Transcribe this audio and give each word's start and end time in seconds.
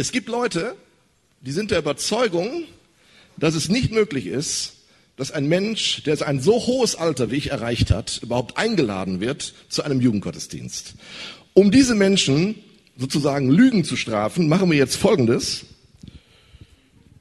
Es 0.00 0.12
gibt 0.12 0.30
Leute, 0.30 0.76
die 1.42 1.52
sind 1.52 1.70
der 1.70 1.80
Überzeugung, 1.80 2.64
dass 3.36 3.54
es 3.54 3.68
nicht 3.68 3.92
möglich 3.92 4.28
ist, 4.28 4.76
dass 5.18 5.30
ein 5.30 5.46
Mensch, 5.46 6.02
der 6.04 6.26
ein 6.26 6.40
so 6.40 6.54
hohes 6.54 6.94
Alter 6.94 7.30
wie 7.30 7.36
ich 7.36 7.50
erreicht 7.50 7.90
hat, 7.90 8.20
überhaupt 8.22 8.56
eingeladen 8.56 9.20
wird 9.20 9.52
zu 9.68 9.82
einem 9.82 10.00
Jugendgottesdienst. 10.00 10.94
Um 11.52 11.70
diese 11.70 11.94
Menschen 11.94 12.54
sozusagen 12.96 13.50
Lügen 13.50 13.84
zu 13.84 13.94
strafen, 13.94 14.48
machen 14.48 14.70
wir 14.70 14.78
jetzt 14.78 14.96
Folgendes. 14.96 15.66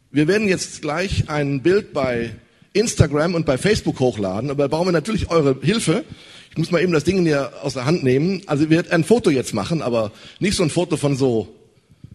Wir 0.09 0.29
werden 0.29 0.47
jetzt 0.47 0.81
gleich 0.81 1.29
ein 1.29 1.61
Bild 1.61 1.91
bei 1.91 2.33
Instagram 2.71 3.35
und 3.35 3.45
bei 3.45 3.57
Facebook 3.57 3.99
hochladen, 3.99 4.49
aber 4.49 4.69
brauchen 4.69 4.87
wir 4.87 4.93
natürlich 4.93 5.29
eure 5.29 5.57
Hilfe. 5.61 6.05
Ich 6.51 6.57
muss 6.57 6.71
mal 6.71 6.81
eben 6.81 6.93
das 6.93 7.03
Ding 7.03 7.25
hier 7.25 7.51
aus 7.61 7.73
der 7.73 7.83
Hand 7.83 8.05
nehmen. 8.05 8.41
Also 8.45 8.69
wir 8.69 8.77
werden 8.77 8.93
ein 8.93 9.03
Foto 9.03 9.31
jetzt 9.31 9.53
machen, 9.53 9.81
aber 9.81 10.13
nicht 10.39 10.55
so 10.55 10.63
ein 10.63 10.69
Foto 10.69 10.95
von 10.95 11.17
so 11.17 11.58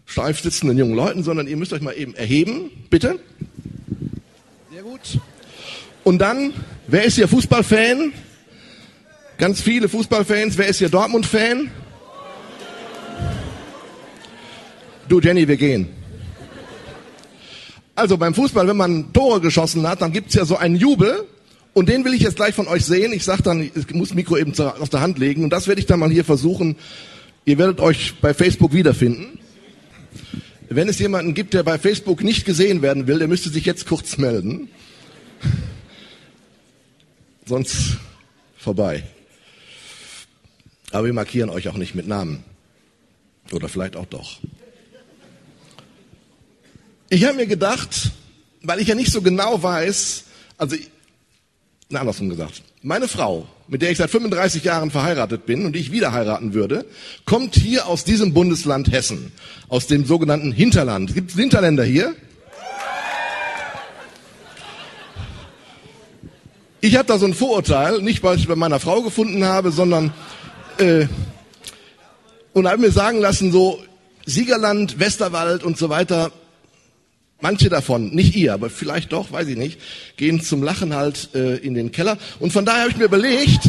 steif 0.07 0.41
sitzenden 0.41 0.79
jungen 0.79 0.95
Leuten, 0.95 1.23
sondern 1.23 1.47
ihr 1.47 1.57
müsst 1.57 1.73
euch 1.73 1.81
mal 1.81 1.93
eben 1.93 2.15
erheben, 2.15 2.71
bitte. 2.91 3.19
Sehr 4.73 4.83
gut. 4.83 5.19
Und 6.05 6.19
dann, 6.19 6.53
wer 6.87 7.05
ist 7.05 7.15
hier 7.15 7.29
Fußballfan? 7.29 8.13
Ganz 9.39 9.61
viele 9.61 9.89
Fußballfans. 9.89 10.57
Wer 10.59 10.69
ist 10.69 10.79
hier 10.79 10.89
Dortmund-Fan? 10.89 11.71
Du 15.09 15.21
Jenny, 15.21 15.49
wir 15.49 15.57
gehen. 15.57 15.89
Also 17.97 18.17
beim 18.17 18.35
Fußball, 18.35 18.67
wenn 18.67 18.77
man 18.77 19.13
Tore 19.13 19.41
geschossen 19.41 19.89
hat, 19.89 20.03
dann 20.03 20.13
gibt's 20.13 20.35
ja 20.35 20.45
so 20.45 20.57
einen 20.57 20.77
Jubel. 20.77 21.25
Und 21.73 21.89
den 21.89 22.05
will 22.05 22.15
ich 22.15 22.23
jetzt 22.23 22.37
gleich 22.37 22.55
von 22.55 22.69
euch 22.69 22.85
sehen. 22.85 23.13
Ich 23.13 23.25
sag 23.25 23.43
dann, 23.43 23.61
ich 23.61 23.93
muss 23.93 24.15
Mikro 24.15 24.37
eben 24.37 24.53
auf 24.59 24.89
der 24.89 25.01
Hand 25.01 25.19
legen. 25.19 25.43
Und 25.43 25.51
das 25.51 25.67
werde 25.67 25.81
ich 25.81 25.87
dann 25.87 25.99
mal 25.99 26.11
hier 26.11 26.25
versuchen. 26.25 26.77
Ihr 27.45 27.59
werdet 27.59 27.81
euch 27.81 28.15
bei 28.21 28.33
Facebook 28.33 28.73
wiederfinden. 28.73 29.39
Wenn 30.69 30.89
es 30.89 30.99
jemanden 30.99 31.35
gibt, 31.35 31.55
der 31.55 31.63
bei 31.63 31.79
Facebook 31.79 32.23
nicht 32.23 32.45
gesehen 32.45 32.83
werden 32.83 33.07
will, 33.07 33.19
der 33.19 33.29
müsste 33.29 33.51
sich 33.51 33.65
jetzt 33.65 33.87
kurz 33.87 34.17
melden. 34.17 34.69
Sonst 37.47 37.99
vorbei. 38.57 39.05
Aber 40.91 41.07
wir 41.07 41.13
markieren 41.13 41.51
euch 41.51 41.69
auch 41.69 41.77
nicht 41.77 41.95
mit 41.95 42.07
Namen. 42.07 42.45
Oder 43.53 43.69
vielleicht 43.69 43.97
auch 43.97 44.07
doch. 44.07 44.41
Ich 47.11 47.25
habe 47.25 47.37
mir 47.37 47.47
gedacht, 47.47 48.13
weil 48.63 48.81
ich 48.81 48.89
ja 48.89 48.95
nicht 48.95 49.13
so 49.13 49.21
genau 49.21 49.63
weiß, 49.63 50.25
also, 50.57 50.77
na, 51.91 52.01
andersrum 52.01 52.29
gesagt, 52.29 52.63
meine 52.83 53.09
Frau, 53.09 53.47
mit 53.69 53.83
der 53.83 53.91
ich 53.91 53.99
seit 53.99 54.11
35 54.11 54.65
Jahren 54.65 54.91
verheiratet 54.91 55.47
bin 55.47 55.67
und 55.67 55.75
die 55.75 55.81
ich 55.81 55.93
wieder 55.93 56.13
heiraten 56.13 56.55
würde, 56.55 56.87
kommt 57.25 57.55
hier 57.55 57.87
aus 57.87 58.05
diesem 58.05 58.33
Bundesland 58.33 58.91
Hessen, 58.91 59.33
aus 59.69 59.87
dem 59.87 60.05
sogenannten 60.05 60.53
Hinterland. 60.53 61.15
Gibt 61.15 61.31
es 61.31 61.37
Hinterländer 61.37 61.85
hier? 61.85 62.15
Ich 66.81 66.97
habe 66.97 67.07
da 67.07 67.19
so 67.19 67.27
ein 67.27 67.35
Vorurteil, 67.35 68.03
nicht 68.03 68.23
weil 68.23 68.37
ich 68.37 68.47
bei 68.47 68.57
meiner 68.57 68.81
Frau 68.81 69.01
gefunden 69.01 69.45
habe, 69.45 69.71
sondern 69.71 70.13
äh, 70.79 71.07
und 72.53 72.69
habe 72.69 72.79
mir 72.79 72.91
sagen 72.93 73.21
lassen, 73.21 73.53
so 73.53 73.83
Siegerland, 74.27 74.99
Westerwald 74.99 75.65
und 75.65 75.79
so 75.79 75.89
weiter, 75.89 76.31
Manche 77.45 77.69
davon, 77.69 78.09
nicht 78.15 78.35
ihr, 78.37 78.55
aber 78.55 78.71
vielleicht 78.71 79.13
doch, 79.13 79.31
weiß 79.31 79.49
ich 79.49 79.59
nicht, 79.59 79.79
gehen 80.17 80.41
zum 80.41 80.63
Lachen 80.63 80.95
halt 80.95 81.29
äh, 81.35 81.57
in 81.57 81.75
den 81.75 81.93
Keller. 81.93 82.17
Und 82.41 82.55
von 82.55 82.65
daher 82.65 82.85
habe 82.85 82.93
ich 82.93 82.97
mir 82.97 83.05
überlegt, 83.05 83.69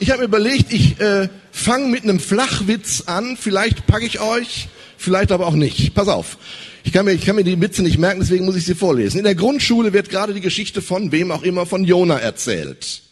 ich 0.00 0.10
habe 0.10 0.22
mir 0.22 0.24
überlegt, 0.24 0.72
ich 0.72 0.98
äh, 0.98 1.28
fange 1.52 1.86
mit 1.86 2.02
einem 2.02 2.18
Flachwitz 2.18 3.04
an. 3.06 3.36
Vielleicht 3.36 3.86
packe 3.86 4.04
ich 4.04 4.18
euch, 4.18 4.66
vielleicht 4.96 5.30
aber 5.30 5.46
auch 5.46 5.54
nicht. 5.54 5.94
Pass 5.94 6.08
auf. 6.08 6.36
Ich 6.82 6.92
kann, 6.92 7.04
mir, 7.04 7.12
ich 7.12 7.24
kann 7.24 7.36
mir 7.36 7.44
die 7.44 7.60
Witze 7.60 7.84
nicht 7.84 7.98
merken, 7.98 8.18
deswegen 8.18 8.44
muss 8.44 8.56
ich 8.56 8.64
sie 8.64 8.74
vorlesen. 8.74 9.18
In 9.18 9.24
der 9.24 9.36
Grundschule 9.36 9.92
wird 9.92 10.10
gerade 10.10 10.34
die 10.34 10.40
Geschichte 10.40 10.82
von 10.82 11.12
wem 11.12 11.30
auch 11.30 11.44
immer 11.44 11.64
von 11.64 11.84
Jona 11.84 12.18
erzählt 12.18 13.02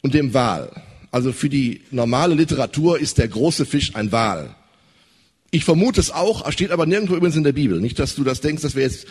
und 0.00 0.14
dem 0.14 0.32
Wal. 0.32 0.70
Also 1.10 1.34
für 1.34 1.50
die 1.50 1.82
normale 1.90 2.34
Literatur 2.34 2.98
ist 2.98 3.18
der 3.18 3.28
große 3.28 3.66
Fisch 3.66 3.94
ein 3.94 4.10
Wal. 4.10 4.54
Ich 5.54 5.66
vermute 5.66 6.00
es 6.00 6.10
auch, 6.10 6.50
steht 6.50 6.70
aber 6.70 6.86
nirgendwo 6.86 7.14
übrigens 7.14 7.36
in 7.36 7.44
der 7.44 7.52
Bibel. 7.52 7.78
Nicht, 7.78 7.98
dass 7.98 8.14
du 8.14 8.24
das 8.24 8.40
denkst, 8.40 8.62
das 8.62 8.74
wäre 8.74 8.90
jetzt 8.90 9.06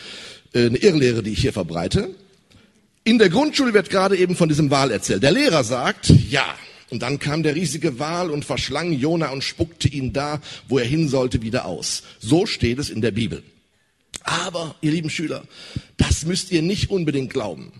äh, 0.52 0.66
eine 0.66 0.76
Irrlehre, 0.76 1.22
die 1.22 1.30
ich 1.30 1.40
hier 1.40 1.52
verbreite. 1.52 2.10
In 3.04 3.18
der 3.18 3.30
Grundschule 3.30 3.72
wird 3.74 3.90
gerade 3.90 4.16
eben 4.16 4.34
von 4.34 4.48
diesem 4.48 4.68
Wal 4.68 4.90
erzählt. 4.90 5.22
Der 5.22 5.30
Lehrer 5.30 5.62
sagt, 5.62 6.12
ja. 6.28 6.44
Und 6.90 7.02
dann 7.02 7.20
kam 7.20 7.44
der 7.44 7.54
riesige 7.54 8.00
Wal 8.00 8.28
und 8.30 8.44
verschlang 8.44 8.92
Jona 8.92 9.30
und 9.30 9.44
spuckte 9.44 9.86
ihn 9.86 10.12
da, 10.12 10.42
wo 10.68 10.78
er 10.78 10.84
hin 10.84 11.08
sollte, 11.08 11.42
wieder 11.42 11.64
aus. 11.64 12.02
So 12.18 12.44
steht 12.44 12.80
es 12.80 12.90
in 12.90 13.02
der 13.02 13.12
Bibel. 13.12 13.44
Aber, 14.24 14.74
ihr 14.80 14.90
lieben 14.90 15.10
Schüler, 15.10 15.44
das 15.96 16.26
müsst 16.26 16.50
ihr 16.50 16.62
nicht 16.62 16.90
unbedingt 16.90 17.32
glauben. 17.32 17.72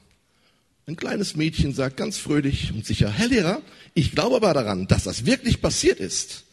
Ein 0.86 0.94
kleines 0.94 1.34
Mädchen 1.34 1.74
sagt 1.74 1.96
ganz 1.96 2.16
fröhlich 2.16 2.72
und 2.72 2.86
sicher, 2.86 3.10
Herr 3.10 3.28
Lehrer, 3.28 3.60
ich 3.94 4.12
glaube 4.12 4.36
aber 4.36 4.54
daran, 4.54 4.86
dass 4.86 5.02
das 5.02 5.26
wirklich 5.26 5.60
passiert 5.60 5.98
ist. 5.98 6.44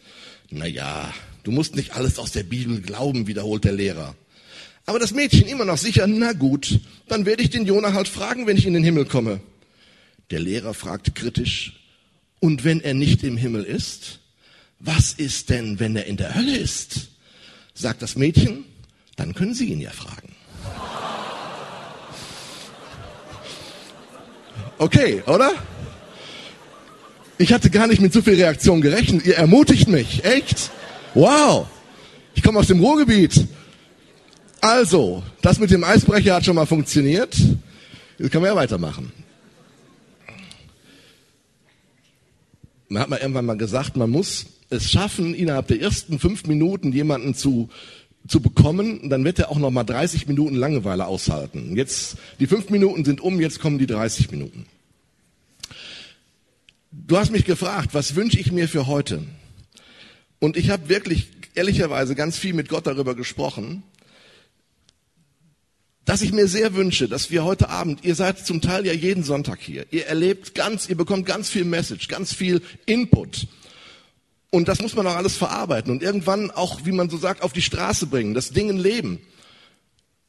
Na 0.49 0.65
ja, 0.65 1.13
Du 1.43 1.51
musst 1.51 1.75
nicht 1.75 1.95
alles 1.95 2.19
aus 2.19 2.31
der 2.31 2.43
Bibel 2.43 2.81
glauben, 2.81 3.27
wiederholt 3.27 3.63
der 3.63 3.73
Lehrer. 3.73 4.15
Aber 4.85 4.99
das 4.99 5.13
Mädchen 5.13 5.47
immer 5.47 5.65
noch 5.65 5.77
sicher, 5.77 6.07
na 6.07 6.33
gut, 6.33 6.79
dann 7.07 7.25
werde 7.25 7.43
ich 7.43 7.49
den 7.49 7.65
Jona 7.65 7.93
halt 7.93 8.07
fragen, 8.07 8.47
wenn 8.47 8.57
ich 8.57 8.65
in 8.65 8.73
den 8.73 8.83
Himmel 8.83 9.05
komme. 9.05 9.39
Der 10.31 10.39
Lehrer 10.39 10.73
fragt 10.73 11.15
kritisch, 11.15 11.73
und 12.39 12.63
wenn 12.63 12.79
er 12.79 12.93
nicht 12.93 13.23
im 13.23 13.37
Himmel 13.37 13.63
ist, 13.63 14.19
was 14.79 15.13
ist 15.13 15.49
denn, 15.49 15.79
wenn 15.79 15.95
er 15.95 16.05
in 16.05 16.17
der 16.17 16.35
Hölle 16.35 16.55
ist? 16.55 17.09
Sagt 17.73 18.01
das 18.01 18.15
Mädchen, 18.15 18.63
dann 19.15 19.33
können 19.33 19.53
Sie 19.53 19.65
ihn 19.65 19.81
ja 19.81 19.91
fragen. 19.91 20.33
Okay, 24.77 25.21
oder? 25.25 25.51
Ich 27.37 27.51
hatte 27.51 27.69
gar 27.69 27.87
nicht 27.87 28.01
mit 28.01 28.13
so 28.13 28.21
viel 28.21 28.35
Reaktion 28.35 28.79
gerechnet. 28.79 29.25
Ihr 29.25 29.35
ermutigt 29.35 29.89
mich, 29.89 30.23
echt? 30.23 30.71
Wow, 31.13 31.67
ich 32.35 32.43
komme 32.43 32.59
aus 32.59 32.67
dem 32.67 32.79
Ruhrgebiet. 32.79 33.47
Also, 34.61 35.23
das 35.41 35.59
mit 35.59 35.71
dem 35.71 35.83
Eisbrecher 35.83 36.35
hat 36.35 36.45
schon 36.45 36.55
mal 36.55 36.65
funktioniert. 36.65 37.35
Jetzt 38.17 38.31
können 38.31 38.43
wir 38.43 38.51
ja 38.51 38.55
weitermachen. 38.55 39.11
Man 42.89 43.01
hat 43.01 43.09
mal 43.09 43.17
irgendwann 43.17 43.45
mal 43.45 43.57
gesagt, 43.57 43.95
man 43.95 44.09
muss 44.09 44.47
es 44.69 44.91
schaffen, 44.91 45.33
innerhalb 45.33 45.67
der 45.67 45.81
ersten 45.81 46.19
fünf 46.19 46.45
Minuten 46.45 46.91
jemanden 46.91 47.33
zu, 47.33 47.69
zu 48.27 48.41
bekommen, 48.41 49.09
dann 49.09 49.23
wird 49.23 49.39
er 49.39 49.49
auch 49.49 49.57
noch 49.57 49.71
mal 49.71 49.83
30 49.83 50.27
Minuten 50.27 50.55
Langeweile 50.55 51.07
aushalten. 51.07 51.75
Jetzt, 51.75 52.17
die 52.39 52.47
fünf 52.47 52.69
Minuten 52.69 53.05
sind 53.05 53.21
um, 53.21 53.39
jetzt 53.39 53.59
kommen 53.59 53.79
die 53.79 53.87
30 53.87 54.29
Minuten. 54.31 54.65
Du 56.91 57.17
hast 57.17 57.31
mich 57.31 57.45
gefragt, 57.45 57.89
was 57.93 58.15
wünsche 58.15 58.39
ich 58.39 58.51
mir 58.51 58.67
für 58.67 58.87
heute? 58.87 59.23
Und 60.39 60.57
ich 60.57 60.69
habe 60.69 60.89
wirklich 60.89 61.27
ehrlicherweise 61.55 62.15
ganz 62.15 62.37
viel 62.37 62.53
mit 62.53 62.69
Gott 62.69 62.87
darüber 62.87 63.15
gesprochen, 63.15 63.83
dass 66.05 66.21
ich 66.21 66.31
mir 66.31 66.47
sehr 66.47 66.73
wünsche, 66.73 67.07
dass 67.07 67.29
wir 67.29 67.43
heute 67.43 67.69
Abend, 67.69 68.03
ihr 68.03 68.15
seid 68.15 68.45
zum 68.45 68.61
Teil 68.61 68.85
ja 68.85 68.93
jeden 68.93 69.23
Sonntag 69.23 69.59
hier, 69.59 69.85
ihr 69.91 70.07
erlebt 70.07 70.55
ganz, 70.55 70.89
ihr 70.89 70.97
bekommt 70.97 71.25
ganz 71.25 71.49
viel 71.49 71.65
Message, 71.65 72.07
ganz 72.07 72.33
viel 72.33 72.61
Input. 72.85 73.47
Und 74.49 74.67
das 74.67 74.81
muss 74.81 74.95
man 74.95 75.05
auch 75.05 75.15
alles 75.15 75.35
verarbeiten 75.35 75.91
und 75.91 76.01
irgendwann 76.01 76.49
auch, 76.49 76.83
wie 76.85 76.93
man 76.93 77.09
so 77.09 77.17
sagt, 77.17 77.43
auf 77.43 77.53
die 77.53 77.61
Straße 77.61 78.07
bringen, 78.07 78.33
das 78.33 78.49
Ding 78.49 78.75
leben. 78.75 79.21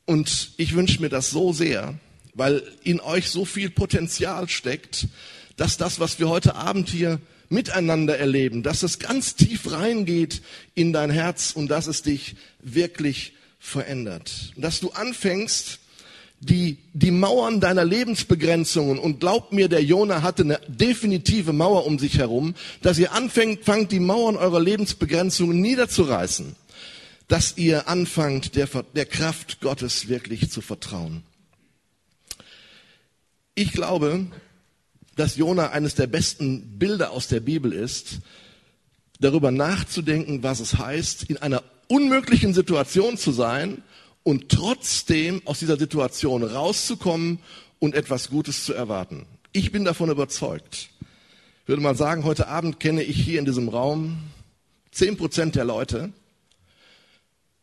Und 0.04 0.50
ich 0.58 0.74
wünsche 0.74 1.00
mir 1.00 1.08
das 1.08 1.30
so 1.30 1.54
sehr, 1.54 1.98
weil 2.34 2.62
in 2.82 3.00
euch 3.00 3.30
so 3.30 3.44
viel 3.44 3.70
Potenzial 3.70 4.48
steckt, 4.48 5.08
dass 5.56 5.78
das, 5.78 6.00
was 6.00 6.18
wir 6.18 6.28
heute 6.28 6.56
Abend 6.56 6.90
hier 6.90 7.20
miteinander 7.50 8.16
erleben, 8.16 8.62
dass 8.62 8.82
es 8.82 8.98
ganz 8.98 9.34
tief 9.34 9.70
reingeht 9.70 10.40
in 10.74 10.92
dein 10.92 11.10
Herz 11.10 11.52
und 11.52 11.68
dass 11.68 11.86
es 11.88 12.02
dich 12.02 12.36
wirklich 12.62 13.34
verändert. 13.58 14.52
Dass 14.56 14.80
du 14.80 14.90
anfängst, 14.90 15.80
die, 16.38 16.78
die 16.94 17.10
Mauern 17.10 17.60
deiner 17.60 17.84
Lebensbegrenzungen, 17.84 18.98
und 18.98 19.20
glaub 19.20 19.52
mir, 19.52 19.68
der 19.68 19.82
Jona 19.82 20.22
hatte 20.22 20.42
eine 20.42 20.60
definitive 20.68 21.52
Mauer 21.52 21.84
um 21.84 21.98
sich 21.98 22.18
herum, 22.18 22.54
dass 22.80 22.98
ihr 22.98 23.12
anfängt, 23.12 23.64
fangt 23.64 23.92
die 23.92 24.00
Mauern 24.00 24.36
eurer 24.36 24.60
Lebensbegrenzungen 24.60 25.60
niederzureißen, 25.60 26.56
dass 27.28 27.58
ihr 27.58 27.88
anfangt, 27.88 28.56
der, 28.56 28.68
der 28.94 29.06
Kraft 29.06 29.60
Gottes 29.60 30.08
wirklich 30.08 30.50
zu 30.50 30.62
vertrauen. 30.62 31.24
Ich 33.54 33.72
glaube, 33.72 34.26
dass 35.20 35.36
Jona 35.36 35.70
eines 35.70 35.94
der 35.94 36.06
besten 36.06 36.78
Bilder 36.78 37.10
aus 37.10 37.28
der 37.28 37.40
Bibel 37.40 37.74
ist, 37.74 38.20
darüber 39.20 39.50
nachzudenken, 39.50 40.42
was 40.42 40.60
es 40.60 40.78
heißt, 40.78 41.24
in 41.24 41.36
einer 41.36 41.62
unmöglichen 41.88 42.54
Situation 42.54 43.18
zu 43.18 43.30
sein 43.30 43.82
und 44.22 44.48
trotzdem 44.48 45.42
aus 45.44 45.58
dieser 45.58 45.76
Situation 45.76 46.42
rauszukommen 46.42 47.38
und 47.78 47.94
etwas 47.94 48.30
Gutes 48.30 48.64
zu 48.64 48.72
erwarten. 48.72 49.26
Ich 49.52 49.72
bin 49.72 49.84
davon 49.84 50.10
überzeugt. 50.10 50.88
Ich 51.64 51.68
würde 51.68 51.82
mal 51.82 51.96
sagen, 51.96 52.24
heute 52.24 52.48
Abend 52.48 52.80
kenne 52.80 53.02
ich 53.02 53.22
hier 53.22 53.40
in 53.40 53.44
diesem 53.44 53.68
Raum 53.68 54.16
zehn 54.90 55.18
Prozent 55.18 55.54
der 55.54 55.66
Leute. 55.66 56.14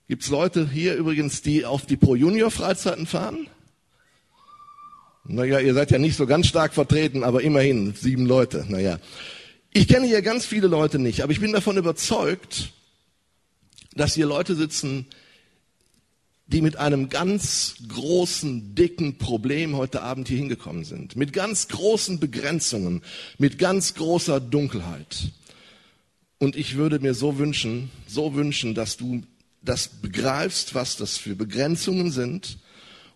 Gibt's 0.07 0.29
Leute 0.29 0.69
hier 0.69 0.93
übrigens, 0.93 1.41
die 1.41 1.65
auf 1.65 1.87
die 1.87 1.97
Pro 1.97 2.15
Junior 2.15 2.51
Freizeiten 2.51 3.07
fahren? 3.07 3.47
Naja, 5.29 5.59
ihr 5.59 5.73
seid 5.73 5.91
ja 5.91 5.97
nicht 5.97 6.15
so 6.15 6.25
ganz 6.25 6.47
stark 6.47 6.73
vertreten, 6.73 7.23
aber 7.23 7.41
immerhin 7.41 7.93
sieben 7.93 8.25
Leute. 8.25 8.65
Naja, 8.69 8.99
ich 9.73 9.87
kenne 9.87 10.07
hier 10.07 10.21
ganz 10.21 10.45
viele 10.45 10.67
Leute 10.67 10.99
nicht, 10.99 11.21
aber 11.21 11.33
ich 11.33 11.41
bin 11.41 11.51
davon 11.51 11.77
überzeugt, 11.77 12.71
dass 13.93 14.13
hier 14.13 14.25
Leute 14.25 14.55
sitzen, 14.55 15.05
die 16.47 16.61
mit 16.61 16.77
einem 16.77 17.09
ganz 17.09 17.75
großen, 17.89 18.73
dicken 18.73 19.17
Problem 19.17 19.75
heute 19.75 20.01
Abend 20.01 20.29
hier 20.29 20.37
hingekommen 20.37 20.85
sind. 20.85 21.17
Mit 21.17 21.33
ganz 21.33 21.67
großen 21.67 22.21
Begrenzungen, 22.21 23.01
mit 23.37 23.59
ganz 23.59 23.95
großer 23.95 24.39
Dunkelheit. 24.39 25.33
Und 26.37 26.55
ich 26.55 26.75
würde 26.75 26.99
mir 26.99 27.13
so 27.13 27.37
wünschen, 27.37 27.91
so 28.07 28.33
wünschen, 28.33 28.75
dass 28.75 28.95
du 28.95 29.23
das 29.61 29.89
begreifst, 29.89 30.73
was 30.73 30.95
das 30.95 31.17
für 31.17 31.35
Begrenzungen 31.35 32.11
sind 32.11 32.59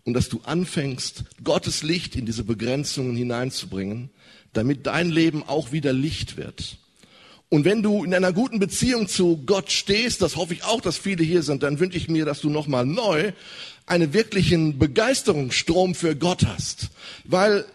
und 0.03 0.13
dass 0.13 0.29
du 0.29 0.41
anfängst, 0.43 1.23
Gottes 1.43 1.83
Licht 1.83 2.15
in 2.15 2.25
diese 2.25 2.43
Begrenzungen 2.43 3.15
hineinzubringen, 3.15 4.09
damit 4.53 4.85
dein 4.87 5.09
Leben 5.09 5.43
auch 5.43 5.71
wieder 5.71 5.93
Licht 5.93 6.37
wird. 6.37 6.77
Und 7.49 7.65
wenn 7.65 7.83
du 7.83 8.03
in 8.05 8.13
einer 8.13 8.31
guten 8.31 8.59
Beziehung 8.59 9.09
zu 9.09 9.43
Gott 9.45 9.71
stehst, 9.71 10.21
das 10.21 10.37
hoffe 10.37 10.53
ich 10.53 10.63
auch, 10.63 10.79
dass 10.79 10.97
viele 10.97 11.23
hier 11.23 11.43
sind, 11.43 11.63
dann 11.63 11.79
wünsche 11.79 11.97
ich 11.97 12.07
mir, 12.07 12.23
dass 12.23 12.39
du 12.39 12.49
nochmal 12.49 12.85
neu 12.85 13.33
einen 13.85 14.13
wirklichen 14.13 14.79
Begeisterungsstrom 14.79 15.93
für 15.93 16.15
Gott 16.15 16.45
hast. 16.45 16.91
Weil 17.25 17.65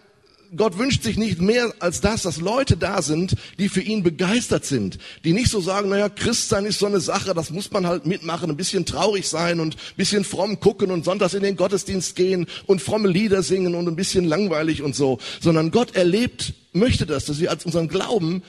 Gott 0.55 0.77
wünscht 0.77 1.03
sich 1.03 1.17
nicht 1.17 1.41
mehr 1.41 1.73
als 1.79 2.01
das, 2.01 2.23
dass 2.23 2.37
Leute 2.37 2.77
da 2.77 3.01
sind, 3.01 3.35
die 3.59 3.69
für 3.69 3.81
ihn 3.81 4.03
begeistert 4.03 4.65
sind, 4.65 4.97
die 5.23 5.33
nicht 5.33 5.49
so 5.49 5.61
sagen, 5.61 5.89
naja, 5.89 6.09
Christsein 6.09 6.65
ist 6.65 6.79
so 6.79 6.85
eine 6.85 6.99
Sache, 6.99 7.33
das 7.33 7.49
muss 7.49 7.71
man 7.71 7.87
halt 7.87 8.05
mitmachen, 8.05 8.49
ein 8.49 8.57
bisschen 8.57 8.85
traurig 8.85 9.27
sein 9.27 9.59
und 9.59 9.75
ein 9.75 9.97
bisschen 9.97 10.23
fromm 10.23 10.59
gucken 10.59 10.91
und 10.91 11.05
sonntags 11.05 11.33
in 11.33 11.43
den 11.43 11.55
Gottesdienst 11.55 12.15
gehen 12.15 12.47
und 12.65 12.81
fromme 12.81 13.09
Lieder 13.09 13.43
singen 13.43 13.75
und 13.75 13.87
ein 13.87 13.95
bisschen 13.95 14.25
langweilig 14.25 14.81
und 14.81 14.95
so, 14.95 15.19
sondern 15.39 15.71
Gott 15.71 15.95
erlebt, 15.95 16.53
möchte 16.73 17.05
das, 17.05 17.25
dass 17.25 17.39
wir 17.39 17.49
als 17.49 17.65
unseren 17.65 17.87
Glauben 17.87 18.43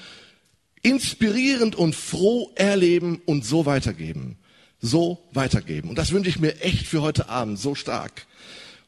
inspirierend 0.83 1.77
und 1.77 1.95
froh 1.95 2.53
erleben 2.55 3.21
und 3.25 3.45
so 3.45 3.67
weitergeben. 3.67 4.39
So 4.81 5.19
weitergeben. 5.33 5.89
Und 5.89 5.99
das 5.99 6.13
wünsche 6.13 6.31
ich 6.31 6.39
mir 6.39 6.61
echt 6.61 6.87
für 6.87 7.03
heute 7.03 7.29
Abend 7.29 7.59
so 7.59 7.75
stark. 7.75 8.27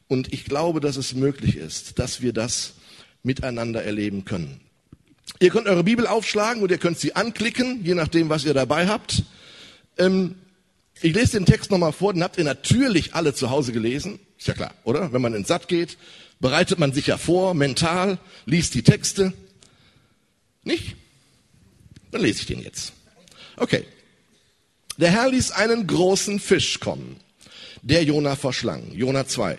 Und 0.07 0.31
ich 0.33 0.45
glaube, 0.45 0.79
dass 0.79 0.95
es 0.95 1.13
möglich 1.13 1.57
ist, 1.57 1.99
dass 1.99 2.21
wir 2.21 2.33
das 2.33 2.73
miteinander 3.23 3.83
erleben 3.83 4.25
können. 4.25 4.61
Ihr 5.39 5.49
könnt 5.49 5.67
eure 5.67 5.83
Bibel 5.83 6.07
aufschlagen 6.07 6.61
und 6.61 6.71
ihr 6.71 6.77
könnt 6.77 6.99
sie 6.99 7.15
anklicken, 7.15 7.83
je 7.83 7.95
nachdem, 7.95 8.29
was 8.29 8.45
ihr 8.45 8.53
dabei 8.53 8.87
habt. 8.87 9.23
Ähm, 9.97 10.35
ich 11.01 11.15
lese 11.15 11.33
den 11.33 11.45
Text 11.45 11.71
nochmal 11.71 11.93
vor, 11.93 12.13
den 12.13 12.23
habt 12.23 12.37
ihr 12.37 12.43
natürlich 12.43 13.15
alle 13.15 13.33
zu 13.33 13.49
Hause 13.49 13.71
gelesen. 13.71 14.19
Ist 14.37 14.47
ja 14.47 14.53
klar, 14.53 14.73
oder? 14.83 15.13
Wenn 15.13 15.21
man 15.21 15.33
ins 15.33 15.47
Satt 15.47 15.67
geht, 15.67 15.97
bereitet 16.39 16.79
man 16.79 16.93
sich 16.93 17.07
ja 17.07 17.17
vor, 17.17 17.53
mental, 17.53 18.19
liest 18.45 18.73
die 18.73 18.83
Texte. 18.83 19.33
Nicht? 20.63 20.95
Dann 22.11 22.21
lese 22.21 22.41
ich 22.41 22.45
den 22.45 22.61
jetzt. 22.61 22.93
Okay. 23.57 23.85
Der 24.97 25.09
Herr 25.09 25.29
ließ 25.29 25.51
einen 25.51 25.87
großen 25.87 26.39
Fisch 26.39 26.79
kommen, 26.79 27.15
der 27.81 28.03
Jona 28.03 28.35
verschlang. 28.35 28.91
Jona 28.91 29.25
2. 29.25 29.57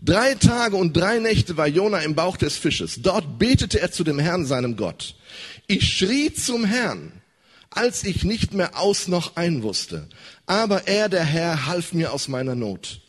Drei 0.00 0.34
Tage 0.36 0.76
und 0.76 0.96
drei 0.96 1.18
Nächte 1.18 1.56
war 1.56 1.66
Jona 1.66 1.98
im 2.00 2.14
Bauch 2.14 2.36
des 2.36 2.56
Fisches. 2.56 3.02
Dort 3.02 3.38
betete 3.38 3.80
er 3.80 3.90
zu 3.90 4.04
dem 4.04 4.20
Herrn, 4.20 4.46
seinem 4.46 4.76
Gott. 4.76 5.16
Ich 5.66 5.92
schrie 5.92 6.32
zum 6.32 6.64
Herrn, 6.64 7.12
als 7.70 8.04
ich 8.04 8.22
nicht 8.22 8.54
mehr 8.54 8.78
aus 8.78 9.08
noch 9.08 9.34
ein 9.36 9.62
wusste. 9.62 10.08
Aber 10.46 10.86
er, 10.86 11.08
der 11.08 11.24
Herr, 11.24 11.66
half 11.66 11.92
mir 11.92 12.12
aus 12.12 12.28
meiner 12.28 12.54
Not. 12.54 13.00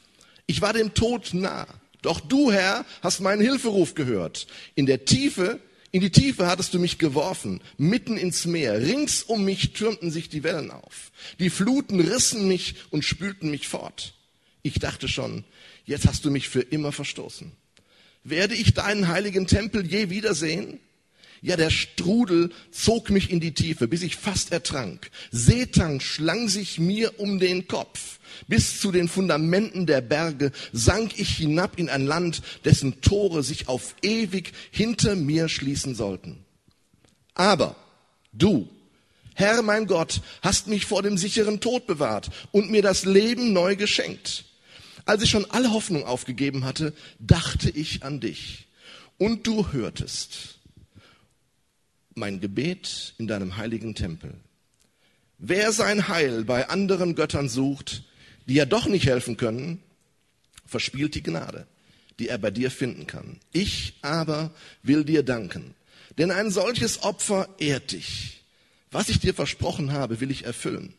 Ich 0.47 0.61
war 0.61 0.73
dem 0.73 0.95
Tod 0.95 1.33
nah. 1.33 1.67
Doch 2.01 2.19
du, 2.19 2.51
Herr, 2.51 2.85
hast 3.03 3.19
meinen 3.19 3.41
Hilferuf 3.41 3.93
gehört. 3.93 4.47
In 4.73 4.87
der 4.87 5.05
Tiefe, 5.05 5.59
in 5.91 6.01
die 6.01 6.11
Tiefe 6.11 6.47
hattest 6.47 6.73
du 6.73 6.79
mich 6.79 6.97
geworfen, 6.97 7.61
mitten 7.77 8.17
ins 8.17 8.45
Meer. 8.45 8.81
Rings 8.81 9.21
um 9.21 9.45
mich 9.45 9.73
türmten 9.73 10.09
sich 10.09 10.29
die 10.29 10.43
Wellen 10.43 10.71
auf. 10.71 11.11
Die 11.39 11.51
Fluten 11.51 11.99
rissen 11.99 12.47
mich 12.47 12.75
und 12.89 13.05
spülten 13.05 13.51
mich 13.51 13.67
fort. 13.67 14.13
Ich 14.63 14.79
dachte 14.79 15.07
schon, 15.07 15.45
jetzt 15.89 16.07
hast 16.07 16.23
du 16.23 16.31
mich 16.31 16.47
für 16.47 16.61
immer 16.61 16.91
verstoßen. 16.91 17.51
Werde 18.23 18.53
ich 18.53 18.73
deinen 18.73 19.07
heiligen 19.07 19.47
Tempel 19.47 19.85
je 19.85 20.09
wiedersehen? 20.09 20.79
Ja, 21.41 21.55
der 21.55 21.69
Strudel 21.69 22.51
zog 22.69 23.09
mich 23.09 23.31
in 23.31 23.39
die 23.39 23.53
Tiefe, 23.53 23.87
bis 23.87 24.03
ich 24.03 24.17
fast 24.17 24.51
ertrank. 24.51 25.09
Seetang 25.31 25.99
schlang 25.99 26.47
sich 26.47 26.79
mir 26.79 27.19
um 27.19 27.39
den 27.39 27.67
Kopf. 27.67 28.19
Bis 28.47 28.79
zu 28.79 28.91
den 28.91 29.07
Fundamenten 29.07 29.85
der 29.85 30.01
Berge 30.01 30.51
sank 30.73 31.17
ich 31.17 31.37
hinab 31.37 31.79
in 31.79 31.89
ein 31.89 32.05
Land, 32.05 32.41
dessen 32.65 33.01
Tore 33.01 33.41
sich 33.41 33.67
auf 33.67 33.95
ewig 34.01 34.51
hinter 34.69 35.15
mir 35.15 35.49
schließen 35.49 35.95
sollten. 35.95 36.45
Aber 37.33 37.75
du, 38.33 38.69
Herr 39.33 39.61
mein 39.61 39.87
Gott, 39.87 40.21
hast 40.41 40.67
mich 40.67 40.85
vor 40.85 41.01
dem 41.01 41.17
sicheren 41.17 41.61
Tod 41.61 41.87
bewahrt 41.87 42.29
und 42.51 42.69
mir 42.69 42.81
das 42.81 43.05
Leben 43.05 43.53
neu 43.53 43.75
geschenkt. 43.77 44.48
Als 45.09 45.23
ich 45.23 45.31
schon 45.31 45.49
alle 45.49 45.71
Hoffnung 45.71 46.05
aufgegeben 46.05 46.65
hatte, 46.65 46.93
dachte 47.17 47.71
ich 47.71 48.03
an 48.03 48.19
dich. 48.19 48.67
Und 49.17 49.47
du 49.47 49.71
hörtest 49.71 50.59
mein 52.13 52.39
Gebet 52.39 53.15
in 53.17 53.25
deinem 53.25 53.57
heiligen 53.57 53.95
Tempel. 53.95 54.35
Wer 55.39 55.71
sein 55.71 56.09
Heil 56.09 56.43
bei 56.43 56.69
anderen 56.69 57.15
Göttern 57.15 57.49
sucht, 57.49 58.03
die 58.45 58.53
ja 58.53 58.65
doch 58.65 58.85
nicht 58.85 59.07
helfen 59.07 59.35
können, 59.35 59.81
verspielt 60.67 61.15
die 61.15 61.23
Gnade, 61.23 61.65
die 62.19 62.27
er 62.27 62.37
bei 62.37 62.51
dir 62.51 62.69
finden 62.69 63.07
kann. 63.07 63.39
Ich 63.51 63.95
aber 64.03 64.51
will 64.83 65.03
dir 65.05 65.23
danken, 65.23 65.73
denn 66.19 66.29
ein 66.29 66.51
solches 66.51 67.01
Opfer 67.01 67.49
ehrt 67.57 67.93
dich. 67.93 68.43
Was 68.91 69.09
ich 69.09 69.19
dir 69.19 69.33
versprochen 69.33 69.91
habe, 69.91 70.21
will 70.21 70.29
ich 70.29 70.45
erfüllen. 70.45 70.93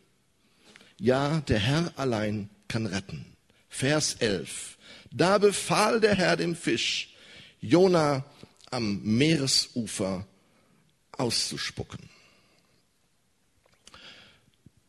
Ja, 0.99 1.43
der 1.43 1.61
Herr 1.61 1.93
allein 1.95 2.51
kann 2.67 2.87
retten. 2.87 3.31
Vers 3.71 4.17
11. 4.19 4.77
Da 5.11 5.39
befahl 5.39 6.01
der 6.01 6.15
Herr 6.15 6.37
dem 6.37 6.55
Fisch, 6.55 7.15
Jona 7.61 8.25
am 8.71 9.01
Meeresufer 9.03 10.27
auszuspucken. 11.13 12.11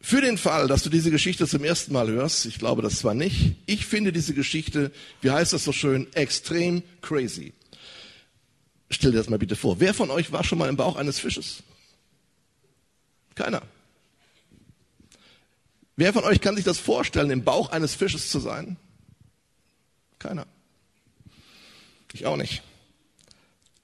Für 0.01 0.19
den 0.19 0.37
Fall, 0.37 0.67
dass 0.67 0.81
du 0.81 0.89
diese 0.89 1.11
Geschichte 1.11 1.47
zum 1.47 1.63
ersten 1.63 1.93
Mal 1.93 2.09
hörst, 2.09 2.45
ich 2.47 2.57
glaube 2.57 2.81
das 2.81 2.97
zwar 2.97 3.13
nicht, 3.13 3.55
ich 3.67 3.85
finde 3.85 4.11
diese 4.11 4.33
Geschichte, 4.33 4.91
wie 5.21 5.29
heißt 5.29 5.53
das 5.53 5.63
so 5.63 5.71
schön, 5.71 6.11
extrem 6.13 6.81
crazy. 7.01 7.53
Stell 8.89 9.11
dir 9.11 9.17
das 9.17 9.29
mal 9.29 9.39
bitte 9.39 9.55
vor. 9.55 9.79
Wer 9.79 9.93
von 9.93 10.09
euch 10.09 10.31
war 10.31 10.43
schon 10.43 10.57
mal 10.57 10.69
im 10.69 10.75
Bauch 10.75 10.95
eines 10.95 11.19
Fisches? 11.19 11.63
Keiner. 13.35 13.61
Wer 15.95 16.13
von 16.13 16.23
euch 16.23 16.41
kann 16.41 16.55
sich 16.55 16.65
das 16.65 16.79
vorstellen, 16.79 17.29
im 17.31 17.43
Bauch 17.43 17.69
eines 17.69 17.95
Fisches 17.95 18.29
zu 18.29 18.39
sein? 18.39 18.77
Keiner. 20.19 20.45
Ich 22.13 22.25
auch 22.25 22.37
nicht. 22.37 22.61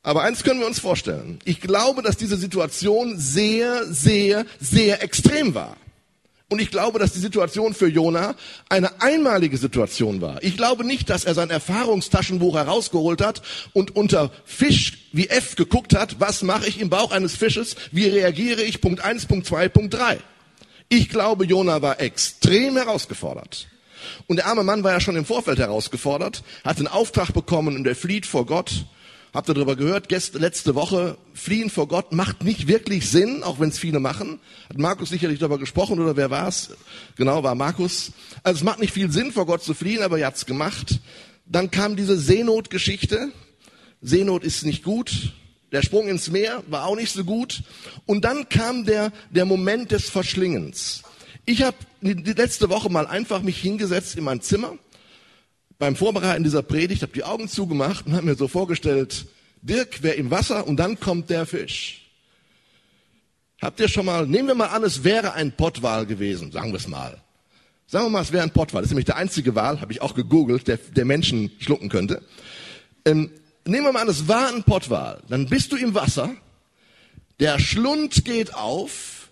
Aber 0.03 0.23
eins 0.23 0.43
können 0.43 0.59
wir 0.59 0.67
uns 0.67 0.79
vorstellen. 0.79 1.39
Ich 1.43 1.59
glaube, 1.59 2.01
dass 2.01 2.15
diese 2.15 2.37
Situation 2.37 3.17
sehr, 3.17 3.85
sehr, 3.85 4.45
sehr 4.59 5.03
extrem 5.03 5.53
war. 5.53 5.75
Und 6.49 6.61
ich 6.61 6.71
glaube, 6.71 6.97
dass 6.97 7.11
die 7.11 7.19
Situation 7.19 7.73
für 7.73 7.89
Jona 7.89 8.35
eine 8.69 9.01
einmalige 9.01 9.57
Situation 9.57 10.21
war. 10.21 10.41
Ich 10.43 10.55
glaube 10.55 10.85
nicht, 10.85 11.09
dass 11.09 11.25
er 11.25 11.33
sein 11.33 11.49
Erfahrungstaschenbuch 11.49 12.55
herausgeholt 12.55 13.19
hat 13.19 13.41
und 13.73 13.97
unter 13.97 14.31
Fisch 14.45 15.09
wie 15.11 15.27
F 15.27 15.57
geguckt 15.57 15.93
hat, 15.93 16.21
was 16.21 16.43
mache 16.43 16.67
ich 16.67 16.79
im 16.79 16.89
Bauch 16.89 17.11
eines 17.11 17.35
Fisches, 17.35 17.75
wie 17.91 18.05
reagiere 18.05 18.63
ich, 18.63 18.79
Punkt 18.79 19.01
eins, 19.01 19.25
Punkt 19.25 19.45
zwei, 19.45 19.67
Punkt 19.67 19.93
drei. 19.93 20.19
Ich 20.89 21.09
glaube, 21.09 21.45
Jona 21.45 21.81
war 21.81 21.99
extrem 21.99 22.77
herausgefordert. 22.77 23.67
Und 24.27 24.37
der 24.37 24.47
arme 24.47 24.63
Mann 24.63 24.83
war 24.83 24.93
ja 24.93 24.99
schon 24.99 25.15
im 25.15 25.25
Vorfeld 25.25 25.59
herausgefordert, 25.59 26.43
hat 26.63 26.77
einen 26.77 26.87
Auftrag 26.87 27.33
bekommen 27.33 27.75
und 27.75 27.85
er 27.87 27.95
flieht 27.95 28.25
vor 28.25 28.45
Gott. 28.45 28.85
Habt 29.33 29.49
ihr 29.49 29.53
darüber 29.53 29.75
gehört? 29.75 30.07
Gest, 30.07 30.35
letzte 30.35 30.73
Woche, 30.75 31.17
fliehen 31.33 31.69
vor 31.69 31.87
Gott 31.87 32.13
macht 32.13 32.43
nicht 32.43 32.67
wirklich 32.67 33.09
Sinn, 33.09 33.43
auch 33.43 33.59
wenn 33.59 33.69
es 33.69 33.77
viele 33.77 33.99
machen. 33.99 34.39
Hat 34.69 34.77
Markus 34.77 35.09
sicherlich 35.09 35.39
darüber 35.39 35.59
gesprochen 35.59 35.99
oder 35.99 36.15
wer 36.15 36.31
war 36.31 36.47
es? 36.47 36.71
Genau, 37.17 37.43
war 37.43 37.53
Markus. 37.53 38.13
Also 38.43 38.59
es 38.59 38.63
macht 38.63 38.79
nicht 38.79 38.93
viel 38.93 39.11
Sinn, 39.11 39.33
vor 39.33 39.45
Gott 39.45 39.63
zu 39.63 39.73
fliehen, 39.73 40.01
aber 40.01 40.17
er 40.17 40.27
hat's 40.27 40.45
gemacht. 40.45 41.01
Dann 41.45 41.69
kam 41.69 41.97
diese 41.97 42.17
Seenotgeschichte. 42.17 43.31
Seenot 44.01 44.43
ist 44.43 44.63
nicht 44.63 44.83
gut. 44.83 45.33
Der 45.71 45.81
Sprung 45.81 46.07
ins 46.07 46.29
Meer 46.29 46.63
war 46.67 46.85
auch 46.85 46.95
nicht 46.95 47.11
so 47.11 47.23
gut. 47.23 47.63
Und 48.05 48.23
dann 48.23 48.47
kam 48.49 48.85
der, 48.85 49.11
der 49.29 49.45
Moment 49.45 49.91
des 49.91 50.09
Verschlingens. 50.09 51.03
Ich 51.45 51.61
habe 51.63 51.77
die 52.01 52.33
letzte 52.33 52.69
Woche 52.69 52.89
mal 52.89 53.07
einfach 53.07 53.41
mich 53.41 53.59
hingesetzt 53.59 54.15
in 54.15 54.23
mein 54.23 54.41
Zimmer 54.41 54.77
beim 55.79 55.95
Vorbereiten 55.95 56.43
dieser 56.43 56.63
Predigt, 56.63 57.03
habe 57.03 57.13
die 57.13 57.23
Augen 57.23 57.47
zugemacht 57.47 58.07
und 58.07 58.13
habe 58.13 58.25
mir 58.25 58.35
so 58.35 58.47
vorgestellt, 58.47 59.27
Dirk 59.61 60.01
wäre 60.03 60.15
im 60.15 60.31
Wasser 60.31 60.67
und 60.67 60.77
dann 60.77 60.99
kommt 60.99 61.29
der 61.29 61.45
Fisch. 61.45 62.03
Habt 63.61 63.79
ihr 63.79 63.87
schon 63.87 64.05
mal, 64.05 64.27
nehmen 64.27 64.47
wir 64.47 64.55
mal 64.55 64.67
an, 64.67 64.83
es 64.83 65.03
wäre 65.03 65.33
ein 65.33 65.51
Pottwal 65.51 66.05
gewesen, 66.05 66.51
sagen 66.51 66.71
wir 66.71 66.77
es 66.77 66.87
mal. 66.87 67.21
Sagen 67.87 68.05
wir 68.05 68.09
mal, 68.09 68.21
es 68.21 68.31
wäre 68.31 68.43
ein 68.43 68.51
Pottwal. 68.51 68.81
Das 68.81 68.87
ist 68.87 68.91
nämlich 68.91 69.05
der 69.05 69.15
einzige 69.15 69.55
Wal, 69.55 69.81
habe 69.81 69.91
ich 69.91 70.01
auch 70.01 70.13
gegoogelt, 70.13 70.67
der, 70.67 70.77
der 70.77 71.05
Menschen 71.05 71.51
schlucken 71.59 71.89
könnte. 71.89 72.21
Ähm, 73.05 73.31
nehmen 73.67 73.85
wir 73.85 73.93
mal 73.93 74.01
an, 74.01 74.09
es 74.09 74.27
war 74.27 74.49
ein 74.49 74.63
Pottwal. 74.63 75.21
Dann 75.29 75.47
bist 75.47 75.71
du 75.71 75.75
im 75.75 75.93
Wasser, 75.93 76.35
der 77.39 77.59
Schlund 77.59 78.25
geht 78.25 78.53
auf. 78.53 79.29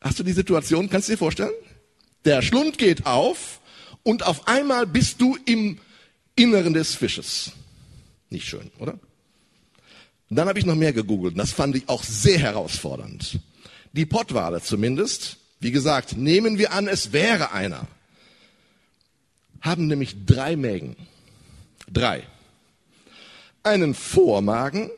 Hast 0.00 0.18
du 0.18 0.22
die 0.22 0.32
Situation? 0.32 0.88
Kannst 0.88 1.08
du 1.08 1.12
dir 1.12 1.18
vorstellen? 1.18 1.52
Der 2.24 2.42
Schlund 2.42 2.78
geht 2.78 3.06
auf 3.06 3.60
und 4.02 4.26
auf 4.26 4.48
einmal 4.48 4.86
bist 4.86 5.20
du 5.20 5.36
im 5.46 5.78
Inneren 6.36 6.74
des 6.74 6.94
Fisches. 6.94 7.52
Nicht 8.30 8.46
schön, 8.46 8.70
oder? 8.78 8.98
Dann 10.30 10.48
habe 10.48 10.58
ich 10.58 10.66
noch 10.66 10.76
mehr 10.76 10.92
gegoogelt 10.92 11.34
und 11.34 11.38
das 11.38 11.52
fand 11.52 11.74
ich 11.74 11.88
auch 11.88 12.04
sehr 12.04 12.38
herausfordernd. 12.38 13.40
Die 13.92 14.06
Pottwale 14.06 14.62
zumindest, 14.62 15.38
wie 15.58 15.72
gesagt, 15.72 16.16
nehmen 16.16 16.56
wir 16.56 16.72
an, 16.72 16.86
es 16.86 17.12
wäre 17.12 17.52
einer, 17.52 17.88
haben 19.60 19.88
nämlich 19.88 20.24
drei 20.24 20.56
Mägen. 20.56 20.96
Drei. 21.92 22.22
Einen 23.62 23.94
Vormagen, 23.94 24.90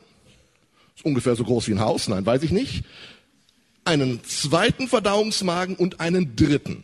ist 0.95 1.03
ungefähr 1.03 1.35
so 1.35 1.43
groß 1.43 1.67
wie 1.67 1.73
ein 1.73 1.79
Haus, 1.79 2.07
nein, 2.07 2.25
weiß 2.25 2.43
ich 2.43 2.51
nicht. 2.51 2.85
Einen 3.83 4.23
zweiten 4.23 4.87
Verdauungsmagen 4.87 5.75
und 5.75 5.99
einen 5.99 6.35
dritten. 6.35 6.83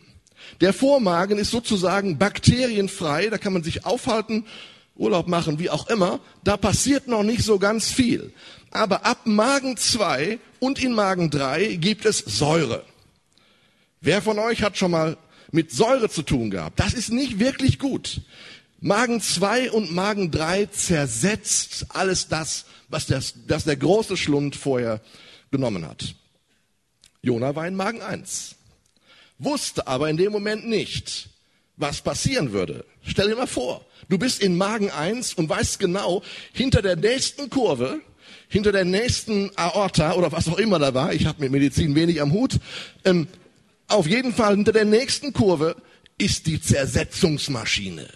Der 0.60 0.72
Vormagen 0.72 1.38
ist 1.38 1.50
sozusagen 1.50 2.18
bakterienfrei, 2.18 3.28
da 3.28 3.38
kann 3.38 3.52
man 3.52 3.62
sich 3.62 3.86
aufhalten, 3.86 4.44
Urlaub 4.96 5.28
machen, 5.28 5.58
wie 5.58 5.70
auch 5.70 5.88
immer. 5.88 6.20
Da 6.44 6.56
passiert 6.56 7.08
noch 7.08 7.22
nicht 7.22 7.42
so 7.42 7.58
ganz 7.58 7.90
viel. 7.90 8.32
Aber 8.70 9.06
ab 9.06 9.20
Magen 9.24 9.76
2 9.76 10.38
und 10.58 10.82
in 10.82 10.92
Magen 10.92 11.30
3 11.30 11.76
gibt 11.76 12.04
es 12.04 12.18
Säure. 12.18 12.84
Wer 14.00 14.22
von 14.22 14.38
euch 14.38 14.62
hat 14.62 14.76
schon 14.76 14.90
mal 14.90 15.16
mit 15.50 15.72
Säure 15.72 16.08
zu 16.08 16.22
tun 16.22 16.50
gehabt? 16.50 16.78
Das 16.78 16.94
ist 16.94 17.10
nicht 17.10 17.38
wirklich 17.38 17.78
gut. 17.78 18.20
Magen 18.80 19.20
2 19.20 19.70
und 19.72 19.92
Magen 19.92 20.30
3 20.30 20.66
zersetzt 20.66 21.86
alles 21.90 22.28
das, 22.28 22.64
was 22.88 23.06
der, 23.06 23.22
das 23.46 23.64
der 23.64 23.76
große 23.76 24.16
Schlund 24.16 24.56
vorher 24.56 25.00
genommen 25.50 25.86
hat. 25.86 26.14
Jona 27.22 27.54
war 27.54 27.66
in 27.66 27.76
Magen 27.76 28.00
1 28.00 28.56
wusste 29.40 29.86
aber 29.86 30.08
in 30.08 30.16
dem 30.16 30.32
Moment 30.32 30.68
nicht, 30.68 31.28
was 31.76 32.02
passieren 32.02 32.52
würde. 32.52 32.84
Stell 33.02 33.28
dir 33.28 33.36
mal 33.36 33.46
vor, 33.46 33.84
du 34.08 34.18
bist 34.18 34.40
in 34.40 34.56
Magen 34.56 34.90
1 34.90 35.34
und 35.34 35.48
weißt 35.48 35.78
genau, 35.78 36.22
hinter 36.52 36.82
der 36.82 36.96
nächsten 36.96 37.50
Kurve, 37.50 38.00
hinter 38.48 38.70
der 38.70 38.84
nächsten 38.84 39.50
Aorta 39.56 40.12
oder 40.12 40.30
was 40.30 40.48
auch 40.48 40.58
immer 40.58 40.78
da 40.78 40.94
war, 40.94 41.14
ich 41.14 41.26
habe 41.26 41.40
mit 41.40 41.52
Medizin 41.52 41.94
wenig 41.94 42.20
am 42.20 42.32
Hut, 42.32 42.58
ähm, 43.04 43.26
auf 43.88 44.06
jeden 44.06 44.32
Fall 44.32 44.54
hinter 44.54 44.72
der 44.72 44.84
nächsten 44.84 45.32
Kurve 45.32 45.74
ist 46.18 46.46
die 46.46 46.60
Zersetzungsmaschine. 46.60 48.08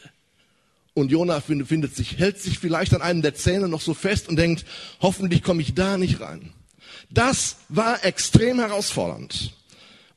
Und 0.95 1.11
Jonah 1.11 1.41
findet 1.41 1.97
sich, 1.97 2.19
hält 2.19 2.41
sich 2.41 2.59
vielleicht 2.61 2.95
an 2.95 3.03
einem 3.03 3.21
der 3.21 3.35
Zähne 3.35 3.69
noch 3.69 3.81
so 3.81 3.95
fest 3.95 4.29
und 4.29 4.37
denkt, 4.37 4.65
hoffentlich 5.01 5.43
komme 5.43 5.61
ich 5.61 5.75
da 5.75 5.99
nicht 5.99 6.21
rein. 6.21 6.53
Das 7.11 7.57
war 7.69 8.05
extrem 8.05 8.61
herausfordernd. 8.61 9.53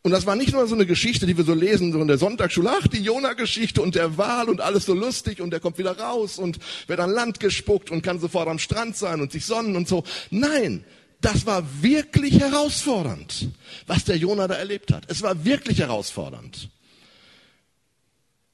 Und 0.03 0.11
das 0.11 0.25
war 0.25 0.35
nicht 0.35 0.53
nur 0.53 0.67
so 0.67 0.75
eine 0.75 0.85
Geschichte, 0.85 1.25
die 1.25 1.35
wir 1.35 1.43
so 1.43 1.53
lesen, 1.53 1.91
so 1.91 1.99
in 1.99 2.07
der 2.07 2.19
Sonntagsschule, 2.19 2.71
ach, 2.79 2.87
die 2.87 3.01
Jona-Geschichte 3.01 3.81
und 3.81 3.95
der 3.95 4.17
Wal 4.17 4.47
und 4.47 4.61
alles 4.61 4.85
so 4.85 4.93
lustig 4.93 5.41
und 5.41 5.49
der 5.49 5.59
kommt 5.59 5.79
wieder 5.79 5.97
raus 5.97 6.37
und 6.37 6.59
wird 6.85 6.99
an 6.99 7.09
Land 7.09 7.39
gespuckt 7.39 7.89
und 7.91 8.03
kann 8.03 8.19
sofort 8.19 8.47
am 8.47 8.59
Strand 8.59 8.95
sein 8.95 9.19
und 9.19 9.31
sich 9.31 9.45
sonnen 9.45 9.75
und 9.75 9.87
so. 9.87 10.03
Nein, 10.29 10.85
das 11.19 11.45
war 11.45 11.65
wirklich 11.81 12.39
herausfordernd, 12.39 13.49
was 13.87 14.05
der 14.05 14.17
Jona 14.17 14.47
da 14.47 14.53
erlebt 14.53 14.93
hat. 14.93 15.03
Es 15.07 15.23
war 15.23 15.43
wirklich 15.43 15.79
herausfordernd. 15.79 16.69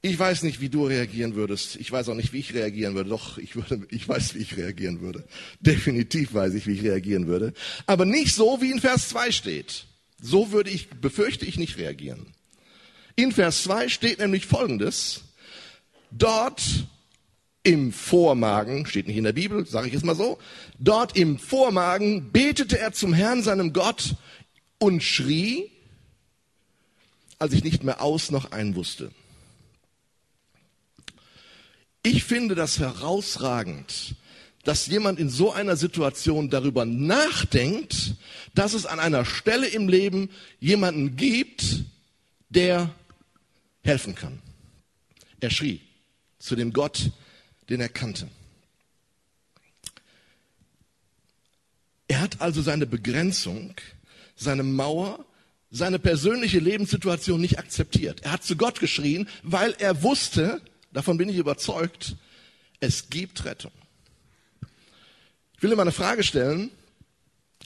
Ich 0.04 0.18
weiß 0.18 0.42
nicht, 0.42 0.60
wie 0.60 0.68
du 0.68 0.86
reagieren 0.86 1.34
würdest. 1.34 1.76
Ich 1.76 1.90
weiß 1.90 2.10
auch 2.10 2.14
nicht, 2.14 2.34
wie 2.34 2.40
ich 2.40 2.52
reagieren 2.52 2.94
würde. 2.94 3.08
Doch, 3.08 3.38
ich 3.38 3.56
würde, 3.56 3.86
ich 3.90 4.06
weiß, 4.06 4.34
wie 4.34 4.40
ich 4.40 4.54
reagieren 4.54 5.00
würde. 5.00 5.24
Definitiv 5.60 6.34
weiß 6.34 6.52
ich, 6.52 6.66
wie 6.66 6.72
ich 6.72 6.82
reagieren 6.82 7.26
würde. 7.26 7.54
Aber 7.86 8.04
nicht 8.04 8.34
so, 8.34 8.60
wie 8.60 8.70
in 8.70 8.82
Vers 8.82 9.08
2 9.08 9.32
steht. 9.32 9.86
So 10.20 10.52
würde 10.52 10.68
ich, 10.68 10.90
befürchte 10.90 11.46
ich, 11.46 11.56
nicht 11.56 11.78
reagieren. 11.78 12.26
In 13.16 13.32
Vers 13.32 13.62
2 13.62 13.88
steht 13.88 14.18
nämlich 14.18 14.44
Folgendes. 14.44 15.22
Dort 16.10 16.84
im 17.62 17.90
Vormagen, 17.90 18.84
steht 18.84 19.06
nicht 19.06 19.16
in 19.16 19.24
der 19.24 19.32
Bibel, 19.32 19.66
sage 19.66 19.86
ich 19.86 19.94
jetzt 19.94 20.04
mal 20.04 20.14
so, 20.14 20.36
dort 20.78 21.16
im 21.16 21.38
Vormagen 21.38 22.30
betete 22.30 22.78
er 22.78 22.92
zum 22.92 23.14
Herrn, 23.14 23.42
seinem 23.42 23.72
Gott, 23.72 24.16
und 24.78 25.02
schrie, 25.02 25.70
als 27.38 27.54
ich 27.54 27.64
nicht 27.64 27.84
mehr 27.84 28.02
aus 28.02 28.30
noch 28.30 28.52
ein 28.52 28.74
wusste. 28.74 29.10
Ich 32.06 32.24
finde 32.24 32.54
das 32.54 32.78
herausragend, 32.78 34.14
dass 34.62 34.86
jemand 34.88 35.18
in 35.18 35.30
so 35.30 35.52
einer 35.52 35.74
Situation 35.74 36.50
darüber 36.50 36.84
nachdenkt, 36.84 38.14
dass 38.54 38.74
es 38.74 38.84
an 38.84 39.00
einer 39.00 39.24
Stelle 39.24 39.66
im 39.68 39.88
Leben 39.88 40.28
jemanden 40.60 41.16
gibt, 41.16 41.84
der 42.50 42.94
helfen 43.82 44.14
kann. 44.14 44.42
Er 45.40 45.48
schrie 45.48 45.80
zu 46.38 46.54
dem 46.56 46.74
Gott, 46.74 47.10
den 47.70 47.80
er 47.80 47.88
kannte. 47.88 48.28
Er 52.06 52.20
hat 52.20 52.42
also 52.42 52.60
seine 52.60 52.86
Begrenzung, 52.86 53.74
seine 54.36 54.62
Mauer, 54.62 55.24
seine 55.70 55.98
persönliche 55.98 56.58
Lebenssituation 56.58 57.40
nicht 57.40 57.58
akzeptiert. 57.58 58.20
Er 58.24 58.32
hat 58.32 58.44
zu 58.44 58.56
Gott 58.56 58.78
geschrien, 58.78 59.26
weil 59.42 59.74
er 59.78 60.02
wusste, 60.02 60.60
davon 60.94 61.18
bin 61.18 61.28
ich 61.28 61.36
überzeugt, 61.36 62.16
es 62.80 63.10
gibt 63.10 63.44
Rettung. 63.44 63.72
Ich 65.56 65.62
will 65.62 65.70
dir 65.70 65.76
mal 65.76 65.82
eine 65.82 65.92
Frage 65.92 66.22
stellen. 66.22 66.70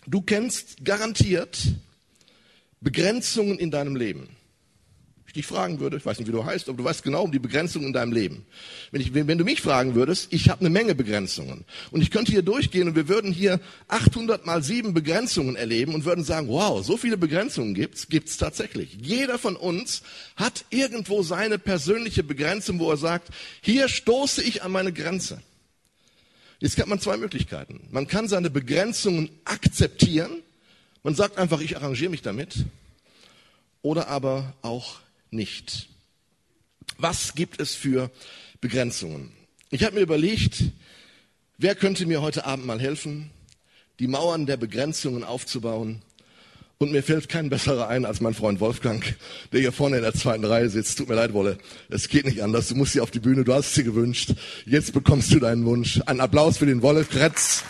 Du 0.06 0.23
kennst 0.23 0.85
garantiert 0.85 1.75
Begrenzungen 2.80 3.58
in 3.58 3.70
deinem 3.70 3.94
Leben. 3.94 4.37
Ich 5.38 5.45
dich 5.45 5.54
fragen 5.54 5.78
würde, 5.78 5.99
ich 5.99 6.04
weiß 6.04 6.18
nicht, 6.18 6.26
wie 6.26 6.33
du 6.33 6.45
heißt, 6.45 6.68
aber 6.68 6.78
du 6.78 6.83
weißt 6.83 7.04
genau 7.04 7.23
um 7.23 7.30
die 7.30 7.38
Begrenzungen 7.38 7.87
in 7.87 7.92
deinem 7.92 8.12
Leben. 8.12 8.45
Wenn, 8.90 9.00
ich, 9.00 9.14
wenn 9.14 9.38
du 9.38 9.45
mich 9.45 9.62
fragen 9.62 9.95
würdest, 9.95 10.33
ich 10.33 10.49
habe 10.49 10.62
eine 10.62 10.68
Menge 10.68 10.97
Begrenzungen. 10.97 11.64
Und 11.92 12.02
ich 12.02 12.11
könnte 12.11 12.33
hier 12.33 12.42
durchgehen 12.42 12.88
und 12.88 12.97
wir 12.97 13.07
würden 13.07 13.33
hier 13.33 13.61
800 13.87 14.47
mal 14.47 14.64
7 14.64 14.95
Begrenzungen 14.95 15.54
erleben 15.54 15.95
und 15.95 16.04
würden 16.04 16.25
sagen, 16.25 16.49
wow, 16.49 16.85
so 16.85 16.97
viele 16.97 17.16
Begrenzungen 17.16 17.75
gibt's, 17.75 18.09
gibt's 18.09 18.37
tatsächlich. 18.37 18.99
Jeder 19.00 19.38
von 19.38 19.54
uns 19.54 20.02
hat 20.35 20.64
irgendwo 20.71 21.23
seine 21.23 21.61
persönliche 21.61 22.25
Begrenzung, 22.25 22.80
wo 22.80 22.90
er 22.90 22.97
sagt, 22.97 23.28
hier 23.61 23.88
stoße 23.88 24.42
ich 24.42 24.64
an 24.64 24.73
meine 24.73 24.92
Grenze. 24.92 25.40
Jetzt 26.59 26.76
hat 26.80 26.88
man 26.88 26.99
zwei 26.99 27.16
Möglichkeiten. 27.16 27.87
Man 27.92 28.09
kann 28.09 28.26
seine 28.26 28.50
Begrenzungen 28.50 29.30
akzeptieren. 29.45 30.42
Man 31.04 31.14
sagt 31.14 31.38
einfach, 31.38 31.61
ich 31.61 31.76
arrangiere 31.76 32.11
mich 32.11 32.23
damit. 32.23 32.64
Oder 33.83 34.09
aber 34.09 34.54
auch 34.62 34.97
nicht. 35.30 35.88
Was 36.97 37.35
gibt 37.35 37.61
es 37.61 37.75
für 37.75 38.11
Begrenzungen? 38.61 39.32
Ich 39.70 39.85
habe 39.85 39.97
mir 39.97 40.02
überlegt, 40.02 40.64
wer 41.58 41.75
könnte 41.75 42.06
mir 42.06 42.23
heute 42.23 42.44
Abend 42.44 42.66
mal 42.66 42.80
helfen, 42.80 43.30
die 43.99 44.06
Mauern 44.06 44.47
der 44.47 44.56
Begrenzungen 44.56 45.25
aufzubauen, 45.25 46.02
und 46.80 46.92
mir 46.92 47.02
fällt 47.02 47.28
kein 47.28 47.50
besserer 47.50 47.88
ein 47.88 48.04
als 48.04 48.20
mein 48.20 48.35
Freund 48.35 48.61
Wolfgang, 48.61 49.04
der 49.52 49.58
hier 49.58 49.73
vorne 49.73 49.97
in 49.97 50.02
der 50.02 50.14
zweiten 50.14 50.44
Reihe 50.44 50.70
sitzt. 50.70 50.97
Tut 50.97 51.08
mir 51.08 51.16
leid, 51.16 51.32
Wolle. 51.32 51.58
Es 51.88 52.08
geht 52.08 52.25
nicht 52.25 52.40
anders. 52.40 52.68
Du 52.68 52.76
musst 52.76 52.92
sie 52.92 53.00
auf 53.00 53.11
die 53.11 53.18
Bühne. 53.18 53.42
Du 53.42 53.52
hast 53.52 53.75
sie 53.75 53.82
gewünscht. 53.82 54.35
Jetzt 54.64 54.92
bekommst 54.92 55.32
du 55.32 55.40
deinen 55.40 55.64
Wunsch. 55.64 56.00
Ein 56.06 56.20
Applaus 56.20 56.58
für 56.58 56.66
den 56.66 56.80
Wolle 56.80 57.04
Kretz. 57.04 57.64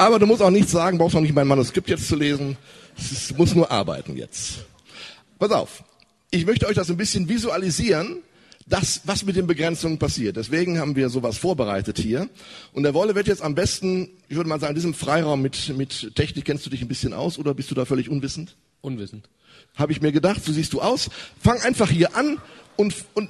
Aber 0.00 0.18
du 0.18 0.24
musst 0.24 0.40
auch 0.40 0.48
nichts 0.48 0.72
sagen, 0.72 0.96
brauchst 0.96 1.14
auch 1.14 1.20
nicht 1.20 1.34
mein 1.34 1.46
Manuskript 1.46 1.90
jetzt 1.90 2.08
zu 2.08 2.16
lesen. 2.16 2.56
Es 2.96 3.36
muss 3.36 3.54
nur 3.54 3.70
arbeiten 3.70 4.16
jetzt. 4.16 4.64
Pass 5.38 5.50
auf. 5.50 5.84
Ich 6.30 6.46
möchte 6.46 6.66
euch 6.66 6.74
das 6.74 6.88
ein 6.88 6.96
bisschen 6.96 7.28
visualisieren 7.28 8.22
das, 8.66 9.02
was 9.04 9.26
mit 9.26 9.36
den 9.36 9.46
Begrenzungen 9.46 9.98
passiert. 9.98 10.36
Deswegen 10.36 10.78
haben 10.78 10.96
wir 10.96 11.10
sowas 11.10 11.36
vorbereitet 11.36 11.98
hier. 11.98 12.30
Und 12.72 12.84
der 12.84 12.94
Wolle 12.94 13.14
wird 13.14 13.26
jetzt 13.26 13.42
am 13.42 13.54
besten, 13.54 14.08
ich 14.30 14.36
würde 14.36 14.48
mal 14.48 14.58
sagen, 14.58 14.74
diesem 14.74 14.94
Freiraum 14.94 15.42
mit, 15.42 15.76
mit 15.76 16.14
Technik 16.14 16.46
kennst 16.46 16.64
du 16.64 16.70
dich 16.70 16.80
ein 16.80 16.88
bisschen 16.88 17.12
aus 17.12 17.38
oder 17.38 17.52
bist 17.52 17.70
du 17.70 17.74
da 17.74 17.84
völlig 17.84 18.08
unwissend? 18.08 18.56
Unwissend. 18.80 19.28
Habe 19.74 19.92
ich 19.92 20.00
mir 20.00 20.12
gedacht, 20.12 20.42
so 20.42 20.50
siehst 20.50 20.72
du 20.72 20.80
aus. 20.80 21.10
Fang 21.38 21.60
einfach 21.60 21.90
hier 21.90 22.16
an 22.16 22.38
und, 22.76 22.94
und 23.12 23.28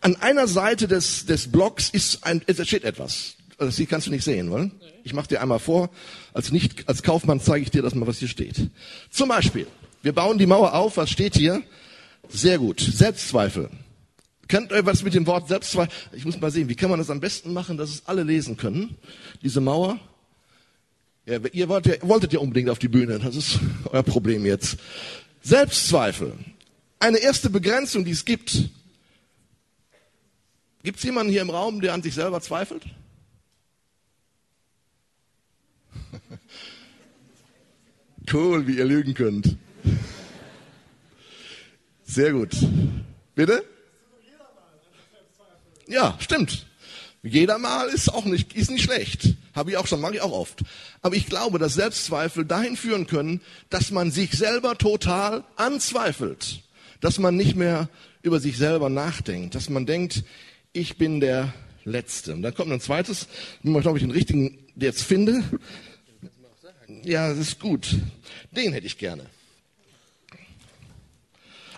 an 0.00 0.14
einer 0.14 0.46
Seite 0.46 0.86
des, 0.86 1.26
des 1.26 1.50
Blocks 1.50 1.90
ist 1.90 2.22
ein, 2.22 2.42
es 2.46 2.64
steht 2.64 2.84
etwas. 2.84 3.34
Das 3.66 3.76
hier 3.76 3.86
kannst 3.86 4.06
du 4.06 4.10
nicht 4.10 4.24
sehen, 4.24 4.50
wollen? 4.50 4.72
Ich 5.04 5.14
mache 5.14 5.28
dir 5.28 5.40
einmal 5.40 5.58
vor. 5.58 5.90
Als 6.32 6.52
nicht, 6.52 6.88
als 6.88 7.02
Kaufmann 7.02 7.40
zeige 7.40 7.64
ich 7.64 7.70
dir 7.70 7.82
das 7.82 7.94
mal, 7.94 8.06
was 8.06 8.18
hier 8.18 8.28
steht. 8.28 8.70
Zum 9.10 9.28
Beispiel, 9.28 9.66
wir 10.02 10.12
bauen 10.12 10.38
die 10.38 10.46
Mauer 10.46 10.74
auf. 10.74 10.96
Was 10.96 11.10
steht 11.10 11.36
hier? 11.36 11.62
Sehr 12.28 12.58
gut. 12.58 12.80
Selbstzweifel. 12.80 13.70
Kennt 14.48 14.70
ihr 14.72 14.84
was 14.84 15.02
mit 15.02 15.14
dem 15.14 15.26
Wort 15.26 15.48
Selbstzweifel? 15.48 15.92
Ich 16.12 16.24
muss 16.24 16.40
mal 16.40 16.50
sehen, 16.50 16.68
wie 16.68 16.74
kann 16.74 16.90
man 16.90 16.98
das 16.98 17.10
am 17.10 17.20
besten 17.20 17.52
machen, 17.52 17.76
dass 17.76 17.90
es 17.90 18.02
alle 18.06 18.22
lesen 18.22 18.56
können? 18.56 18.96
Diese 19.42 19.60
Mauer. 19.60 19.98
Ja, 21.24 21.38
ihr 21.52 21.68
wollt 21.68 21.86
ja, 21.86 21.94
wolltet 22.02 22.32
ja 22.32 22.40
unbedingt 22.40 22.68
auf 22.68 22.80
die 22.80 22.88
Bühne, 22.88 23.18
das 23.20 23.36
ist 23.36 23.60
euer 23.92 24.02
Problem 24.02 24.44
jetzt. 24.44 24.76
Selbstzweifel. 25.42 26.34
Eine 26.98 27.18
erste 27.18 27.48
Begrenzung, 27.48 28.04
die 28.04 28.10
es 28.10 28.24
gibt. 28.24 28.68
Gibt 30.82 30.98
es 30.98 31.04
jemanden 31.04 31.32
hier 31.32 31.42
im 31.42 31.50
Raum, 31.50 31.80
der 31.80 31.94
an 31.94 32.02
sich 32.02 32.14
selber 32.14 32.40
zweifelt? 32.40 32.82
Cool, 38.30 38.66
wie 38.66 38.76
ihr 38.76 38.84
lügen 38.84 39.14
könnt. 39.14 39.56
Sehr 42.04 42.32
gut. 42.32 42.54
Bitte? 43.34 43.64
Ja, 45.88 46.16
stimmt. 46.20 46.66
Jeder 47.22 47.58
Mal 47.58 47.88
ist 47.88 48.12
auch 48.12 48.24
nicht, 48.24 48.54
ist 48.54 48.70
nicht 48.70 48.82
schlecht. 48.82 49.34
Habe 49.54 49.70
ich 49.70 49.76
auch 49.76 49.86
schon, 49.86 50.00
mache 50.00 50.14
ich 50.14 50.20
auch 50.22 50.32
oft. 50.32 50.62
Aber 51.02 51.14
ich 51.14 51.26
glaube, 51.26 51.58
dass 51.58 51.74
Selbstzweifel 51.74 52.44
dahin 52.44 52.76
führen 52.76 53.06
können, 53.06 53.40
dass 53.70 53.90
man 53.90 54.10
sich 54.10 54.32
selber 54.32 54.76
total 54.76 55.44
anzweifelt. 55.56 56.62
Dass 57.00 57.18
man 57.18 57.36
nicht 57.36 57.56
mehr 57.56 57.88
über 58.22 58.40
sich 58.40 58.56
selber 58.56 58.88
nachdenkt. 58.88 59.54
Dass 59.54 59.68
man 59.68 59.86
denkt, 59.86 60.24
ich 60.72 60.96
bin 60.96 61.20
der 61.20 61.52
Letzte. 61.84 62.34
Und 62.34 62.42
dann 62.42 62.54
kommt 62.54 62.72
ein 62.72 62.80
zweites, 62.80 63.28
wenn 63.62 63.72
man, 63.72 63.82
glaube 63.82 63.98
ich, 63.98 64.04
den 64.04 64.10
richtigen 64.10 64.58
jetzt 64.76 65.02
finde. 65.02 65.42
Ja, 67.04 67.28
das 67.28 67.38
ist 67.38 67.60
gut. 67.60 67.96
Den 68.50 68.72
hätte 68.72 68.86
ich 68.86 68.98
gerne. 68.98 69.26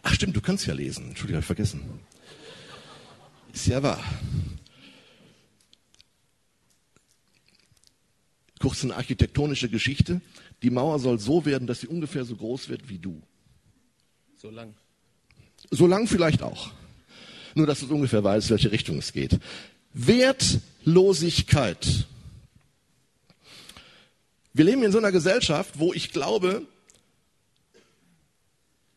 Ach 0.02 0.14
stimmt, 0.14 0.36
du 0.36 0.40
kannst 0.40 0.66
ja 0.66 0.74
lesen. 0.74 1.08
Entschuldigung, 1.08 1.36
habe 1.36 1.42
ich 1.42 1.46
vergessen. 1.46 2.00
Ist 3.52 3.66
ja 3.66 3.82
wahr. 3.82 4.02
Kurz 8.58 8.84
eine 8.84 8.96
architektonische 8.96 9.68
Geschichte. 9.68 10.20
Die 10.62 10.70
Mauer 10.70 10.98
soll 10.98 11.18
so 11.18 11.44
werden, 11.44 11.66
dass 11.66 11.80
sie 11.80 11.86
ungefähr 11.86 12.24
so 12.24 12.36
groß 12.36 12.68
wird 12.68 12.88
wie 12.88 12.98
du. 12.98 13.22
So 14.36 14.50
lang. 14.50 14.74
So 15.70 15.86
lang 15.86 16.06
vielleicht 16.06 16.42
auch. 16.42 16.72
Nur, 17.54 17.66
dass 17.66 17.80
du 17.80 17.94
ungefähr 17.94 18.24
weißt, 18.24 18.50
welche 18.50 18.72
Richtung 18.72 18.98
es 18.98 19.12
geht. 19.12 19.38
Wertlosigkeit. 19.92 22.06
Wir 24.54 24.64
leben 24.64 24.84
in 24.84 24.92
so 24.92 24.98
einer 24.98 25.10
Gesellschaft, 25.10 25.80
wo 25.80 25.92
ich 25.92 26.12
glaube, 26.12 26.62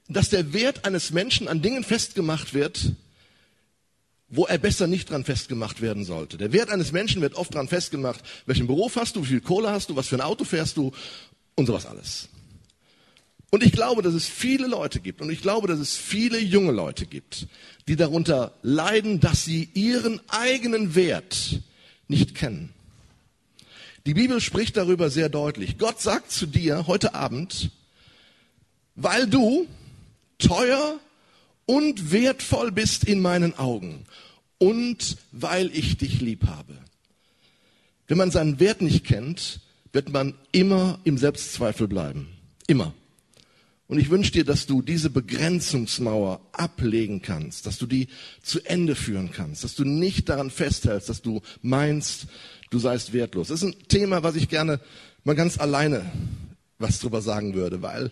dass 0.07 0.29
der 0.29 0.53
Wert 0.53 0.85
eines 0.85 1.11
Menschen 1.11 1.47
an 1.47 1.63
Dingen 1.63 1.83
festgemacht 1.83 2.53
wird, 2.53 2.91
wo 4.29 4.45
er 4.45 4.59
besser 4.59 4.85
nicht 4.85 5.09
dran 5.09 5.23
festgemacht 5.23 5.81
werden 5.81 6.05
sollte. 6.05 6.37
Der 6.37 6.53
Wert 6.53 6.69
eines 6.69 6.91
Menschen 6.91 7.23
wird 7.23 7.33
oft 7.33 7.55
dran 7.55 7.67
festgemacht, 7.67 8.23
welchen 8.45 8.67
Beruf 8.67 8.97
hast 8.97 9.15
du, 9.15 9.23
wie 9.23 9.27
viel 9.27 9.41
Kohle 9.41 9.71
hast 9.71 9.89
du, 9.89 9.95
was 9.95 10.07
für 10.07 10.15
ein 10.15 10.21
Auto 10.21 10.43
fährst 10.43 10.77
du 10.77 10.91
und 11.55 11.65
sowas 11.65 11.87
alles. 11.87 12.29
Und 13.49 13.63
ich 13.63 13.71
glaube, 13.71 14.03
dass 14.03 14.13
es 14.13 14.27
viele 14.27 14.67
Leute 14.67 14.99
gibt 14.99 15.21
und 15.21 15.31
ich 15.31 15.41
glaube, 15.41 15.67
dass 15.67 15.79
es 15.79 15.95
viele 15.95 16.37
junge 16.39 16.71
Leute 16.71 17.07
gibt, 17.07 17.47
die 17.87 17.95
darunter 17.95 18.53
leiden, 18.61 19.21
dass 19.21 19.43
sie 19.43 19.69
ihren 19.73 20.21
eigenen 20.27 20.93
Wert 20.93 21.61
nicht 22.07 22.35
kennen. 22.35 22.73
Die 24.07 24.13
Bibel 24.13 24.39
spricht 24.39 24.77
darüber 24.77 25.09
sehr 25.09 25.27
deutlich. 25.27 25.77
Gott 25.77 25.99
sagt 25.99 26.31
zu 26.31 26.45
dir 26.45 26.87
heute 26.87 27.13
Abend, 27.13 27.71
weil 28.95 29.27
du 29.27 29.67
teuer 30.37 30.97
und 31.65 32.13
wertvoll 32.13 32.71
bist 32.71 33.03
in 33.03 33.19
meinen 33.19 33.59
Augen 33.59 34.05
und 34.59 35.17
weil 35.33 35.69
ich 35.75 35.97
dich 35.97 36.21
lieb 36.21 36.47
habe. 36.47 36.77
Wenn 38.07 38.17
man 38.17 38.31
seinen 38.31 38.61
Wert 38.61 38.81
nicht 38.81 39.05
kennt, 39.05 39.59
wird 39.91 40.07
man 40.07 40.35
immer 40.53 40.99
im 41.03 41.17
Selbstzweifel 41.17 41.89
bleiben. 41.89 42.29
Immer. 42.65 42.93
Und 43.87 43.99
ich 43.99 44.09
wünsche 44.09 44.31
dir, 44.31 44.43
dass 44.43 44.65
du 44.65 44.81
diese 44.81 45.09
Begrenzungsmauer 45.09 46.41
ablegen 46.51 47.21
kannst, 47.21 47.65
dass 47.65 47.77
du 47.77 47.85
die 47.85 48.07
zu 48.41 48.59
Ende 48.65 48.95
führen 48.95 49.31
kannst, 49.31 49.63
dass 49.63 49.75
du 49.75 49.85
nicht 49.85 50.27
daran 50.27 50.51
festhältst, 50.51 51.07
dass 51.07 51.21
du 51.21 51.41
meinst, 51.61 52.27
du 52.69 52.79
seist 52.79 53.13
wertlos. 53.13 53.47
Das 53.47 53.61
ist 53.61 53.69
ein 53.69 53.87
Thema, 53.87 54.23
was 54.23 54.35
ich 54.35 54.49
gerne 54.49 54.81
mal 55.23 55.35
ganz 55.35 55.57
alleine 55.57 56.11
was 56.79 56.99
drüber 56.99 57.21
sagen 57.21 57.53
würde, 57.53 57.81
weil 57.81 58.11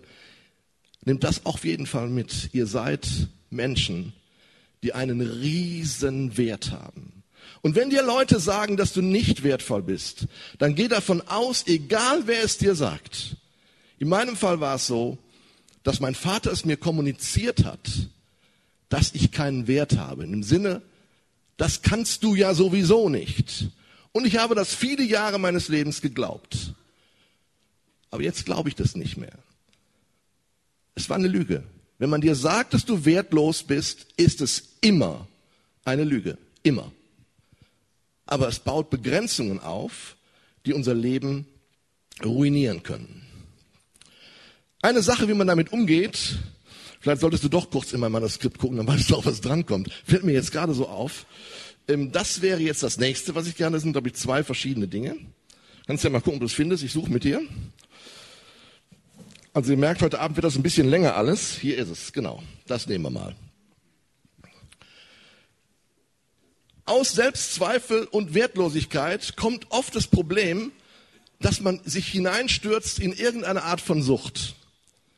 nehmt 1.03 1.23
das 1.23 1.45
auf 1.45 1.65
jeden 1.65 1.85
Fall 1.85 2.09
mit. 2.09 2.49
Ihr 2.53 2.67
seid 2.67 3.07
Menschen, 3.49 4.13
die 4.81 4.93
einen 4.93 5.21
riesen 5.21 6.37
Wert 6.37 6.71
haben. 6.71 7.23
Und 7.61 7.75
wenn 7.75 7.89
dir 7.89 8.03
Leute 8.03 8.39
sagen, 8.39 8.77
dass 8.77 8.93
du 8.93 9.01
nicht 9.01 9.43
wertvoll 9.43 9.83
bist, 9.83 10.27
dann 10.57 10.75
geh 10.75 10.87
davon 10.87 11.21
aus, 11.21 11.65
egal 11.67 12.23
wer 12.27 12.43
es 12.43 12.57
dir 12.57 12.75
sagt. 12.75 13.37
In 13.97 14.09
meinem 14.09 14.35
Fall 14.35 14.59
war 14.59 14.75
es 14.75 14.87
so, 14.87 15.17
dass 15.85 15.99
mein 15.99 16.15
Vater 16.15 16.51
es 16.51 16.65
mir 16.65 16.77
kommuniziert 16.77 17.63
hat, 17.63 18.09
dass 18.89 19.13
ich 19.13 19.31
keinen 19.31 19.67
Wert 19.67 19.97
habe. 19.97 20.23
Im 20.23 20.41
Sinne, 20.41 20.81
das 21.57 21.83
kannst 21.83 22.23
du 22.23 22.33
ja 22.33 22.55
sowieso 22.55 23.07
nicht. 23.07 23.67
Und 24.11 24.25
ich 24.25 24.37
habe 24.37 24.55
das 24.55 24.73
viele 24.73 25.03
Jahre 25.03 25.37
meines 25.37 25.67
Lebens 25.67 26.01
geglaubt. 26.01 26.73
Aber 28.09 28.23
jetzt 28.23 28.45
glaube 28.45 28.67
ich 28.67 28.75
das 28.75 28.95
nicht 28.95 29.15
mehr. 29.15 29.37
Es 30.95 31.07
war 31.07 31.17
eine 31.17 31.27
Lüge. 31.27 31.61
Wenn 31.99 32.09
man 32.09 32.21
dir 32.21 32.33
sagt, 32.33 32.73
dass 32.73 32.85
du 32.85 33.05
wertlos 33.05 33.61
bist, 33.61 34.07
ist 34.17 34.41
es 34.41 34.77
immer 34.81 35.27
eine 35.83 36.03
Lüge. 36.03 36.39
Immer. 36.63 36.91
Aber 38.25 38.47
es 38.47 38.57
baut 38.57 38.89
Begrenzungen 38.89 39.59
auf, 39.59 40.15
die 40.65 40.73
unser 40.73 40.95
Leben 40.95 41.45
ruinieren 42.23 42.81
können. 42.81 43.24
Eine 44.85 45.01
Sache, 45.01 45.27
wie 45.27 45.33
man 45.33 45.47
damit 45.47 45.73
umgeht, 45.73 46.37
vielleicht 46.99 47.19
solltest 47.19 47.43
du 47.43 47.49
doch 47.49 47.71
kurz 47.71 47.91
in 47.91 47.99
mein 47.99 48.11
Manuskript 48.11 48.59
gucken, 48.59 48.77
dann 48.77 48.85
weißt 48.87 49.09
du 49.09 49.15
auch, 49.15 49.25
was 49.25 49.41
drankommt. 49.41 49.89
Fällt 50.05 50.23
mir 50.23 50.33
jetzt 50.33 50.51
gerade 50.51 50.75
so 50.75 50.87
auf. 50.87 51.25
Ähm, 51.87 52.11
das 52.11 52.43
wäre 52.43 52.59
jetzt 52.59 52.83
das 52.83 52.99
nächste, 52.99 53.33
was 53.33 53.47
ich 53.47 53.55
gerne, 53.55 53.77
das 53.77 53.81
sind, 53.81 53.93
glaube 53.93 54.09
ich, 54.09 54.13
zwei 54.13 54.43
verschiedene 54.43 54.87
Dinge. 54.87 55.17
Kannst 55.87 56.03
ja 56.03 56.11
mal 56.11 56.19
gucken, 56.19 56.35
ob 56.35 56.41
du 56.41 56.45
es 56.45 56.53
findest. 56.53 56.83
Ich 56.83 56.91
suche 56.91 57.11
mit 57.11 57.23
dir. 57.23 57.41
Also 59.53 59.71
ihr 59.71 59.77
merkt, 59.77 60.03
heute 60.03 60.19
Abend 60.19 60.37
wird 60.37 60.43
das 60.43 60.55
ein 60.55 60.61
bisschen 60.61 60.87
länger 60.87 61.15
alles. 61.15 61.57
Hier 61.57 61.79
ist 61.79 61.89
es, 61.89 62.13
genau. 62.13 62.43
Das 62.67 62.85
nehmen 62.85 63.05
wir 63.05 63.09
mal. 63.09 63.35
Aus 66.85 67.11
Selbstzweifel 67.13 68.03
und 68.03 68.35
Wertlosigkeit 68.35 69.35
kommt 69.35 69.65
oft 69.71 69.95
das 69.95 70.05
Problem, 70.05 70.71
dass 71.39 71.59
man 71.59 71.81
sich 71.85 72.07
hineinstürzt 72.09 72.99
in 72.99 73.13
irgendeine 73.13 73.63
Art 73.63 73.81
von 73.81 74.03
Sucht. 74.03 74.53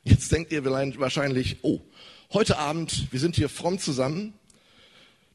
Jetzt 0.08 0.32
denkt 0.32 0.54
ihr 0.54 0.64
wahrscheinlich, 0.64 1.58
oh, 1.64 1.82
heute 2.32 2.58
Abend, 2.58 3.12
wir 3.12 3.20
sind 3.20 3.36
hier 3.36 3.50
fromm 3.50 3.78
zusammen. 3.78 4.34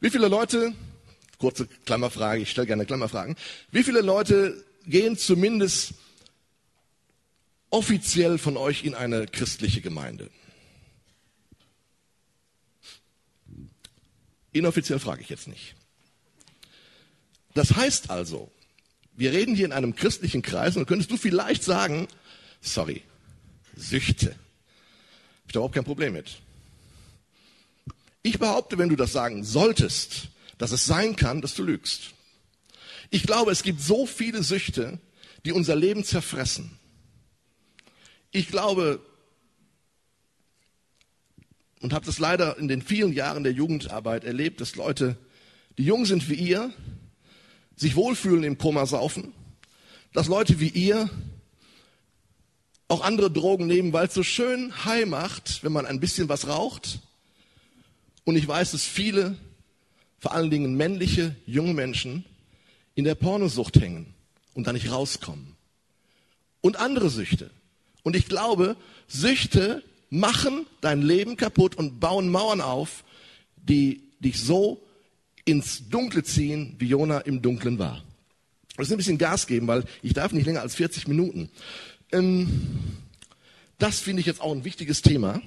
Wie 0.00 0.08
viele 0.08 0.28
Leute, 0.28 0.72
kurze 1.36 1.66
Klammerfrage, 1.84 2.40
ich 2.40 2.50
stelle 2.50 2.66
gerne 2.66 2.86
Klammerfragen, 2.86 3.36
wie 3.70 3.82
viele 3.82 4.00
Leute 4.00 4.64
gehen 4.86 5.18
zumindest 5.18 5.92
offiziell 7.68 8.38
von 8.38 8.56
euch 8.56 8.82
in 8.82 8.94
eine 8.94 9.26
christliche 9.26 9.82
Gemeinde? 9.82 10.30
Inoffiziell 14.52 15.00
frage 15.00 15.20
ich 15.20 15.28
jetzt 15.28 15.48
nicht. 15.48 15.74
Das 17.52 17.76
heißt 17.76 18.08
also, 18.08 18.50
wir 19.16 19.32
reden 19.32 19.54
hier 19.54 19.66
in 19.66 19.72
einem 19.72 19.94
christlichen 19.94 20.40
Kreis 20.40 20.78
und 20.78 20.86
könntest 20.86 21.10
du 21.10 21.18
vielleicht 21.18 21.62
sagen, 21.62 22.08
sorry, 22.62 23.02
Süchte. 23.76 24.34
Hab 25.42 25.48
ich 25.48 25.52
da 25.52 25.58
überhaupt 25.58 25.74
kein 25.74 25.84
Problem 25.84 26.12
mit. 26.14 26.38
Ich 28.22 28.38
behaupte, 28.38 28.78
wenn 28.78 28.88
du 28.88 28.96
das 28.96 29.12
sagen 29.12 29.44
solltest, 29.44 30.28
dass 30.58 30.70
es 30.70 30.86
sein 30.86 31.16
kann, 31.16 31.40
dass 31.40 31.54
du 31.54 31.64
lügst. 31.64 32.12
Ich 33.10 33.24
glaube, 33.24 33.50
es 33.50 33.62
gibt 33.62 33.80
so 33.80 34.06
viele 34.06 34.42
Süchte, 34.42 34.98
die 35.44 35.52
unser 35.52 35.74
Leben 35.74 36.04
zerfressen. 36.04 36.70
Ich 38.30 38.48
glaube 38.48 39.00
und 41.82 41.92
habe 41.92 42.06
das 42.06 42.18
leider 42.18 42.56
in 42.58 42.68
den 42.68 42.80
vielen 42.80 43.12
Jahren 43.12 43.42
der 43.42 43.52
Jugendarbeit 43.52 44.24
erlebt, 44.24 44.60
dass 44.60 44.76
Leute, 44.76 45.16
die 45.78 45.84
jung 45.84 46.06
sind 46.06 46.28
wie 46.28 46.34
ihr, 46.34 46.72
sich 47.74 47.96
wohlfühlen 47.96 48.44
im 48.44 48.56
Koma 48.56 48.86
saufen, 48.86 49.34
dass 50.12 50.28
Leute 50.28 50.60
wie 50.60 50.68
ihr 50.68 51.10
auch 52.92 53.00
andere 53.02 53.30
Drogen 53.30 53.66
nehmen, 53.66 53.94
weil 53.94 54.06
es 54.06 54.14
so 54.14 54.22
schön 54.22 54.84
high 54.84 55.06
macht, 55.06 55.64
wenn 55.64 55.72
man 55.72 55.86
ein 55.86 55.98
bisschen 55.98 56.28
was 56.28 56.46
raucht. 56.46 56.98
Und 58.24 58.36
ich 58.36 58.46
weiß, 58.46 58.72
dass 58.72 58.84
viele, 58.84 59.36
vor 60.18 60.32
allen 60.32 60.50
Dingen 60.50 60.76
männliche, 60.76 61.34
junge 61.46 61.72
Menschen, 61.72 62.26
in 62.94 63.04
der 63.04 63.14
Pornosucht 63.14 63.80
hängen 63.80 64.12
und 64.52 64.66
da 64.66 64.74
nicht 64.74 64.90
rauskommen. 64.90 65.56
Und 66.60 66.76
andere 66.76 67.08
Süchte. 67.08 67.50
Und 68.02 68.14
ich 68.14 68.26
glaube, 68.26 68.76
Süchte 69.08 69.82
machen 70.10 70.66
dein 70.82 71.00
Leben 71.00 71.38
kaputt 71.38 71.74
und 71.74 71.98
bauen 71.98 72.28
Mauern 72.28 72.60
auf, 72.60 73.04
die 73.56 74.02
dich 74.20 74.38
so 74.38 74.86
ins 75.46 75.88
Dunkle 75.88 76.24
ziehen, 76.24 76.76
wie 76.78 76.88
Jona 76.88 77.20
im 77.20 77.40
Dunklen 77.40 77.78
war. 77.78 78.04
muss 78.76 78.90
ein 78.90 78.98
bisschen 78.98 79.16
Gas 79.16 79.46
geben, 79.46 79.66
weil 79.66 79.84
ich 80.02 80.12
darf 80.12 80.32
nicht 80.32 80.44
länger 80.44 80.60
als 80.60 80.74
40 80.74 81.08
Minuten. 81.08 81.48
Ähm, 82.12 82.68
das 83.78 84.00
finde 84.00 84.20
ich 84.20 84.26
jetzt 84.26 84.40
auch 84.40 84.52
ein 84.52 84.64
wichtiges 84.64 85.02
Thema, 85.02 85.42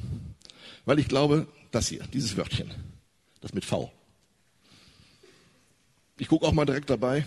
weil 0.85 0.99
ich 0.99 1.07
glaube, 1.07 1.47
das 1.71 1.87
hier, 1.87 2.03
dieses 2.11 2.35
Wörtchen, 2.35 2.71
das 3.41 3.53
mit 3.53 3.63
V. 3.63 3.91
Ich 6.17 6.27
gucke 6.27 6.45
auch 6.45 6.51
mal 6.51 6.65
direkt 6.65 6.89
dabei. 6.89 7.23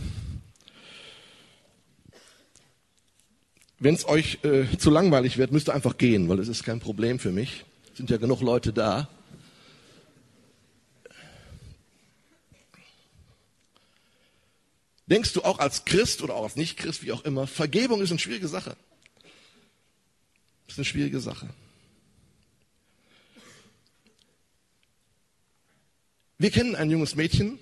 Wenn 3.79 3.94
es 3.94 4.09
euch 4.09 4.42
äh, 4.42 4.64
zu 4.77 4.90
langweilig 4.90 5.38
wird, 5.38 5.53
müsst 5.53 5.68
ihr 5.68 5.74
einfach 5.74 5.98
gehen, 5.98 6.29
weil 6.29 6.40
es 6.40 6.48
ist 6.48 6.64
kein 6.64 6.81
Problem 6.81 7.18
für 7.18 7.31
mich. 7.31 7.64
Sind 7.94 8.11
ja 8.11 8.16
genug 8.16 8.40
Leute 8.40 8.72
da. 8.72 9.09
Denkst 15.07 15.33
du 15.33 15.42
auch 15.42 15.59
als 15.59 15.85
Christ 15.85 16.22
oder 16.22 16.35
auch 16.35 16.44
als 16.44 16.57
Nicht-Christ, 16.57 17.03
wie 17.03 17.12
auch 17.12 17.24
immer, 17.24 17.46
Vergebung 17.46 18.03
ist 18.03 18.11
eine 18.11 18.18
schwierige 18.18 18.48
Sache. 18.48 18.77
Das 20.68 20.74
ist 20.74 20.78
eine 20.78 20.85
schwierige 20.85 21.18
Sache. 21.18 21.48
Wir 26.37 26.50
kennen 26.50 26.76
ein 26.76 26.90
junges 26.90 27.16
Mädchen, 27.16 27.59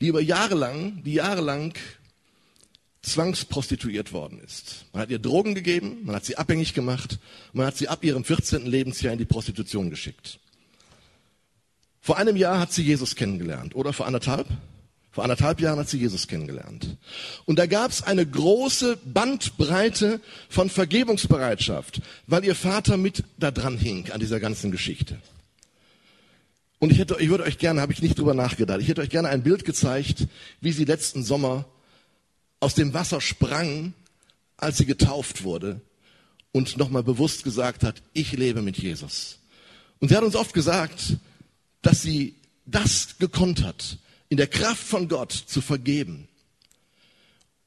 die 0.00 0.08
über 0.08 0.20
Jahre 0.20 0.56
lang, 0.56 1.02
die 1.04 1.14
jahrelang 1.14 1.74
zwangsprostituiert 3.02 4.12
worden 4.12 4.40
ist. 4.40 4.84
Man 4.92 5.02
hat 5.02 5.10
ihr 5.10 5.20
Drogen 5.20 5.54
gegeben, 5.54 6.00
man 6.04 6.16
hat 6.16 6.24
sie 6.24 6.36
abhängig 6.36 6.74
gemacht, 6.74 7.18
man 7.52 7.66
hat 7.66 7.76
sie 7.76 7.88
ab 7.88 8.04
ihrem 8.04 8.24
14. 8.24 8.66
Lebensjahr 8.66 9.12
in 9.12 9.18
die 9.18 9.24
Prostitution 9.24 9.90
geschickt. 9.90 10.40
Vor 12.00 12.16
einem 12.16 12.36
Jahr 12.36 12.58
hat 12.58 12.72
sie 12.72 12.82
Jesus 12.82 13.14
kennengelernt, 13.14 13.76
oder 13.76 13.92
vor 13.92 14.06
anderthalb? 14.06 14.48
Vor 15.18 15.24
anderthalb 15.24 15.60
Jahren 15.60 15.80
hat 15.80 15.88
sie 15.88 15.98
Jesus 15.98 16.28
kennengelernt. 16.28 16.96
Und 17.44 17.58
da 17.58 17.66
gab 17.66 17.90
es 17.90 18.04
eine 18.04 18.24
große 18.24 18.98
Bandbreite 19.04 20.20
von 20.48 20.70
Vergebungsbereitschaft, 20.70 22.00
weil 22.28 22.44
ihr 22.44 22.54
Vater 22.54 22.96
mit 22.96 23.24
da 23.36 23.50
dran 23.50 23.76
hing 23.76 24.12
an 24.12 24.20
dieser 24.20 24.38
ganzen 24.38 24.70
Geschichte. 24.70 25.18
Und 26.78 26.92
ich 26.92 27.00
hätte, 27.00 27.16
ich 27.18 27.30
würde 27.30 27.42
euch 27.42 27.58
gerne, 27.58 27.80
habe 27.80 27.92
ich 27.92 28.00
nicht 28.00 28.16
drüber 28.16 28.32
nachgedacht, 28.32 28.80
ich 28.80 28.86
hätte 28.86 29.00
euch 29.00 29.10
gerne 29.10 29.28
ein 29.28 29.42
Bild 29.42 29.64
gezeigt, 29.64 30.28
wie 30.60 30.70
sie 30.70 30.84
letzten 30.84 31.24
Sommer 31.24 31.64
aus 32.60 32.74
dem 32.74 32.94
Wasser 32.94 33.20
sprang, 33.20 33.94
als 34.56 34.78
sie 34.78 34.86
getauft 34.86 35.42
wurde 35.42 35.80
und 36.52 36.76
nochmal 36.76 37.02
bewusst 37.02 37.42
gesagt 37.42 37.82
hat, 37.82 38.02
ich 38.12 38.34
lebe 38.34 38.62
mit 38.62 38.78
Jesus. 38.78 39.40
Und 39.98 40.10
sie 40.10 40.16
hat 40.16 40.22
uns 40.22 40.36
oft 40.36 40.54
gesagt, 40.54 41.16
dass 41.82 42.02
sie 42.02 42.36
das 42.66 43.18
gekonnt 43.18 43.64
hat, 43.64 43.98
in 44.28 44.36
der 44.36 44.46
Kraft 44.46 44.82
von 44.82 45.08
Gott 45.08 45.32
zu 45.32 45.60
vergeben. 45.60 46.28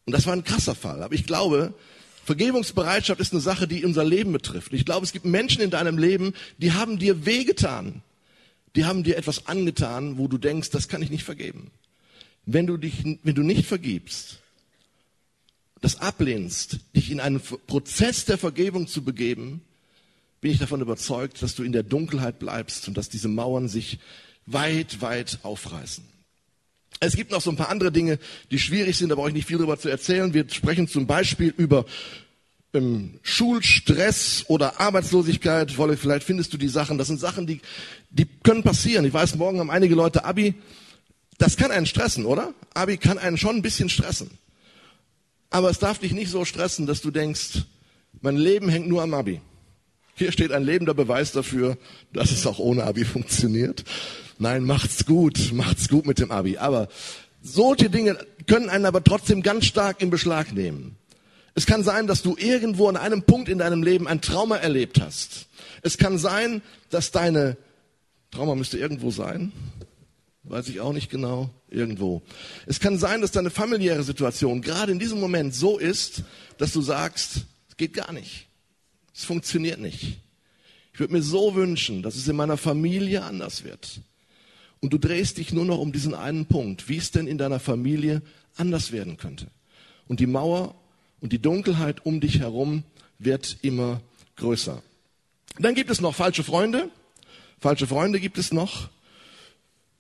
Und 0.06 0.14
das 0.14 0.26
war 0.26 0.34
ein 0.34 0.44
krasser 0.44 0.76
Fall. 0.76 1.04
Aber 1.04 1.14
ich 1.14 1.26
glaube, 1.26 1.74
Vergebungsbereitschaft 2.26 3.20
ist 3.20 3.34
eine 3.34 3.42
Sache, 3.42 3.68
die 3.68 3.84
unser 3.84 4.04
Leben 4.04 4.32
betrifft. 4.32 4.74
Ich 4.74 4.86
glaube, 4.86 5.06
es 5.06 5.12
gibt 5.12 5.26
Menschen 5.26 5.62
in 5.62 5.70
deinem 5.70 5.98
Leben, 5.98 6.34
die 6.58 6.74
haben 6.74 7.00
dir 7.00 7.26
wehgetan. 7.26 8.04
Die 8.76 8.86
haben 8.86 9.04
dir 9.04 9.18
etwas 9.18 9.48
angetan, 9.48 10.18
wo 10.18 10.28
du 10.28 10.38
denkst, 10.38 10.70
das 10.70 10.88
kann 10.88 11.02
ich 11.02 11.10
nicht 11.10 11.24
vergeben. 11.24 11.72
Wenn 12.46 12.68
du 12.68 12.78
dich, 12.78 13.04
wenn 13.24 13.36
du 13.36 13.44
nicht 13.44 13.66
vergibst, 13.66 14.40
das 15.82 16.00
ablehnst, 16.00 16.80
dich 16.96 17.12
in 17.12 17.20
einen 17.20 17.42
Prozess 17.42 18.26
der 18.26 18.38
Vergebung 18.38 18.88
zu 18.88 19.04
begeben, 19.04 19.62
bin 20.40 20.52
ich 20.52 20.60
davon 20.60 20.82
überzeugt, 20.82 21.42
dass 21.42 21.56
du 21.56 21.64
in 21.64 21.72
der 21.72 21.84
Dunkelheit 21.84 22.40
bleibst 22.40 22.88
und 22.88 22.98
dass 22.98 23.10
diese 23.10 23.28
Mauern 23.28 23.68
sich 23.68 24.00
weit, 24.46 25.02
weit 25.02 25.40
aufreißen. 25.44 26.04
Es 27.04 27.16
gibt 27.16 27.32
noch 27.32 27.42
so 27.42 27.50
ein 27.50 27.56
paar 27.56 27.70
andere 27.70 27.92
Dinge, 27.92 28.20
die 28.52 28.60
schwierig 28.60 28.96
sind, 28.96 29.10
da 29.10 29.16
brauche 29.16 29.30
ich 29.30 29.34
nicht 29.34 29.48
viel 29.48 29.58
darüber 29.58 29.80
zu 29.80 29.90
erzählen. 29.90 30.36
Wir 30.36 30.48
sprechen 30.48 30.88
zum 30.88 31.08
Beispiel 31.08 31.52
über 31.58 31.86
ähm, 32.76 33.20
Schulstress 33.24 34.46
oder 34.48 34.80
Arbeitslosigkeit. 34.80 35.72
Vielleicht 35.72 36.24
findest 36.24 36.54
du 36.54 36.58
die 36.58 36.68
Sachen. 36.68 37.00
Das 37.00 37.08
sind 37.08 37.20
Sachen, 37.20 37.48
die, 37.48 37.60
die 38.12 38.28
können 38.44 38.62
passieren. 38.62 39.04
Ich 39.04 39.14
weiß, 39.14 39.36
morgen 39.36 39.60
haben 39.60 39.72
einige 39.72 39.96
Leute 39.96 40.26
Abi. 40.26 40.54
Das 41.40 41.58
kann 41.58 41.72
einen 41.72 41.88
stressen, 41.88 42.24
oder? 42.24 42.54
Abi 42.76 42.98
kann 42.98 43.18
einen 43.18 43.38
schon 43.38 43.56
ein 43.56 43.62
bisschen 43.64 43.90
stressen. 43.90 44.30
Aber 45.50 45.72
es 45.72 45.80
darf 45.80 45.98
dich 45.98 46.12
nicht 46.12 46.30
so 46.30 46.46
stressen, 46.46 46.86
dass 46.86 47.02
du 47.02 47.10
denkst, 47.10 47.64
mein 48.22 48.38
Leben 48.38 48.70
hängt 48.70 48.88
nur 48.88 49.02
am 49.02 49.16
Abi. 49.16 49.42
Hier 50.14 50.32
steht 50.32 50.52
ein 50.52 50.64
lebender 50.64 50.94
Beweis 50.94 51.32
dafür, 51.32 51.80
dass 52.14 52.30
es 52.30 52.46
auch 52.46 52.60
ohne 52.60 52.84
Abi 52.84 53.06
funktioniert. 53.06 53.84
Nein, 54.42 54.64
macht's 54.64 55.06
gut, 55.06 55.52
macht's 55.54 55.88
gut 55.88 56.08
mit 56.08 56.18
dem 56.18 56.32
Abi. 56.32 56.58
Aber 56.58 56.88
solche 57.44 57.92
Dinge 57.92 58.18
können 58.48 58.70
einen 58.70 58.88
aber 58.88 59.04
trotzdem 59.04 59.44
ganz 59.44 59.66
stark 59.66 60.02
in 60.02 60.10
Beschlag 60.10 60.52
nehmen. 60.52 60.98
Es 61.54 61.68
kann 61.68 61.84
sein, 61.84 62.08
dass 62.08 62.24
du 62.24 62.36
irgendwo 62.36 62.88
an 62.88 62.98
einem 62.98 63.22
Punkt 63.22 63.50
in 63.50 63.60
deinem 63.60 63.84
Leben 63.84 64.08
ein 64.08 64.20
Trauma 64.20 64.56
erlebt 64.56 65.00
hast. 65.00 65.46
Es 65.84 66.00
kann 66.00 66.18
sein, 66.18 66.64
dass 66.90 67.12
deine 67.12 67.56
Trauma 68.32 68.56
müsste 68.56 68.80
irgendwo 68.80 69.12
sein. 69.12 69.52
Weiß 70.42 70.70
ich 70.70 70.82
auch 70.82 70.94
nicht 70.94 71.12
genau. 71.12 71.52
Irgendwo. 71.70 72.24
Es 72.66 72.80
kann 72.80 72.98
sein, 72.98 73.22
dass 73.22 73.30
deine 73.30 73.52
familiäre 73.52 74.02
Situation 74.02 74.64
gerade 74.64 74.92
in 74.92 74.98
diesem 74.98 75.20
Moment 75.20 75.54
so 75.54 75.78
ist, 75.78 76.24
dass 76.58 76.74
du 76.74 76.82
sagst, 76.82 77.46
es 77.70 77.78
geht 77.78 77.94
gar 77.94 78.12
nicht. 78.12 78.48
Es 79.14 79.24
funktioniert 79.24 79.80
nicht. 79.80 80.18
Ich 80.94 81.00
würde 81.00 81.14
mir 81.14 81.22
so 81.22 81.54
wünschen, 81.54 82.02
dass 82.02 82.16
es 82.16 82.28
in 82.28 82.36
meiner 82.36 82.58
Familie 82.58 83.22
anders 83.22 83.64
wird. 83.64 84.02
Und 84.82 84.94
du 84.94 84.98
drehst 84.98 85.38
dich 85.38 85.54
nur 85.54 85.64
noch 85.64 85.78
um 85.78 85.92
diesen 85.92 86.14
einen 86.14 86.48
Punkt, 86.48 86.90
wie 86.90 86.98
es 86.98 87.12
denn 87.12 87.28
in 87.28 87.38
deiner 87.38 87.60
Familie 87.60 88.22
anders 88.58 88.92
werden 88.92 89.18
könnte. 89.18 89.48
Und 90.08 90.20
die 90.20 90.28
Mauer 90.28 90.76
und 91.22 91.32
die 91.32 91.42
Dunkelheit 91.42 92.06
um 92.06 92.20
dich 92.20 92.40
herum 92.40 92.84
wird 93.20 93.58
immer 93.62 94.02
größer. 94.36 94.82
Dann 95.60 95.76
gibt 95.76 95.92
es 95.92 96.02
noch 96.02 96.16
falsche 96.16 96.44
Freunde. 96.44 96.90
Falsche 97.60 97.86
Freunde 97.86 98.20
gibt 98.20 98.40
es 98.40 98.52
noch. 98.52 98.90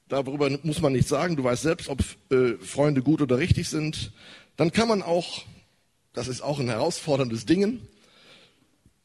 Darüber 0.09 0.49
muss 0.63 0.81
man 0.81 0.93
nicht 0.93 1.07
sagen. 1.07 1.35
Du 1.35 1.43
weißt 1.43 1.61
selbst, 1.61 1.87
ob 1.87 1.99
äh, 2.31 2.53
Freunde 2.59 3.03
gut 3.03 3.21
oder 3.21 3.37
richtig 3.37 3.69
sind. 3.69 4.11
Dann 4.57 4.71
kann 4.71 4.87
man 4.87 5.03
auch, 5.03 5.43
das 6.13 6.27
ist 6.27 6.41
auch 6.41 6.59
ein 6.59 6.67
herausforderndes 6.67 7.45
Ding, 7.45 7.81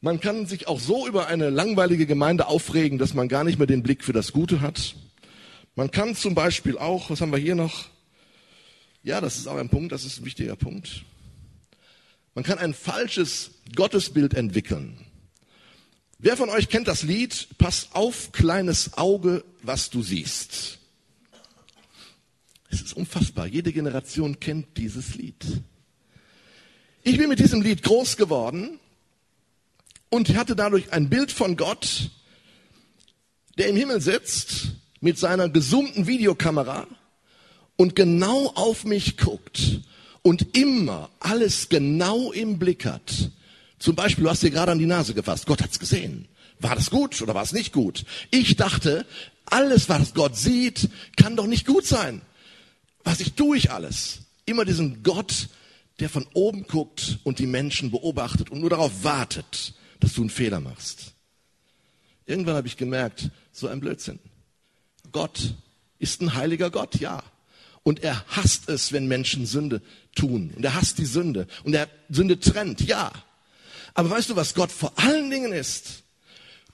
man 0.01 0.19
kann 0.19 0.45
sich 0.45 0.67
auch 0.67 0.79
so 0.79 1.07
über 1.07 1.27
eine 1.27 1.49
langweilige 1.49 2.05
Gemeinde 2.05 2.47
aufregen, 2.47 2.97
dass 2.97 3.13
man 3.13 3.27
gar 3.27 3.43
nicht 3.43 3.57
mehr 3.57 3.67
den 3.67 3.81
Blick 3.81 4.03
für 4.03 4.13
das 4.13 4.31
Gute 4.31 4.61
hat. 4.61 4.95
Man 5.77 5.91
kann 5.91 6.15
zum 6.15 6.33
Beispiel 6.33 6.75
auch, 6.75 7.11
was 7.11 7.21
haben 7.21 7.31
wir 7.31 7.37
hier 7.37 7.53
noch? 7.53 7.85
Ja, 9.03 9.21
das 9.21 9.37
ist 9.37 9.45
auch 9.45 9.57
ein 9.57 9.69
Punkt, 9.69 9.91
das 9.91 10.05
ist 10.05 10.19
ein 10.19 10.25
wichtiger 10.25 10.55
Punkt. 10.55 11.03
Man 12.33 12.43
kann 12.43 12.57
ein 12.57 12.73
falsches 12.73 13.51
Gottesbild 13.75 14.33
entwickeln. 14.33 15.05
Wer 16.17 16.35
von 16.35 16.49
euch 16.49 16.69
kennt 16.69 16.87
das 16.87 17.03
Lied? 17.03 17.49
Pass 17.59 17.89
auf, 17.91 18.31
kleines 18.31 18.97
Auge, 18.97 19.45
was 19.61 19.91
du 19.91 20.01
siehst. 20.01 20.79
Es 22.71 22.81
ist 22.81 22.93
unfassbar. 22.93 23.45
Jede 23.45 23.71
Generation 23.71 24.39
kennt 24.39 24.77
dieses 24.77 25.13
Lied. 25.13 25.61
Ich 27.03 27.17
bin 27.17 27.29
mit 27.29 27.37
diesem 27.37 27.61
Lied 27.61 27.83
groß 27.83 28.17
geworden 28.17 28.79
und 30.09 30.35
hatte 30.35 30.55
dadurch 30.55 30.91
ein 30.91 31.07
Bild 31.07 31.31
von 31.31 31.55
Gott, 31.55 32.09
der 33.59 33.67
im 33.67 33.75
Himmel 33.75 34.01
sitzt 34.01 34.71
mit 34.99 35.17
seiner 35.17 35.49
gesummten 35.49 36.07
Videokamera 36.07 36.87
und 37.75 37.95
genau 37.95 38.47
auf 38.55 38.83
mich 38.83 39.17
guckt 39.17 39.81
und 40.21 40.57
immer 40.57 41.09
alles 41.19 41.69
genau 41.69 42.31
im 42.31 42.59
Blick 42.59 42.85
hat. 42.85 43.31
Zum 43.79 43.95
Beispiel, 43.95 44.23
du 44.23 44.29
hast 44.29 44.43
dir 44.43 44.49
gerade 44.49 44.71
an 44.71 44.79
die 44.79 44.85
Nase 44.85 45.13
gefasst. 45.13 45.45
Gott 45.45 45.61
hat's 45.61 45.79
gesehen. 45.79 46.27
War 46.59 46.75
das 46.75 46.89
gut 46.89 47.21
oder 47.21 47.35
war 47.35 47.43
es 47.43 47.53
nicht 47.53 47.71
gut? 47.71 48.03
Ich 48.31 48.55
dachte, 48.55 49.05
alles, 49.45 49.87
was 49.89 50.13
Gott 50.13 50.35
sieht, 50.35 50.89
kann 51.15 51.35
doch 51.35 51.47
nicht 51.47 51.65
gut 51.65 51.85
sein. 51.85 52.21
Was 53.03 53.19
ich 53.19 53.33
tue 53.33 53.57
ich 53.57 53.71
alles? 53.71 54.19
Immer 54.45 54.65
diesen 54.65 55.03
Gott, 55.03 55.49
der 55.99 56.09
von 56.09 56.25
oben 56.33 56.65
guckt 56.67 57.19
und 57.23 57.39
die 57.39 57.45
Menschen 57.45 57.91
beobachtet 57.91 58.49
und 58.49 58.59
nur 58.59 58.69
darauf 58.69 59.03
wartet, 59.03 59.75
dass 59.99 60.13
du 60.13 60.21
einen 60.21 60.29
Fehler 60.29 60.59
machst. 60.59 61.13
Irgendwann 62.25 62.55
habe 62.55 62.67
ich 62.67 62.75
gemerkt, 62.75 63.29
so 63.51 63.67
ein 63.67 63.79
Blödsinn. 63.79 64.19
Gott 65.11 65.53
ist 65.99 66.21
ein 66.21 66.35
heiliger 66.35 66.69
Gott, 66.69 66.95
ja. 66.95 67.23
Und 67.83 68.03
er 68.03 68.25
hasst 68.27 68.69
es, 68.69 68.91
wenn 68.91 69.07
Menschen 69.07 69.45
Sünde 69.45 69.81
tun. 70.15 70.51
Und 70.55 70.63
er 70.65 70.75
hasst 70.75 70.97
die 70.97 71.05
Sünde. 71.05 71.47
Und 71.63 71.73
er 71.73 71.87
Sünde 72.09 72.39
trennt, 72.39 72.81
ja. 72.81 73.11
Aber 73.93 74.09
weißt 74.09 74.29
du, 74.29 74.35
was 74.35 74.53
Gott 74.53 74.71
vor 74.71 74.93
allen 74.97 75.29
Dingen 75.29 75.53
ist? 75.53 76.03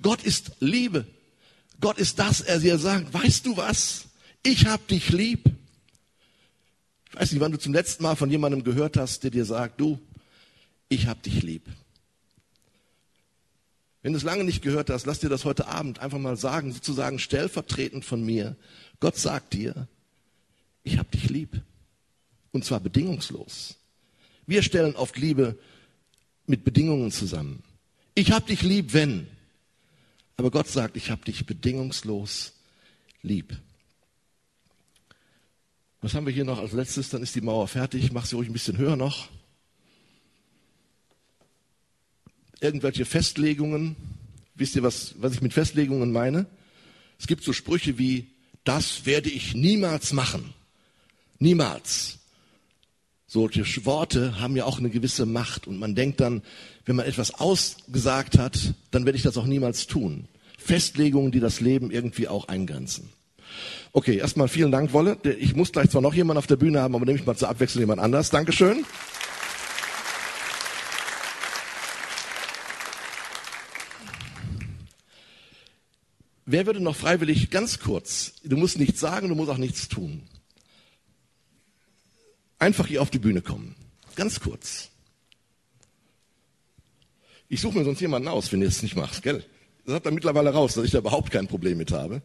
Gott 0.02 0.24
ist 0.24 0.52
Liebe. 0.60 1.06
Gott 1.80 1.98
ist 1.98 2.20
das, 2.20 2.42
er 2.42 2.60
dir 2.60 2.78
sagt, 2.78 3.14
weißt 3.14 3.46
du 3.46 3.58
was? 3.58 4.06
Ich 4.42 4.66
hab 4.66 4.88
dich 4.88 5.10
lieb. 5.10 5.50
Ich 7.10 7.16
weiß 7.16 7.32
nicht, 7.32 7.42
wann 7.42 7.52
du 7.52 7.60
zum 7.60 7.74
letzten 7.74 8.04
Mal 8.04 8.16
von 8.16 8.32
jemandem 8.32 8.64
gehört 8.64 8.98
hast, 8.98 9.24
der 9.24 9.32
dir 9.32 9.46
sagt, 9.46 9.80
du, 9.80 10.00
ich 10.90 11.08
hab 11.08 11.22
dich 11.24 11.44
lieb. 11.44 11.68
Wenn 14.04 14.12
du 14.12 14.18
es 14.18 14.24
lange 14.24 14.44
nicht 14.44 14.62
gehört 14.62 14.90
hast, 14.90 15.06
lass 15.06 15.20
dir 15.20 15.30
das 15.30 15.46
heute 15.46 15.68
Abend 15.68 16.00
einfach 16.00 16.20
mal 16.20 16.36
sagen, 16.36 16.74
sozusagen 16.74 17.20
stellvertretend 17.20 18.04
von 18.04 18.24
mir. 18.24 18.58
Gott 19.00 19.18
sagt 19.18 19.54
dir, 19.54 19.88
ich 20.84 20.98
hab 20.98 21.10
dich 21.10 21.30
lieb. 21.30 21.62
Und 22.52 22.66
zwar 22.66 22.82
bedingungslos. 22.82 23.78
Wir 24.46 24.62
stellen 24.62 24.96
oft 24.96 25.18
Liebe 25.18 25.58
mit 26.46 26.66
Bedingungen 26.66 27.12
zusammen. 27.12 27.64
Ich 28.14 28.32
hab 28.32 28.46
dich 28.46 28.62
lieb, 28.62 28.94
wenn. 28.94 29.26
Aber 30.36 30.52
Gott 30.52 30.68
sagt, 30.68 30.98
ich 30.98 31.10
hab 31.10 31.24
dich 31.24 31.46
bedingungslos 31.46 32.54
lieb. 33.22 33.58
Was 36.02 36.14
haben 36.14 36.26
wir 36.26 36.34
hier 36.34 36.44
noch 36.44 36.60
als 36.60 36.74
letztes? 36.74 37.10
Dann 37.10 37.24
ist 37.24 37.36
die 37.36 37.42
Mauer 37.42 37.70
fertig. 37.70 38.12
Mach 38.12 38.26
sie 38.26 38.36
ruhig 38.36 38.50
ein 38.50 38.54
bisschen 38.54 38.78
höher 38.78 38.98
noch. 38.98 39.30
Irgendwelche 42.64 43.04
Festlegungen. 43.04 43.98
Wisst 44.56 44.78
ihr, 44.78 44.84
was, 44.84 45.16
was 45.18 45.34
ich 45.34 45.42
mit 45.42 45.52
Festlegungen 45.52 46.14
meine? 46.14 46.46
Es 47.20 47.28
gibt 47.28 47.44
so 47.44 47.52
Sprüche 47.52 47.98
wie, 47.98 48.28
das 48.64 49.06
werde 49.06 49.30
ich 49.30 49.54
niemals 49.54 50.14
machen. 50.14 50.54
Niemals. 51.40 52.20
Solche 53.28 53.66
Worte 53.86 54.40
haben 54.40 54.56
ja 54.56 54.64
auch 54.64 54.80
eine 54.80 54.90
gewisse 54.90 55.26
Macht 55.26 55.68
und 55.68 55.78
man 55.78 55.94
denkt 55.94 56.22
dann, 56.22 56.42
wenn 56.86 56.96
man 56.96 57.06
etwas 57.06 57.34
ausgesagt 57.34 58.38
hat, 58.38 58.74
dann 58.92 59.04
werde 59.04 59.18
ich 59.18 59.24
das 59.24 59.38
auch 59.38 59.46
niemals 59.46 59.86
tun. 59.86 60.30
Festlegungen, 60.58 61.34
die 61.34 61.42
das 61.42 61.60
Leben 61.60 61.92
irgendwie 61.92 62.30
auch 62.30 62.48
eingrenzen. 62.48 63.10
Okay, 63.92 64.16
erstmal 64.16 64.48
vielen 64.48 64.72
Dank, 64.72 64.94
Wolle. 64.94 65.18
Ich 65.38 65.54
muss 65.54 65.74
gleich 65.74 65.90
zwar 65.90 66.02
noch 66.02 66.14
jemanden 66.14 66.38
auf 66.38 66.48
der 66.48 66.56
Bühne 66.56 66.80
haben, 66.80 66.96
aber 66.96 67.04
nehme 67.06 67.20
ich 67.20 67.26
mal 67.26 67.36
zur 67.36 67.50
Abwechslung 67.50 67.82
jemand 67.82 68.00
anders. 68.00 68.30
Dankeschön. 68.30 68.86
Wer 76.54 76.68
würde 76.68 76.82
noch 76.82 76.96
freiwillig 76.96 77.50
ganz 77.50 77.80
kurz, 77.80 78.34
du 78.44 78.56
musst 78.58 78.78
nichts 78.78 79.00
sagen, 79.00 79.28
du 79.28 79.34
musst 79.34 79.50
auch 79.50 79.58
nichts 79.58 79.88
tun. 79.90 80.22
Einfach 82.60 82.86
hier 82.86 83.02
auf 83.02 83.10
die 83.10 83.18
Bühne 83.18 83.42
kommen. 83.42 83.76
Ganz 84.16 84.40
kurz. 84.40 84.92
Ich 87.50 87.60
suche 87.60 87.80
mir 87.80 87.84
sonst 87.84 88.02
jemanden 88.02 88.28
aus, 88.28 88.52
wenn 88.52 88.62
ihr 88.62 88.68
es 88.68 88.84
nicht 88.84 88.96
macht, 88.96 89.24
gell? 89.24 89.44
Das 89.84 89.96
habt 89.96 90.06
ihr 90.06 90.12
mittlerweile 90.12 90.52
raus, 90.52 90.76
dass 90.76 90.86
ich 90.86 90.92
da 90.92 91.00
überhaupt 91.00 91.32
kein 91.32 91.48
Problem 91.48 91.76
mit 91.76 91.92
habe. 91.92 92.22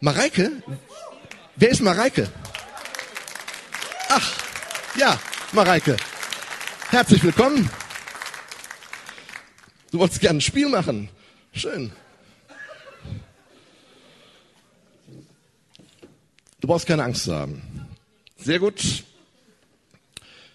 Mareike? 0.00 0.52
Wer 1.56 1.68
ist 1.68 1.82
Mareike? 1.82 2.32
Ach, 4.08 4.42
ja, 4.96 5.20
Mareike. 5.52 5.98
Herzlich 6.88 7.22
willkommen. 7.22 7.68
Du 9.90 9.98
wolltest 9.98 10.22
gerne 10.22 10.38
ein 10.38 10.40
Spiel 10.40 10.70
machen. 10.70 11.10
Schön. 11.52 11.92
Du 16.62 16.68
brauchst 16.68 16.86
keine 16.86 17.02
Angst 17.02 17.24
zu 17.24 17.34
haben. 17.34 17.60
Sehr 18.36 18.60
gut. 18.60 19.02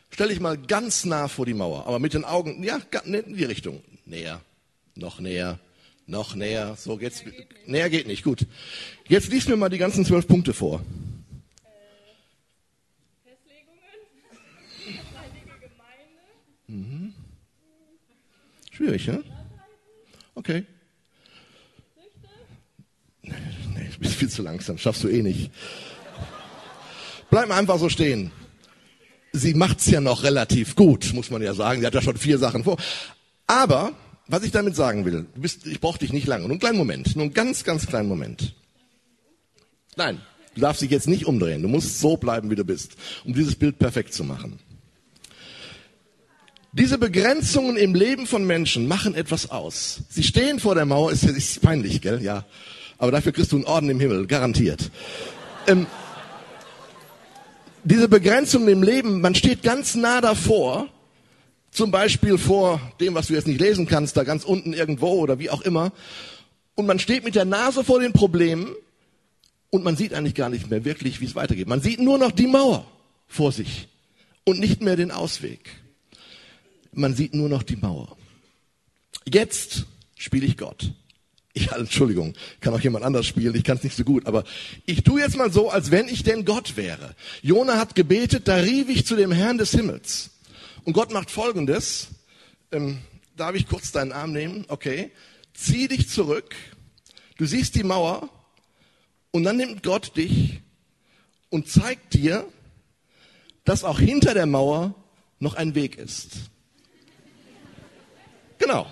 Stell 0.09 0.29
dich 0.29 0.39
mal 0.39 0.57
ganz 0.57 1.03
nah 1.03 1.27
vor 1.27 1.45
die 1.45 1.53
Mauer, 1.53 1.85
aber 1.85 1.99
mit 1.99 2.13
den 2.13 2.23
Augen, 2.23 2.63
ja, 2.63 2.79
in 3.03 3.35
die 3.35 3.43
Richtung. 3.43 3.83
Näher, 4.05 4.39
noch 4.95 5.19
näher, 5.19 5.59
noch 6.05 6.33
näher. 6.33 6.77
So 6.77 6.95
geht's. 6.95 7.25
Näher 7.65 7.89
geht 7.89 8.07
nicht. 8.07 8.23
Gut. 8.23 8.47
Jetzt 9.09 9.29
lies 9.31 9.49
mir 9.49 9.57
mal 9.57 9.67
die 9.67 9.77
ganzen 9.77 10.05
zwölf 10.05 10.25
Punkte 10.27 10.53
vor. 10.53 10.81
Mhm. 16.67 17.13
Schwierig, 18.71 19.07
ne? 19.07 19.23
Okay. 20.35 20.63
Nee, 23.23 23.89
du 23.93 23.99
bist 23.99 24.15
viel 24.15 24.29
zu 24.29 24.41
langsam, 24.41 24.77
schaffst 24.77 25.03
du 25.03 25.09
eh 25.09 25.21
nicht. 25.21 25.51
Bleib 27.29 27.51
einfach 27.51 27.79
so 27.79 27.89
stehen. 27.89 28.31
Sie 29.33 29.53
macht's 29.53 29.87
ja 29.87 30.01
noch 30.01 30.23
relativ 30.23 30.75
gut, 30.75 31.13
muss 31.13 31.29
man 31.29 31.41
ja 31.41 31.53
sagen. 31.53 31.81
Sie 31.81 31.87
hat 31.87 31.93
ja 31.93 32.01
schon 32.01 32.17
vier 32.17 32.37
Sachen 32.37 32.63
vor. 32.63 32.77
Aber 33.45 33.93
was 34.27 34.43
ich 34.43 34.51
damit 34.51 34.75
sagen 34.75 35.05
will, 35.05 35.25
bist, 35.35 35.65
ich 35.67 35.79
brauche 35.79 35.99
dich 35.99 36.11
nicht 36.11 36.27
lange, 36.27 36.43
nur 36.43 36.51
einen 36.51 36.59
kleinen 36.59 36.77
Moment, 36.77 37.15
nur 37.15 37.25
einen 37.25 37.33
ganz, 37.33 37.63
ganz 37.63 37.87
kleinen 37.87 38.09
Moment. 38.09 38.55
Nein, 39.95 40.21
du 40.55 40.61
darfst 40.61 40.81
dich 40.81 40.91
jetzt 40.91 41.07
nicht 41.07 41.25
umdrehen. 41.25 41.61
Du 41.61 41.69
musst 41.69 41.99
so 41.99 42.17
bleiben, 42.17 42.49
wie 42.49 42.55
du 42.55 42.65
bist, 42.65 42.97
um 43.25 43.33
dieses 43.33 43.55
Bild 43.55 43.79
perfekt 43.79 44.13
zu 44.13 44.23
machen. 44.23 44.59
Diese 46.73 46.97
Begrenzungen 46.97 47.77
im 47.77 47.95
Leben 47.95 48.27
von 48.27 48.45
Menschen 48.45 48.87
machen 48.87 49.15
etwas 49.15 49.49
aus. 49.49 50.01
Sie 50.09 50.23
stehen 50.23 50.59
vor 50.59 50.75
der 50.75 50.85
Mauer, 50.85 51.11
ist, 51.11 51.23
ist 51.23 51.61
peinlich, 51.61 52.01
gell? 52.01 52.21
Ja. 52.21 52.45
Aber 52.99 53.11
dafür 53.11 53.31
kriegst 53.31 53.51
du 53.51 53.55
einen 53.55 53.65
Orden 53.65 53.89
im 53.89 53.99
Himmel, 53.99 54.27
garantiert. 54.27 54.91
Ähm, 55.65 55.87
diese 57.87 58.09
Begrenzungen 58.09 58.67
im 58.67 58.83
Leben, 58.83 59.21
man 59.21 59.33
steht 59.33 59.63
ganz 59.63 59.95
nah 59.95 60.19
davor, 60.19 60.89
zum 61.71 61.89
Beispiel 61.89 62.37
vor 62.37 62.81
dem, 62.99 63.15
was 63.15 63.27
du 63.27 63.33
jetzt 63.33 63.47
nicht 63.47 63.61
lesen 63.61 63.87
kannst, 63.87 64.17
da 64.17 64.23
ganz 64.23 64.43
unten 64.43 64.73
irgendwo 64.73 65.11
oder 65.11 65.39
wie 65.39 65.49
auch 65.49 65.61
immer. 65.61 65.93
Und 66.75 66.85
man 66.85 66.99
steht 66.99 67.23
mit 67.23 67.35
der 67.35 67.45
Nase 67.45 67.83
vor 67.83 68.01
den 68.01 68.11
Problemen 68.11 68.75
und 69.69 69.85
man 69.85 69.95
sieht 69.95 70.13
eigentlich 70.13 70.35
gar 70.35 70.49
nicht 70.49 70.69
mehr 70.69 70.83
wirklich, 70.83 71.21
wie 71.21 71.25
es 71.25 71.35
weitergeht. 71.35 71.67
Man 71.67 71.81
sieht 71.81 72.01
nur 72.01 72.17
noch 72.17 72.31
die 72.31 72.47
Mauer 72.47 72.85
vor 73.25 73.53
sich 73.53 73.87
und 74.43 74.59
nicht 74.59 74.81
mehr 74.81 74.97
den 74.97 75.11
Ausweg. 75.11 75.69
Man 76.91 77.15
sieht 77.15 77.33
nur 77.33 77.47
noch 77.47 77.63
die 77.63 77.77
Mauer. 77.77 78.17
Jetzt 79.25 79.85
spiele 80.17 80.45
ich 80.45 80.57
Gott. 80.57 80.91
Ich, 81.61 81.71
Entschuldigung, 81.71 82.35
kann 82.61 82.73
auch 82.73 82.79
jemand 82.79 83.03
anders 83.03 83.25
spielen, 83.25 83.55
ich 83.55 83.63
kann 83.63 83.77
es 83.77 83.83
nicht 83.83 83.95
so 83.95 84.03
gut, 84.03 84.27
aber 84.27 84.43
ich 84.85 85.03
tue 85.03 85.21
jetzt 85.21 85.37
mal 85.37 85.51
so, 85.51 85.71
als 85.71 85.89
wenn 85.89 86.07
ich 86.07 86.21
denn 86.23 86.45
Gott 86.45 86.77
wäre. 86.77 87.15
Jona 87.41 87.77
hat 87.77 87.95
gebetet, 87.95 88.47
da 88.47 88.57
rief 88.57 88.89
ich 88.89 89.07
zu 89.07 89.15
dem 89.15 89.31
Herrn 89.31 89.57
des 89.57 89.71
Himmels. 89.71 90.29
Und 90.83 90.93
Gott 90.93 91.11
macht 91.11 91.31
Folgendes. 91.31 92.09
Ähm, 92.71 92.99
darf 93.35 93.55
ich 93.55 93.67
kurz 93.67 93.91
deinen 93.91 94.11
Arm 94.11 94.33
nehmen? 94.33 94.65
Okay. 94.67 95.11
Zieh 95.53 95.87
dich 95.87 96.09
zurück. 96.09 96.55
Du 97.37 97.45
siehst 97.45 97.75
die 97.75 97.83
Mauer. 97.83 98.29
Und 99.31 99.43
dann 99.43 99.57
nimmt 99.57 99.81
Gott 99.83 100.15
dich 100.15 100.61
und 101.49 101.67
zeigt 101.67 102.13
dir, 102.13 102.45
dass 103.63 103.83
auch 103.83 103.99
hinter 103.99 104.33
der 104.33 104.45
Mauer 104.45 104.93
noch 105.39 105.55
ein 105.55 105.75
Weg 105.75 105.97
ist. 105.97 106.29
Genau. 108.59 108.87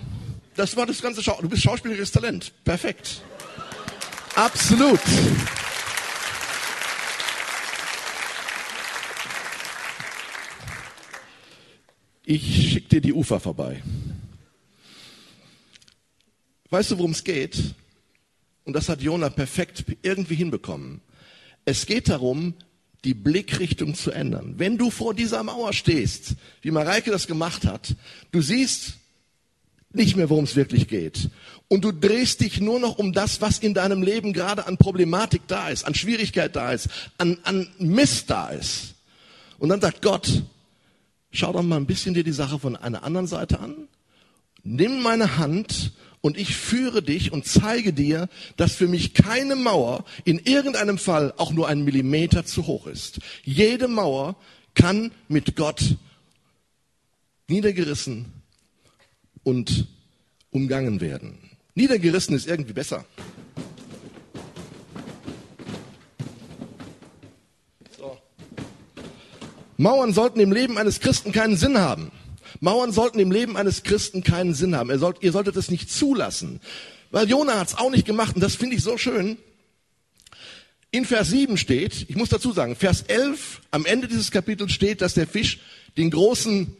Das 0.56 0.76
war 0.76 0.86
das 0.86 1.02
ganze 1.02 1.22
Schau. 1.22 1.38
Du 1.40 1.48
bist 1.48 1.62
schauspielerisches 1.62 2.12
Talent. 2.12 2.52
Perfekt. 2.64 3.22
Absolut. 4.34 5.00
ich 12.26 12.72
schicke 12.72 12.88
dir 12.88 13.00
die 13.00 13.12
Ufer 13.12 13.40
vorbei. 13.40 13.82
Weißt 16.70 16.90
du, 16.90 16.98
worum 16.98 17.12
es 17.12 17.22
geht? 17.22 17.74
Und 18.64 18.74
das 18.74 18.88
hat 18.88 19.00
Jona 19.00 19.30
perfekt 19.30 19.84
irgendwie 20.02 20.34
hinbekommen. 20.34 21.00
Es 21.64 21.86
geht 21.86 22.08
darum, 22.08 22.54
die 23.04 23.14
Blickrichtung 23.14 23.94
zu 23.94 24.10
ändern. 24.10 24.54
Wenn 24.58 24.76
du 24.76 24.90
vor 24.90 25.14
dieser 25.14 25.44
Mauer 25.44 25.72
stehst, 25.72 26.34
wie 26.62 26.72
Mareike 26.72 27.12
das 27.12 27.28
gemacht 27.28 27.64
hat, 27.64 27.94
du 28.32 28.42
siehst 28.42 28.94
nicht 29.96 30.16
mehr, 30.16 30.30
worum 30.30 30.44
es 30.44 30.56
wirklich 30.56 30.88
geht. 30.88 31.30
Und 31.68 31.84
du 31.84 31.92
drehst 31.92 32.40
dich 32.40 32.60
nur 32.60 32.78
noch 32.78 32.98
um 32.98 33.12
das, 33.12 33.40
was 33.40 33.58
in 33.58 33.74
deinem 33.74 34.02
Leben 34.02 34.32
gerade 34.32 34.66
an 34.66 34.76
Problematik 34.76 35.42
da 35.48 35.68
ist, 35.68 35.84
an 35.84 35.94
Schwierigkeit 35.94 36.54
da 36.54 36.72
ist, 36.72 36.88
an, 37.18 37.38
an 37.42 37.68
Mist 37.78 38.30
da 38.30 38.50
ist. 38.50 38.94
Und 39.58 39.70
dann 39.70 39.80
sagt 39.80 40.02
Gott, 40.02 40.42
schau 41.30 41.52
doch 41.52 41.62
mal 41.62 41.76
ein 41.76 41.86
bisschen 41.86 42.14
dir 42.14 42.24
die 42.24 42.32
Sache 42.32 42.58
von 42.58 42.76
einer 42.76 43.02
anderen 43.02 43.26
Seite 43.26 43.58
an. 43.58 43.88
Nimm 44.62 45.02
meine 45.02 45.38
Hand 45.38 45.92
und 46.20 46.36
ich 46.36 46.56
führe 46.56 47.02
dich 47.02 47.32
und 47.32 47.46
zeige 47.46 47.92
dir, 47.92 48.28
dass 48.56 48.74
für 48.74 48.88
mich 48.88 49.14
keine 49.14 49.56
Mauer 49.56 50.04
in 50.24 50.38
irgendeinem 50.38 50.98
Fall 50.98 51.32
auch 51.36 51.52
nur 51.52 51.68
ein 51.68 51.84
Millimeter 51.84 52.44
zu 52.44 52.66
hoch 52.66 52.86
ist. 52.86 53.20
Jede 53.44 53.88
Mauer 53.88 54.36
kann 54.74 55.12
mit 55.28 55.56
Gott 55.56 55.96
niedergerissen 57.48 58.35
und 59.46 59.86
umgangen 60.50 61.00
werden. 61.00 61.38
Niedergerissen 61.76 62.34
ist 62.34 62.48
irgendwie 62.48 62.72
besser. 62.72 63.04
Mauern 69.76 70.12
sollten 70.12 70.40
im 70.40 70.50
Leben 70.50 70.78
eines 70.78 70.98
Christen 70.98 71.30
keinen 71.30 71.56
Sinn 71.56 71.78
haben. 71.78 72.10
Mauern 72.58 72.90
sollten 72.90 73.20
im 73.20 73.30
Leben 73.30 73.56
eines 73.56 73.84
Christen 73.84 74.24
keinen 74.24 74.52
Sinn 74.52 74.74
haben. 74.74 74.90
Ihr, 74.90 74.98
sollt, 74.98 75.22
ihr 75.22 75.30
solltet 75.30 75.54
es 75.54 75.70
nicht 75.70 75.92
zulassen. 75.92 76.60
Weil 77.12 77.28
Jona 77.30 77.60
hat 77.60 77.68
es 77.68 77.74
auch 77.76 77.90
nicht 77.90 78.06
gemacht 78.06 78.34
und 78.34 78.40
das 78.40 78.56
finde 78.56 78.74
ich 78.74 78.82
so 78.82 78.98
schön. 78.98 79.36
In 80.90 81.04
Vers 81.04 81.28
7 81.28 81.56
steht, 81.56 82.06
ich 82.08 82.16
muss 82.16 82.30
dazu 82.30 82.50
sagen, 82.50 82.74
Vers 82.74 83.02
11, 83.02 83.60
am 83.70 83.86
Ende 83.86 84.08
dieses 84.08 84.32
Kapitels 84.32 84.72
steht, 84.72 85.02
dass 85.02 85.14
der 85.14 85.28
Fisch 85.28 85.60
den 85.96 86.10
großen 86.10 86.76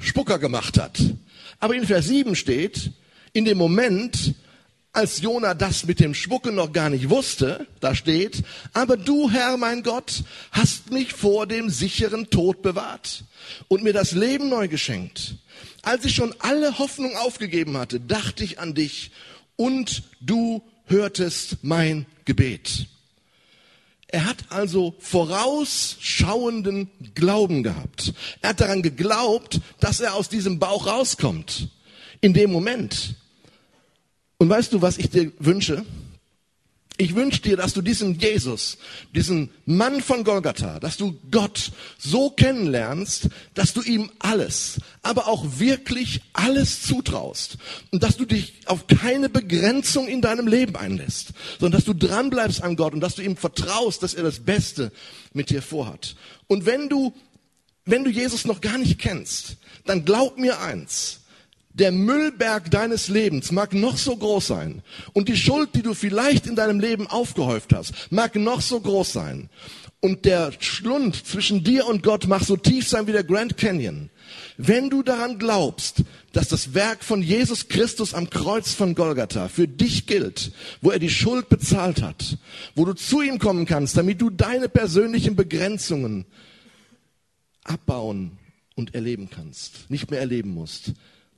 Spucker 0.00 0.38
gemacht 0.38 0.78
hat. 0.78 1.00
Aber 1.58 1.74
in 1.74 1.86
Vers 1.86 2.06
7 2.08 2.36
steht, 2.36 2.90
in 3.32 3.44
dem 3.44 3.58
Moment, 3.58 4.34
als 4.92 5.20
Jona 5.20 5.52
das 5.52 5.84
mit 5.84 6.00
dem 6.00 6.14
Schmucken 6.14 6.54
noch 6.54 6.72
gar 6.72 6.88
nicht 6.88 7.10
wusste, 7.10 7.66
da 7.80 7.94
steht, 7.94 8.42
aber 8.72 8.96
du, 8.96 9.30
Herr 9.30 9.58
mein 9.58 9.82
Gott, 9.82 10.24
hast 10.52 10.90
mich 10.90 11.12
vor 11.12 11.46
dem 11.46 11.68
sicheren 11.68 12.30
Tod 12.30 12.62
bewahrt 12.62 13.24
und 13.68 13.82
mir 13.82 13.92
das 13.92 14.12
Leben 14.12 14.48
neu 14.48 14.68
geschenkt. 14.68 15.34
Als 15.82 16.04
ich 16.06 16.14
schon 16.14 16.34
alle 16.38 16.78
Hoffnung 16.78 17.14
aufgegeben 17.16 17.76
hatte, 17.76 18.00
dachte 18.00 18.42
ich 18.42 18.58
an 18.58 18.74
dich 18.74 19.10
und 19.56 20.02
du 20.20 20.62
hörtest 20.86 21.58
mein 21.62 22.06
Gebet. 22.24 22.86
Er 24.08 24.24
hat 24.24 24.44
also 24.50 24.94
vorausschauenden 25.00 26.90
Glauben 27.14 27.62
gehabt. 27.62 28.14
Er 28.40 28.50
hat 28.50 28.60
daran 28.60 28.82
geglaubt, 28.82 29.60
dass 29.80 30.00
er 30.00 30.14
aus 30.14 30.28
diesem 30.28 30.58
Bauch 30.58 30.86
rauskommt. 30.86 31.68
In 32.20 32.32
dem 32.32 32.52
Moment. 32.52 33.16
Und 34.38 34.48
weißt 34.48 34.72
du, 34.72 34.80
was 34.80 34.98
ich 34.98 35.10
dir 35.10 35.32
wünsche? 35.38 35.84
Ich 36.98 37.14
wünsche 37.14 37.42
dir, 37.42 37.58
dass 37.58 37.74
du 37.74 37.82
diesen 37.82 38.18
Jesus, 38.18 38.78
diesen 39.14 39.50
Mann 39.66 40.00
von 40.00 40.24
Golgatha, 40.24 40.80
dass 40.80 40.96
du 40.96 41.18
Gott 41.30 41.70
so 41.98 42.30
kennenlernst, 42.30 43.28
dass 43.52 43.74
du 43.74 43.82
ihm 43.82 44.10
alles, 44.18 44.80
aber 45.02 45.28
auch 45.28 45.58
wirklich 45.58 46.22
alles 46.32 46.82
zutraust. 46.82 47.58
Und 47.90 48.02
dass 48.02 48.16
du 48.16 48.24
dich 48.24 48.54
auf 48.64 48.86
keine 48.86 49.28
Begrenzung 49.28 50.08
in 50.08 50.22
deinem 50.22 50.48
Leben 50.48 50.74
einlässt, 50.74 51.32
sondern 51.60 51.78
dass 51.78 51.84
du 51.84 51.92
dranbleibst 51.92 52.62
an 52.62 52.76
Gott 52.76 52.94
und 52.94 53.00
dass 53.00 53.16
du 53.16 53.22
ihm 53.22 53.36
vertraust, 53.36 54.02
dass 54.02 54.14
er 54.14 54.22
das 54.22 54.40
Beste 54.40 54.90
mit 55.34 55.50
dir 55.50 55.60
vorhat. 55.60 56.16
Und 56.46 56.64
wenn 56.64 56.88
du, 56.88 57.12
wenn 57.84 58.04
du 58.04 58.10
Jesus 58.10 58.46
noch 58.46 58.62
gar 58.62 58.78
nicht 58.78 58.98
kennst, 58.98 59.58
dann 59.84 60.06
glaub 60.06 60.38
mir 60.38 60.60
eins, 60.60 61.20
der 61.78 61.92
Müllberg 61.92 62.70
deines 62.70 63.08
Lebens 63.08 63.52
mag 63.52 63.74
noch 63.74 63.98
so 63.98 64.16
groß 64.16 64.46
sein 64.46 64.82
und 65.12 65.28
die 65.28 65.36
Schuld, 65.36 65.70
die 65.74 65.82
du 65.82 65.94
vielleicht 65.94 66.46
in 66.46 66.56
deinem 66.56 66.80
Leben 66.80 67.06
aufgehäuft 67.06 67.74
hast, 67.74 67.92
mag 68.10 68.34
noch 68.34 68.62
so 68.62 68.80
groß 68.80 69.12
sein 69.12 69.50
und 70.00 70.24
der 70.24 70.52
Schlund 70.58 71.26
zwischen 71.26 71.64
dir 71.64 71.86
und 71.86 72.02
Gott 72.02 72.26
mag 72.26 72.42
so 72.42 72.56
tief 72.56 72.88
sein 72.88 73.06
wie 73.06 73.12
der 73.12 73.24
Grand 73.24 73.56
Canyon. 73.56 74.10
Wenn 74.56 74.88
du 74.88 75.02
daran 75.02 75.38
glaubst, 75.38 76.02
dass 76.32 76.48
das 76.48 76.74
Werk 76.74 77.04
von 77.04 77.22
Jesus 77.22 77.68
Christus 77.68 78.14
am 78.14 78.30
Kreuz 78.30 78.72
von 78.72 78.94
Golgatha 78.94 79.48
für 79.48 79.68
dich 79.68 80.06
gilt, 80.06 80.52
wo 80.80 80.90
er 80.90 80.98
die 80.98 81.10
Schuld 81.10 81.48
bezahlt 81.48 82.02
hat, 82.02 82.38
wo 82.74 82.84
du 82.84 82.94
zu 82.94 83.20
ihm 83.20 83.38
kommen 83.38 83.66
kannst, 83.66 83.96
damit 83.96 84.20
du 84.20 84.30
deine 84.30 84.68
persönlichen 84.68 85.36
Begrenzungen 85.36 86.24
abbauen 87.64 88.38
und 88.74 88.94
erleben 88.94 89.28
kannst, 89.30 89.90
nicht 89.90 90.10
mehr 90.10 90.20
erleben 90.20 90.54
musst, 90.54 90.92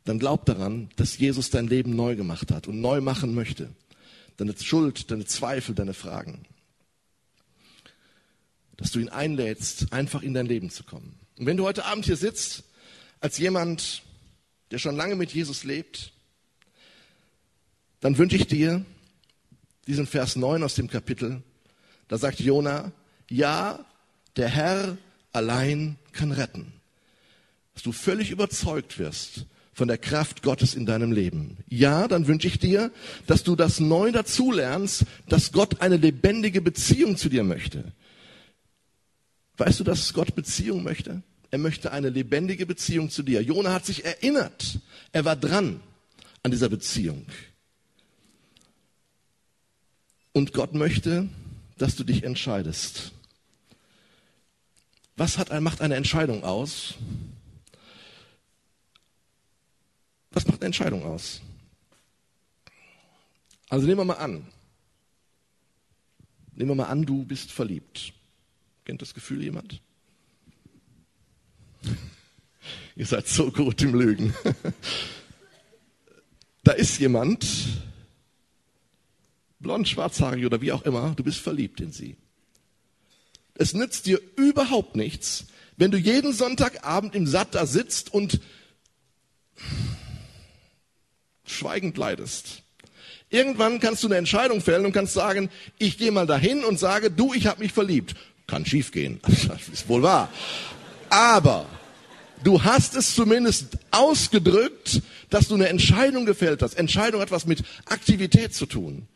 dann 0.08 0.18
glaub 0.18 0.46
daran, 0.46 0.88
dass 0.96 1.18
Jesus 1.18 1.50
dein 1.50 1.66
Leben 1.66 1.94
neu 1.94 2.16
gemacht 2.16 2.50
hat 2.50 2.66
und 2.66 2.80
neu 2.80 3.02
machen 3.02 3.34
möchte. 3.34 3.68
Deine 4.38 4.54
Schuld, 4.56 5.10
deine 5.10 5.26
Zweifel, 5.26 5.74
deine 5.74 5.92
Fragen. 5.92 6.46
Dass 8.78 8.90
du 8.90 9.00
ihn 9.00 9.10
einlädst, 9.10 9.92
einfach 9.92 10.22
in 10.22 10.32
dein 10.32 10.46
Leben 10.46 10.70
zu 10.70 10.82
kommen. 10.82 11.18
Und 11.36 11.44
wenn 11.44 11.58
du 11.58 11.64
heute 11.64 11.84
Abend 11.84 12.06
hier 12.06 12.16
sitzt, 12.16 12.64
als 13.20 13.36
jemand, 13.36 14.02
der 14.70 14.78
schon 14.78 14.96
lange 14.96 15.14
mit 15.14 15.34
Jesus 15.34 15.64
lebt, 15.64 16.10
dann 18.00 18.16
wünsche 18.16 18.36
ich 18.36 18.46
dir 18.46 18.86
diesen 19.86 20.06
Vers 20.06 20.36
9 20.36 20.62
aus 20.62 20.74
dem 20.74 20.88
Kapitel. 20.88 21.42
Da 22.08 22.16
sagt 22.16 22.40
Jona, 22.40 22.92
ja, 23.28 23.84
der 24.36 24.48
Herr 24.48 24.96
allein 25.32 25.98
kann 26.12 26.32
retten. 26.32 26.72
Dass 27.74 27.82
du 27.82 27.92
völlig 27.92 28.30
überzeugt 28.30 28.98
wirst 28.98 29.44
von 29.78 29.86
der 29.86 29.96
Kraft 29.96 30.42
Gottes 30.42 30.74
in 30.74 30.86
deinem 30.86 31.12
Leben. 31.12 31.58
Ja, 31.68 32.08
dann 32.08 32.26
wünsche 32.26 32.48
ich 32.48 32.58
dir, 32.58 32.90
dass 33.28 33.44
du 33.44 33.54
das 33.54 33.78
neu 33.78 34.10
dazulernst, 34.10 35.04
dass 35.28 35.52
Gott 35.52 35.80
eine 35.80 35.96
lebendige 35.96 36.60
Beziehung 36.60 37.16
zu 37.16 37.28
dir 37.28 37.44
möchte. 37.44 37.92
Weißt 39.56 39.78
du, 39.78 39.84
dass 39.84 40.12
Gott 40.14 40.34
Beziehung 40.34 40.82
möchte? 40.82 41.22
Er 41.52 41.58
möchte 41.58 41.92
eine 41.92 42.08
lebendige 42.08 42.66
Beziehung 42.66 43.08
zu 43.08 43.22
dir. 43.22 43.40
Jona 43.40 43.72
hat 43.72 43.86
sich 43.86 44.04
erinnert. 44.04 44.80
Er 45.12 45.24
war 45.24 45.36
dran 45.36 45.78
an 46.42 46.50
dieser 46.50 46.68
Beziehung. 46.68 47.24
Und 50.32 50.52
Gott 50.54 50.74
möchte, 50.74 51.28
dass 51.76 51.94
du 51.94 52.02
dich 52.02 52.24
entscheidest. 52.24 53.12
Was 55.16 55.38
hat, 55.38 55.52
macht 55.60 55.82
eine 55.82 55.94
Entscheidung 55.94 56.42
aus? 56.42 56.94
Was 60.38 60.46
macht 60.46 60.60
eine 60.60 60.66
Entscheidung 60.66 61.02
aus? 61.02 61.40
Also 63.68 63.88
nehmen 63.88 63.98
wir 63.98 64.04
mal 64.04 64.18
an. 64.18 64.46
Nehmen 66.54 66.70
wir 66.70 66.74
mal 66.76 66.84
an, 66.84 67.04
du 67.04 67.24
bist 67.24 67.50
verliebt. 67.50 68.12
Kennt 68.84 69.02
das 69.02 69.14
Gefühl 69.14 69.42
jemand? 69.42 69.82
Ihr 72.94 73.06
seid 73.06 73.26
so 73.26 73.50
gut 73.50 73.82
im 73.82 73.96
Lügen. 73.96 74.32
da 76.62 76.70
ist 76.70 77.00
jemand, 77.00 77.44
blond, 79.58 79.88
schwarzhaarig 79.88 80.46
oder 80.46 80.60
wie 80.60 80.70
auch 80.70 80.82
immer, 80.82 81.14
du 81.16 81.24
bist 81.24 81.40
verliebt 81.40 81.80
in 81.80 81.90
sie. 81.90 82.16
Es 83.54 83.74
nützt 83.74 84.06
dir 84.06 84.20
überhaupt 84.36 84.94
nichts, 84.94 85.46
wenn 85.76 85.90
du 85.90 85.98
jeden 85.98 86.32
Sonntagabend 86.32 87.16
im 87.16 87.26
Satt 87.26 87.56
da 87.56 87.66
sitzt 87.66 88.14
und 88.14 88.38
schweigend 91.50 91.96
leidest. 91.96 92.62
Irgendwann 93.30 93.78
kannst 93.78 94.02
du 94.02 94.08
eine 94.08 94.16
Entscheidung 94.16 94.60
fällen 94.60 94.86
und 94.86 94.92
kannst 94.92 95.12
sagen, 95.12 95.50
ich 95.78 95.98
gehe 95.98 96.10
mal 96.10 96.26
dahin 96.26 96.64
und 96.64 96.78
sage, 96.78 97.10
du, 97.10 97.34
ich 97.34 97.46
habe 97.46 97.62
mich 97.62 97.72
verliebt. 97.72 98.14
Kann 98.46 98.64
schiefgehen, 98.64 99.20
das 99.48 99.68
ist 99.68 99.88
wohl 99.88 100.02
wahr. 100.02 100.30
Aber 101.10 101.66
du 102.42 102.64
hast 102.64 102.96
es 102.96 103.14
zumindest 103.14 103.76
ausgedrückt, 103.90 105.02
dass 105.28 105.48
du 105.48 105.54
eine 105.54 105.68
Entscheidung 105.68 106.24
gefällt 106.24 106.62
hast. 106.62 106.74
Entscheidung 106.74 107.20
hat 107.20 107.30
was 107.30 107.44
mit 107.44 107.62
Aktivität 107.84 108.54
zu 108.54 108.64
tun. 108.64 109.06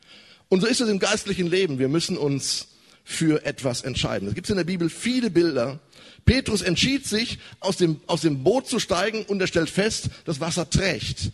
Und 0.51 0.61
so 0.61 0.67
ist 0.67 0.83
es 0.83 0.89
im 0.91 0.99
geistlichen 0.99 1.47
Leben. 1.47 1.79
Wir 1.79 1.89
müssen 1.89 2.19
uns 2.19 2.69
für 3.05 3.45
etwas 3.47 3.81
entscheiden. 3.83 4.29
Es 4.29 4.35
gibt 4.35 4.51
in 4.51 4.57
der 4.57 4.65
Bibel 4.65 4.91
viele 4.91 5.31
Bilder. 5.31 5.81
Petrus 6.25 6.63
entschied 6.63 7.07
sich, 7.07 7.39
aus 7.61 7.79
dem, 7.79 8.01
aus 8.07 8.21
dem 8.21 8.45
Boot 8.45 8.69
zu 8.69 8.79
steigen 8.79 9.25
und 9.25 9.41
er 9.41 9.47
stellt 9.47 9.71
fest, 9.71 10.11
das 10.25 10.41
Wasser 10.41 10.69
trägt. 10.69 11.33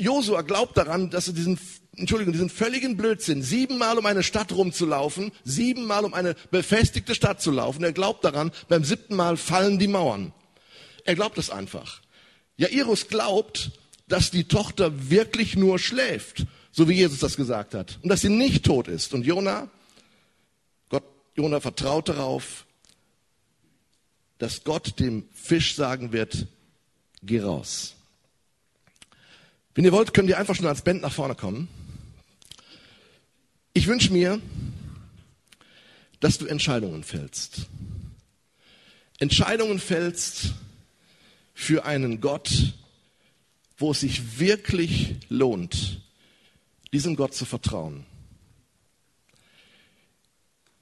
Josua 0.00 0.42
glaubt 0.42 0.76
daran, 0.76 1.10
dass 1.10 1.28
er 1.28 1.34
diesen, 1.34 1.58
Entschuldigung, 1.96 2.32
diesen 2.32 2.50
völligen 2.50 2.96
Blödsinn, 2.96 3.42
siebenmal 3.42 3.98
um 3.98 4.06
eine 4.06 4.22
Stadt 4.22 4.52
rumzulaufen, 4.52 5.32
siebenmal 5.44 6.04
um 6.04 6.14
eine 6.14 6.34
befestigte 6.50 7.14
Stadt 7.14 7.40
zu 7.42 7.50
laufen. 7.50 7.84
Er 7.84 7.92
glaubt 7.92 8.24
daran, 8.24 8.50
beim 8.68 8.84
siebten 8.84 9.14
Mal 9.14 9.36
fallen 9.36 9.78
die 9.78 9.88
Mauern. 9.88 10.32
Er 11.04 11.14
glaubt 11.14 11.38
es 11.38 11.50
einfach. 11.50 12.00
Jairus 12.56 13.08
glaubt, 13.08 13.72
dass 14.08 14.30
die 14.30 14.44
Tochter 14.44 15.10
wirklich 15.10 15.56
nur 15.56 15.78
schläft, 15.78 16.44
so 16.72 16.88
wie 16.88 16.94
Jesus 16.94 17.20
das 17.20 17.36
gesagt 17.36 17.74
hat, 17.74 17.98
und 18.02 18.08
dass 18.08 18.22
sie 18.22 18.28
nicht 18.28 18.64
tot 18.64 18.88
ist. 18.88 19.14
Und 19.14 19.24
Jona, 19.24 19.68
Gott, 20.88 21.04
Jona 21.36 21.60
vertraut 21.60 22.08
darauf, 22.08 22.66
dass 24.38 24.64
Gott 24.64 24.98
dem 24.98 25.28
Fisch 25.32 25.74
sagen 25.74 26.12
wird, 26.12 26.46
geh 27.22 27.40
raus. 27.40 27.94
Wenn 29.80 29.86
ihr 29.86 29.92
wollt, 29.92 30.12
könnt 30.12 30.28
ihr 30.28 30.36
einfach 30.36 30.54
schon 30.54 30.66
als 30.66 30.82
Band 30.82 31.00
nach 31.00 31.10
vorne 31.10 31.34
kommen. 31.34 31.66
Ich 33.72 33.86
wünsche 33.86 34.12
mir, 34.12 34.38
dass 36.20 36.36
du 36.36 36.44
Entscheidungen 36.44 37.02
fällst. 37.02 37.66
Entscheidungen 39.20 39.78
fällst 39.78 40.52
für 41.54 41.86
einen 41.86 42.20
Gott, 42.20 42.74
wo 43.78 43.92
es 43.92 44.00
sich 44.00 44.38
wirklich 44.38 45.14
lohnt, 45.30 46.02
diesem 46.92 47.16
Gott 47.16 47.32
zu 47.32 47.46
vertrauen. 47.46 48.04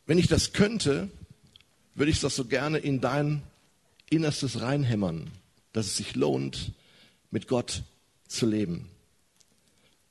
Wenn 0.06 0.18
ich 0.18 0.26
das 0.26 0.52
könnte, 0.52 1.08
würde 1.94 2.10
ich 2.10 2.18
das 2.18 2.34
so 2.34 2.46
gerne 2.46 2.78
in 2.78 3.00
dein 3.00 3.44
Innerstes 4.10 4.60
reinhämmern, 4.60 5.30
dass 5.72 5.86
es 5.86 5.96
sich 5.98 6.16
lohnt, 6.16 6.72
mit 7.30 7.46
Gott 7.46 7.84
zu 8.28 8.46
leben. 8.46 8.88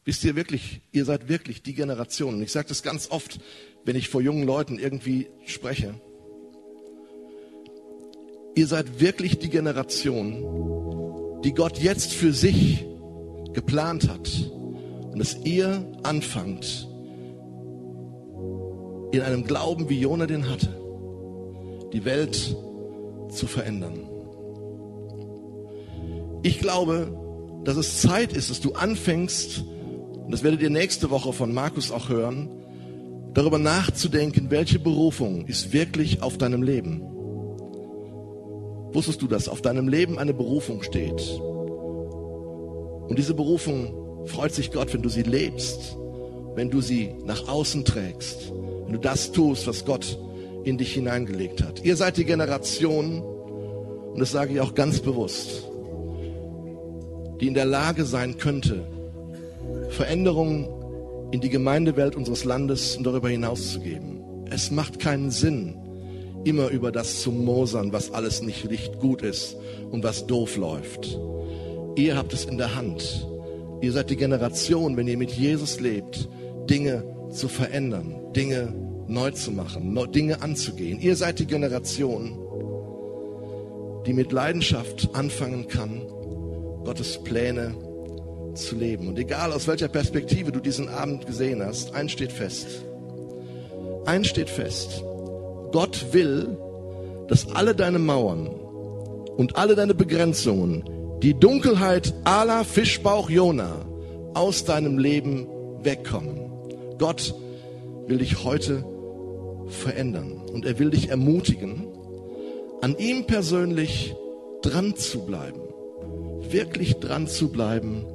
Wisst 0.04 0.24
ihr 0.24 0.36
wirklich, 0.36 0.82
ihr 0.92 1.06
seid 1.06 1.30
wirklich 1.30 1.64
die 1.64 1.74
Generation. 1.74 2.36
Und 2.36 2.42
ich 2.42 2.52
sage 2.52 2.68
das 2.68 2.84
ganz 2.84 3.12
oft, 3.12 3.40
wenn 3.86 3.96
ich 3.96 4.10
vor 4.10 4.22
jungen 4.22 4.44
Leuten 4.44 4.80
irgendwie 4.80 5.28
spreche. 5.46 5.96
Ihr 8.56 8.68
seid 8.68 9.00
wirklich 9.00 9.38
die 9.38 9.50
Generation, 9.50 11.42
die 11.44 11.54
Gott 11.54 11.78
jetzt 11.78 12.14
für 12.14 12.34
sich 12.34 12.86
geplant 13.54 14.10
hat. 14.10 14.30
Und 15.12 15.20
dass 15.20 15.38
ihr 15.44 15.86
anfangt, 16.04 16.88
in 19.12 19.22
einem 19.22 19.44
Glauben, 19.44 19.90
wie 19.90 20.00
Jona 20.00 20.26
den 20.26 20.50
hatte, 20.50 20.70
die 21.94 22.06
Welt 22.06 22.56
zu 23.30 23.48
verändern. 23.48 24.08
Ich 26.44 26.60
glaube, 26.60 27.27
dass 27.64 27.78
es 27.78 28.02
Zeit 28.02 28.34
ist, 28.34 28.50
dass 28.50 28.62
du 28.62 28.74
anfängst, 28.74 29.64
und 30.26 30.32
das 30.32 30.44
werdet 30.44 30.62
ihr 30.62 30.70
nächste 30.70 31.10
Woche 31.10 31.34
von 31.34 31.54
Markus 31.54 31.92
auch 31.92 32.10
hören, 32.10 32.50
darüber 33.34 33.60
nachzudenken, 33.60 34.50
welche 34.50 34.80
Berufung 34.80 35.46
ist 35.46 35.74
wirklich 35.74 36.22
auf 36.22 36.38
deinem 36.38 36.64
Leben. 36.64 37.02
Wusstest 38.94 39.22
du, 39.22 39.28
dass 39.28 39.48
auf 39.48 39.62
deinem 39.62 39.88
Leben 39.88 40.18
eine 40.18 40.34
Berufung 40.34 40.82
steht? 40.82 41.22
Und 43.08 43.18
diese 43.18 43.34
Berufung 43.34 44.26
freut 44.26 44.54
sich 44.54 44.72
Gott, 44.72 44.94
wenn 44.94 45.02
du 45.02 45.10
sie 45.10 45.24
lebst, 45.24 45.98
wenn 46.56 46.70
du 46.70 46.82
sie 46.82 47.14
nach 47.26 47.48
außen 47.48 47.86
trägst, 47.86 48.52
wenn 48.86 48.94
du 48.94 49.00
das 49.00 49.32
tust, 49.32 49.68
was 49.68 49.86
Gott 49.86 50.18
in 50.64 50.78
dich 50.78 50.94
hineingelegt 50.94 51.64
hat. 51.64 51.84
Ihr 51.86 51.96
seid 51.96 52.18
die 52.18 52.26
Generation, 52.26 53.22
und 53.22 54.20
das 54.20 54.32
sage 54.32 54.54
ich 54.54 54.62
auch 54.62 54.74
ganz 54.74 55.00
bewusst, 55.00 55.70
die 57.40 57.48
in 57.48 57.54
der 57.54 57.66
Lage 57.66 58.06
sein 58.06 58.38
könnte, 58.38 58.86
Veränderungen 59.90 60.68
in 61.32 61.42
die 61.42 61.50
Gemeindewelt 61.50 62.16
unseres 62.16 62.46
Landes 62.46 62.96
und 62.98 63.06
darüber 63.06 63.30
hinaus 63.30 63.72
zu 63.74 63.80
geben. 63.80 64.22
Es 64.50 64.72
macht 64.72 65.00
keinen 65.00 65.30
Sinn, 65.30 65.76
immer 66.46 66.70
über 66.70 66.92
das 66.92 67.22
zu 67.22 67.32
mosern, 67.32 67.92
was 67.92 68.12
alles 68.12 68.42
nicht, 68.42 68.70
nicht 68.70 69.00
gut 69.00 69.22
ist 69.22 69.58
und 69.92 70.04
was 70.04 70.26
doof 70.26 70.56
läuft. 70.56 71.20
Ihr 71.96 72.16
habt 72.16 72.34
es 72.34 72.46
in 72.46 72.58
der 72.58 72.76
Hand. 72.76 73.28
Ihr 73.82 73.92
seid 73.92 74.10
die 74.10 74.16
Generation, 74.16 74.96
wenn 74.96 75.08
ihr 75.08 75.18
mit 75.18 75.32
Jesus 75.32 75.80
lebt, 75.80 76.30
Dinge 76.70 77.04
zu 77.32 77.48
verändern, 77.48 78.16
Dinge 78.36 78.74
neu 79.08 79.32
zu 79.32 79.52
machen, 79.52 79.98
Dinge 80.14 80.42
anzugehen. 80.42 81.00
Ihr 81.00 81.16
seid 81.16 81.40
die 81.40 81.46
Generation, 81.46 82.38
die 84.06 84.14
mit 84.14 84.32
Leidenschaft 84.32 85.10
anfangen 85.14 85.68
kann, 85.68 86.02
Gottes 86.88 87.18
Pläne 87.22 87.76
zu 88.54 88.78
leben. 88.78 89.10
Und 89.10 89.20
egal 89.20 89.52
aus 89.52 89.68
welcher 89.68 89.90
Perspektive 89.90 90.54
du 90.54 90.62
diesen 90.62 90.88
Abend 90.88 91.26
gesehen 91.26 91.62
hast, 91.62 91.94
eins 91.94 92.14
steht 92.14 92.32
fest. 92.32 92.66
Eins 94.06 94.28
steht 94.28 94.50
fest. 94.50 95.04
Gott 95.74 96.14
will, 96.14 96.58
dass 97.28 97.54
alle 97.54 97.76
deine 97.76 98.00
Mauern 98.00 98.48
und 98.48 99.58
alle 99.58 99.76
deine 99.76 99.96
Begrenzungen, 99.96 100.90
die 101.22 101.34
Dunkelheit 101.34 102.14
aller 102.24 102.64
Fischbauch 102.64 103.30
Jona 103.30 103.86
aus 104.34 104.64
deinem 104.64 104.98
Leben 104.98 105.46
wegkommen. 105.84 106.40
Gott 107.00 107.36
will 108.06 108.20
dich 108.20 108.46
heute 108.46 108.86
verändern 109.68 110.42
und 110.54 110.66
er 110.66 110.80
will 110.80 110.92
dich 110.92 111.10
ermutigen, 111.10 111.86
an 112.80 112.96
ihm 112.98 113.26
persönlich 113.28 114.16
dran 114.62 114.96
zu 114.96 115.26
bleiben, 115.26 115.67
wirklich 116.52 116.96
dran 116.96 117.28
zu 117.28 117.50
bleiben 117.50 118.06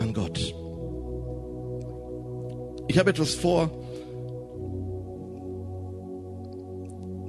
an 0.00 0.12
Gott. 0.14 0.54
Ich 2.88 2.98
habe 2.98 3.10
etwas 3.10 3.34
vor, 3.34 3.70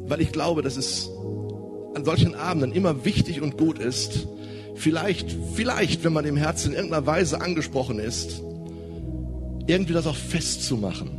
weil 0.08 0.22
ich 0.22 0.32
glaube, 0.32 0.62
dass 0.62 0.78
es 0.78 1.10
an 1.95 2.06
solchen 2.06 2.36
Abenden 2.36 2.72
immer 2.74 3.06
wichtig 3.06 3.41
und 3.41 3.58
gut 3.58 3.80
ist, 3.80 4.28
vielleicht, 4.76 5.36
vielleicht, 5.53 6.03
wenn 6.03 6.14
man 6.14 6.26
im 6.26 6.38
Herzen 6.38 6.72
in 6.72 6.76
irgendeiner 6.76 7.06
Weise 7.06 7.41
angesprochen 7.41 7.99
ist, 7.99 8.41
irgendwie 9.68 9.93
das 9.93 10.06
auch 10.06 10.16
festzumachen 10.16 11.10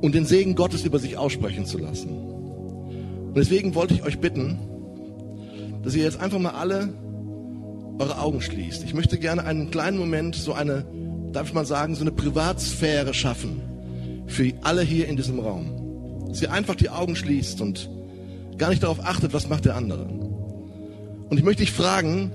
und 0.00 0.14
den 0.14 0.26
Segen 0.26 0.54
Gottes 0.54 0.84
über 0.84 0.98
sich 0.98 1.16
aussprechen 1.16 1.66
zu 1.66 1.78
lassen. 1.78 2.10
Und 2.10 3.36
deswegen 3.36 3.74
wollte 3.74 3.94
ich 3.94 4.04
euch 4.04 4.18
bitten, 4.18 4.58
dass 5.82 5.94
ihr 5.94 6.04
jetzt 6.04 6.20
einfach 6.20 6.38
mal 6.38 6.52
alle 6.52 6.92
eure 7.98 8.18
Augen 8.18 8.40
schließt. 8.40 8.84
Ich 8.84 8.94
möchte 8.94 9.18
gerne 9.18 9.44
einen 9.44 9.70
kleinen 9.70 9.98
Moment 9.98 10.34
so 10.36 10.52
eine, 10.52 10.84
darf 11.32 11.48
ich 11.48 11.54
mal 11.54 11.66
sagen, 11.66 11.94
so 11.94 12.02
eine 12.02 12.12
Privatsphäre 12.12 13.14
schaffen 13.14 13.62
für 14.26 14.52
alle 14.62 14.82
hier 14.82 15.08
in 15.08 15.16
diesem 15.16 15.38
Raum. 15.38 16.26
Dass 16.28 16.42
ihr 16.42 16.52
einfach 16.52 16.74
die 16.74 16.90
Augen 16.90 17.16
schließt 17.16 17.60
und 17.60 17.88
gar 18.58 18.70
nicht 18.70 18.82
darauf 18.82 19.00
achtet, 19.04 19.32
was 19.32 19.48
macht 19.48 19.64
der 19.64 19.76
andere. 19.76 20.04
Und 20.04 21.38
ich 21.38 21.44
möchte 21.44 21.62
dich 21.62 21.72
fragen, 21.72 22.32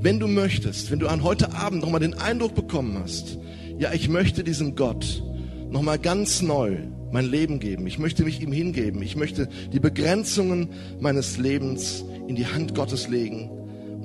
wenn 0.00 0.18
du 0.18 0.28
möchtest, 0.28 0.90
wenn 0.90 0.98
du 0.98 1.08
an 1.08 1.22
heute 1.22 1.54
Abend 1.54 1.82
nochmal 1.82 2.00
den 2.00 2.14
Eindruck 2.14 2.54
bekommen 2.54 2.98
hast, 3.02 3.38
ja, 3.78 3.92
ich 3.92 4.08
möchte 4.08 4.44
diesem 4.44 4.74
Gott 4.74 5.22
nochmal 5.70 5.98
ganz 5.98 6.42
neu 6.42 6.78
mein 7.12 7.26
Leben 7.26 7.60
geben. 7.60 7.86
Ich 7.86 7.98
möchte 7.98 8.24
mich 8.24 8.40
ihm 8.40 8.52
hingeben. 8.52 9.02
Ich 9.02 9.16
möchte 9.16 9.48
die 9.72 9.80
Begrenzungen 9.80 10.70
meines 11.00 11.38
Lebens 11.38 12.04
in 12.28 12.36
die 12.36 12.46
Hand 12.46 12.74
Gottes 12.74 13.08
legen 13.08 13.50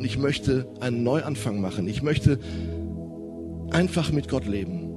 und 0.02 0.06
ich 0.06 0.18
möchte 0.18 0.68
einen 0.80 1.04
Neuanfang 1.04 1.62
machen. 1.62 1.88
Ich 1.88 2.02
möchte 2.02 2.40
einfach 3.70 4.12
mit 4.12 4.30
Gott 4.30 4.48
leben. 4.48 4.96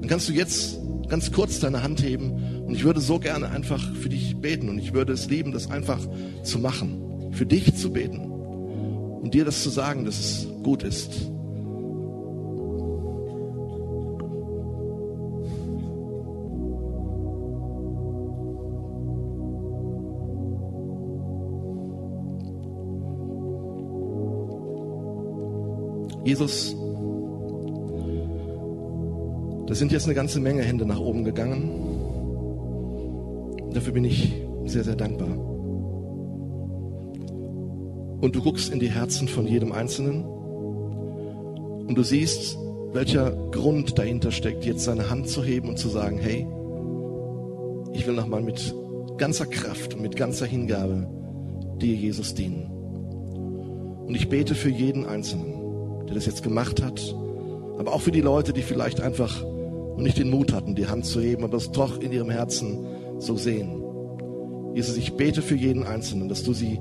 Dann 0.00 0.08
kannst 0.08 0.30
du 0.30 0.32
jetzt 0.32 0.78
ganz 1.10 1.30
kurz 1.30 1.60
deine 1.60 1.82
Hand 1.82 2.02
heben 2.02 2.64
und 2.64 2.74
ich 2.74 2.82
würde 2.82 3.00
so 3.00 3.18
gerne 3.18 3.50
einfach 3.50 3.94
für 3.96 4.08
dich 4.08 4.34
beten 4.38 4.70
und 4.70 4.78
ich 4.78 4.94
würde 4.94 5.12
es 5.12 5.28
lieben, 5.28 5.52
das 5.52 5.70
einfach 5.70 5.98
zu 6.42 6.58
machen, 6.58 7.32
für 7.32 7.44
dich 7.44 7.76
zu 7.76 7.92
beten 7.92 8.30
und 8.30 9.34
dir 9.34 9.44
das 9.44 9.62
zu 9.62 9.68
sagen, 9.68 10.06
dass 10.06 10.18
es 10.18 10.48
gut 10.62 10.82
ist. 10.82 11.30
Jesus, 26.26 26.74
da 29.68 29.74
sind 29.76 29.92
jetzt 29.92 30.06
eine 30.06 30.14
ganze 30.14 30.40
Menge 30.40 30.62
Hände 30.62 30.84
nach 30.84 30.98
oben 30.98 31.22
gegangen. 31.22 31.70
Dafür 33.72 33.92
bin 33.92 34.02
ich 34.02 34.34
sehr, 34.64 34.82
sehr 34.82 34.96
dankbar. 34.96 35.28
Und 38.20 38.34
du 38.34 38.42
guckst 38.42 38.72
in 38.72 38.80
die 38.80 38.90
Herzen 38.90 39.28
von 39.28 39.46
jedem 39.46 39.70
Einzelnen 39.70 40.24
und 40.24 41.94
du 41.94 42.02
siehst, 42.02 42.58
welcher 42.92 43.30
Grund 43.52 43.96
dahinter 43.96 44.32
steckt, 44.32 44.64
jetzt 44.64 44.82
seine 44.82 45.08
Hand 45.08 45.28
zu 45.28 45.44
heben 45.44 45.68
und 45.68 45.78
zu 45.78 45.88
sagen, 45.88 46.18
hey, 46.18 46.44
ich 47.92 48.04
will 48.04 48.14
nochmal 48.14 48.42
mit 48.42 48.74
ganzer 49.16 49.46
Kraft 49.46 49.94
und 49.94 50.02
mit 50.02 50.16
ganzer 50.16 50.46
Hingabe 50.46 51.08
dir, 51.80 51.94
Jesus, 51.94 52.34
dienen. 52.34 52.66
Und 54.08 54.16
ich 54.16 54.28
bete 54.28 54.56
für 54.56 54.70
jeden 54.70 55.06
Einzelnen 55.06 55.55
der 56.06 56.14
das 56.14 56.26
jetzt 56.26 56.42
gemacht 56.42 56.82
hat, 56.82 57.14
aber 57.78 57.92
auch 57.92 58.00
für 58.00 58.12
die 58.12 58.20
Leute, 58.20 58.52
die 58.52 58.62
vielleicht 58.62 59.00
einfach 59.00 59.42
noch 59.42 60.02
nicht 60.02 60.18
den 60.18 60.30
Mut 60.30 60.52
hatten, 60.52 60.74
die 60.74 60.86
Hand 60.86 61.06
zu 61.06 61.20
heben, 61.20 61.44
aber 61.44 61.56
es 61.56 61.70
doch 61.70 62.00
in 62.00 62.12
ihrem 62.12 62.30
Herzen 62.30 62.86
so 63.18 63.36
sehen. 63.36 63.82
Jesus, 64.74 64.96
ich 64.96 65.14
bete 65.14 65.40
für 65.42 65.56
jeden 65.56 65.84
Einzelnen, 65.84 66.28
dass 66.28 66.42
du 66.42 66.52
sie 66.52 66.78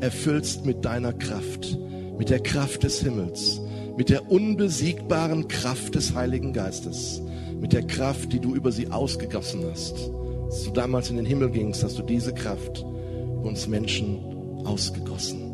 erfüllst 0.00 0.66
mit 0.66 0.84
deiner 0.84 1.12
Kraft, 1.12 1.78
mit 2.18 2.30
der 2.30 2.40
Kraft 2.40 2.82
des 2.82 3.00
Himmels, 3.00 3.60
mit 3.96 4.10
der 4.10 4.30
unbesiegbaren 4.30 5.48
Kraft 5.48 5.94
des 5.94 6.14
Heiligen 6.14 6.52
Geistes, 6.52 7.22
mit 7.58 7.72
der 7.72 7.86
Kraft, 7.86 8.32
die 8.32 8.40
du 8.40 8.54
über 8.54 8.70
sie 8.70 8.90
ausgegossen 8.90 9.64
hast. 9.70 10.10
Als 10.44 10.64
du 10.64 10.70
damals 10.70 11.10
in 11.10 11.16
den 11.16 11.26
Himmel 11.26 11.50
gingst, 11.50 11.82
hast 11.82 11.98
du 11.98 12.02
diese 12.02 12.32
Kraft 12.32 12.84
uns 13.42 13.66
Menschen 13.66 14.18
ausgegossen. 14.64 15.47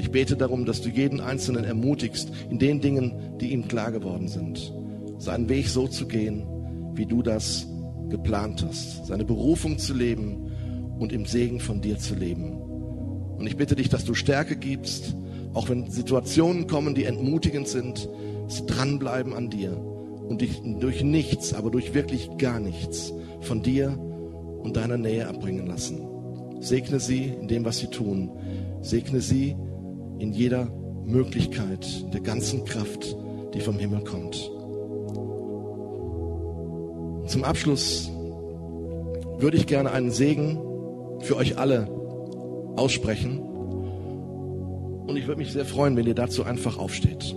Und 0.00 0.06
ich 0.06 0.12
bete 0.12 0.34
darum, 0.34 0.64
dass 0.64 0.80
du 0.80 0.88
jeden 0.88 1.20
Einzelnen 1.20 1.62
ermutigst 1.64 2.32
in 2.48 2.58
den 2.58 2.80
Dingen, 2.80 3.36
die 3.38 3.52
ihm 3.52 3.68
klar 3.68 3.92
geworden 3.92 4.28
sind, 4.28 4.72
seinen 5.18 5.50
Weg 5.50 5.68
so 5.68 5.88
zu 5.88 6.08
gehen, 6.08 6.46
wie 6.94 7.04
du 7.04 7.20
das 7.20 7.66
geplant 8.08 8.64
hast, 8.66 9.04
seine 9.04 9.26
Berufung 9.26 9.76
zu 9.76 9.92
leben 9.92 10.96
und 10.98 11.12
im 11.12 11.26
Segen 11.26 11.60
von 11.60 11.82
dir 11.82 11.98
zu 11.98 12.14
leben. 12.14 12.58
Und 13.36 13.46
ich 13.46 13.58
bitte 13.58 13.76
dich, 13.76 13.90
dass 13.90 14.06
du 14.06 14.14
Stärke 14.14 14.56
gibst, 14.56 15.14
auch 15.52 15.68
wenn 15.68 15.90
Situationen 15.90 16.66
kommen, 16.66 16.94
die 16.94 17.04
entmutigend 17.04 17.68
sind, 17.68 18.08
sie 18.48 18.64
dranbleiben 18.64 19.34
an 19.34 19.50
dir 19.50 19.76
und 19.76 20.40
dich 20.40 20.62
durch 20.80 21.04
nichts, 21.04 21.52
aber 21.52 21.70
durch 21.70 21.92
wirklich 21.92 22.38
gar 22.38 22.58
nichts 22.58 23.12
von 23.42 23.62
dir 23.62 23.98
und 24.62 24.78
deiner 24.78 24.96
Nähe 24.96 25.28
abbringen 25.28 25.66
lassen. 25.66 26.00
Segne 26.60 27.00
sie 27.00 27.34
in 27.38 27.48
dem, 27.48 27.66
was 27.66 27.80
sie 27.80 27.88
tun. 27.88 28.30
Segne 28.80 29.20
sie 29.20 29.56
in 30.20 30.32
jeder 30.32 30.70
Möglichkeit 31.04 32.12
der 32.12 32.20
ganzen 32.20 32.64
Kraft, 32.64 33.16
die 33.54 33.60
vom 33.60 33.78
Himmel 33.78 34.04
kommt. 34.04 34.50
Zum 37.26 37.44
Abschluss 37.44 38.10
würde 39.38 39.56
ich 39.56 39.66
gerne 39.66 39.90
einen 39.90 40.10
Segen 40.10 40.58
für 41.20 41.36
euch 41.36 41.58
alle 41.58 41.88
aussprechen. 42.76 43.38
Und 43.38 45.16
ich 45.16 45.26
würde 45.26 45.38
mich 45.38 45.52
sehr 45.52 45.64
freuen, 45.64 45.96
wenn 45.96 46.06
ihr 46.06 46.14
dazu 46.14 46.44
einfach 46.44 46.78
aufsteht. 46.78 47.34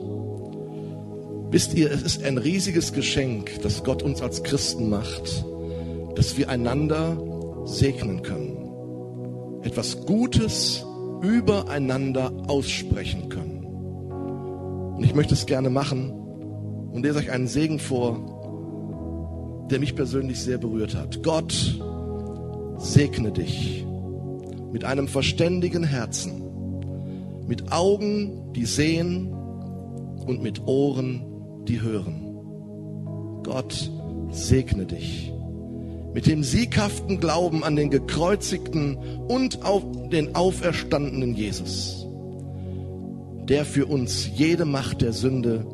Wisst 1.50 1.74
ihr, 1.76 1.92
es 1.92 2.02
ist 2.02 2.24
ein 2.24 2.38
riesiges 2.38 2.94
Geschenk, 2.94 3.62
das 3.62 3.84
Gott 3.84 4.04
uns 4.04 4.22
als 4.22 4.44
Christen 4.44 4.90
macht, 4.90 5.46
dass 6.16 6.38
wir 6.38 6.50
einander 6.50 7.18
segnen 7.66 8.24
können. 8.24 8.58
Etwas 9.64 10.06
Gutes 10.06 10.86
übereinander 11.24 12.32
aussprechen 12.48 13.30
können. 13.30 13.64
Und 14.98 15.04
ich 15.04 15.16
möchte 15.16 15.34
es 15.34 15.46
gerne 15.46 15.70
machen 15.70 16.12
und 16.92 17.04
lese 17.04 17.18
euch 17.18 17.32
einen 17.32 17.48
Segen 17.48 17.80
vor, 17.80 19.68
der 19.72 19.80
mich 19.80 19.96
persönlich 19.96 20.42
sehr 20.42 20.60
berührt 20.60 20.96
hat. 20.96 21.24
Gott 21.24 21.80
segne 22.78 23.32
dich 23.32 23.86
mit 24.72 24.84
einem 24.84 25.08
verständigen 25.08 25.84
Herzen, 25.84 26.44
mit 27.48 27.72
Augen, 27.72 28.54
die 28.54 28.66
sehen 28.66 29.34
und 30.28 30.44
mit 30.44 30.68
Ohren, 30.68 31.64
die 31.68 31.82
hören. 31.82 33.42
Gott 33.44 33.92
segne 34.30 34.86
dich 34.86 35.33
mit 36.14 36.28
dem 36.28 36.44
sieghaften 36.44 37.20
Glauben 37.20 37.64
an 37.64 37.76
den 37.76 37.90
gekreuzigten 37.90 38.98
und 39.28 39.64
auf 39.64 39.84
den 40.12 40.36
auferstandenen 40.36 41.36
Jesus, 41.36 42.06
der 43.48 43.66
für 43.66 43.86
uns 43.86 44.30
jede 44.36 44.66
Macht 44.66 45.02
der 45.02 45.14
Sünde 45.14 45.66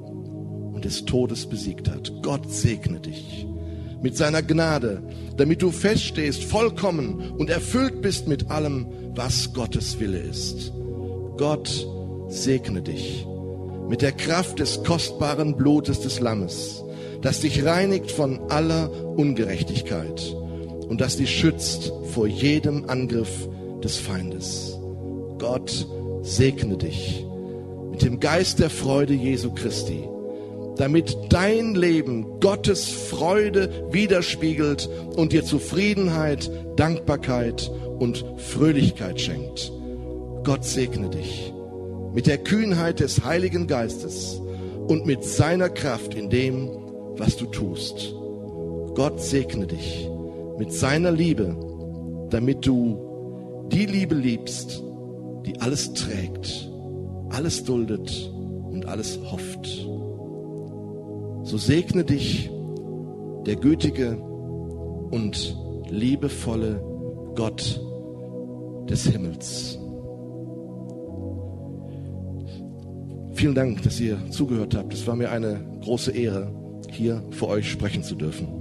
und 0.73 0.85
des 0.85 1.05
Todes 1.05 1.47
besiegt 1.47 1.89
hat. 1.89 2.11
Gott 2.21 2.51
segne 2.51 2.99
dich 2.99 3.45
mit 4.01 4.15
seiner 4.15 4.41
Gnade, 4.41 5.03
damit 5.35 5.61
du 5.61 5.71
feststehst, 5.71 6.43
vollkommen 6.43 7.31
und 7.37 7.49
erfüllt 7.49 8.01
bist 8.01 8.27
mit 8.27 8.49
allem, 8.49 8.87
was 9.15 9.53
Gottes 9.53 9.99
Wille 9.99 10.19
ist. 10.19 10.71
Gott 11.37 11.87
segne 12.29 12.81
dich 12.81 13.25
mit 13.89 14.01
der 14.01 14.11
Kraft 14.11 14.59
des 14.59 14.83
kostbaren 14.83 15.57
Blutes 15.57 15.99
des 16.01 16.19
Lammes, 16.19 16.83
das 17.21 17.41
dich 17.41 17.65
reinigt 17.65 18.11
von 18.11 18.39
aller 18.49 18.89
Ungerechtigkeit 19.17 20.35
und 20.87 21.01
das 21.01 21.17
dich 21.17 21.29
schützt 21.29 21.91
vor 22.13 22.27
jedem 22.27 22.89
Angriff 22.89 23.47
des 23.83 23.97
Feindes. 23.97 24.77
Gott 25.37 25.87
segne 26.21 26.77
dich 26.77 27.25
mit 27.91 28.01
dem 28.01 28.19
Geist 28.19 28.59
der 28.59 28.69
Freude 28.69 29.13
Jesu 29.13 29.51
Christi, 29.53 30.07
damit 30.77 31.17
dein 31.29 31.75
Leben 31.75 32.39
Gottes 32.39 32.87
Freude 32.89 33.87
widerspiegelt 33.91 34.89
und 35.15 35.33
dir 35.33 35.43
Zufriedenheit, 35.43 36.49
Dankbarkeit 36.75 37.69
und 37.99 38.23
Fröhlichkeit 38.37 39.19
schenkt. 39.19 39.71
Gott 40.43 40.63
segne 40.63 41.09
dich 41.09 41.53
mit 42.13 42.27
der 42.27 42.37
Kühnheit 42.37 43.01
des 43.01 43.23
Heiligen 43.23 43.67
Geistes 43.67 44.41
und 44.87 45.05
mit 45.05 45.23
seiner 45.23 45.69
Kraft 45.69 46.15
in 46.15 46.29
dem, 46.29 46.69
was 47.19 47.37
du 47.37 47.45
tust. 47.45 48.15
Gott 48.95 49.21
segne 49.21 49.67
dich 49.67 50.09
mit 50.57 50.73
seiner 50.73 51.11
Liebe, 51.11 51.55
damit 52.29 52.65
du 52.65 53.67
die 53.71 53.85
Liebe 53.85 54.15
liebst, 54.15 54.83
die 55.45 55.59
alles 55.61 55.93
trägt, 55.93 56.71
alles 57.29 57.63
duldet 57.63 58.31
und 58.71 58.85
alles 58.85 59.19
hofft. 59.31 59.65
So 61.43 61.57
segne 61.57 62.03
dich 62.03 62.49
der 63.45 63.55
gütige 63.55 64.17
und 65.11 65.57
liebevolle 65.89 66.83
Gott 67.35 67.81
des 68.89 69.05
Himmels. 69.07 69.79
Vielen 73.33 73.55
Dank, 73.55 73.81
dass 73.83 73.99
ihr 73.99 74.17
zugehört 74.29 74.75
habt. 74.75 74.93
Es 74.93 75.07
war 75.07 75.15
mir 75.15 75.31
eine 75.31 75.61
große 75.81 76.11
Ehre, 76.11 76.51
hier 76.93 77.23
vor 77.31 77.49
euch 77.49 77.69
sprechen 77.69 78.03
zu 78.03 78.15
dürfen. 78.15 78.58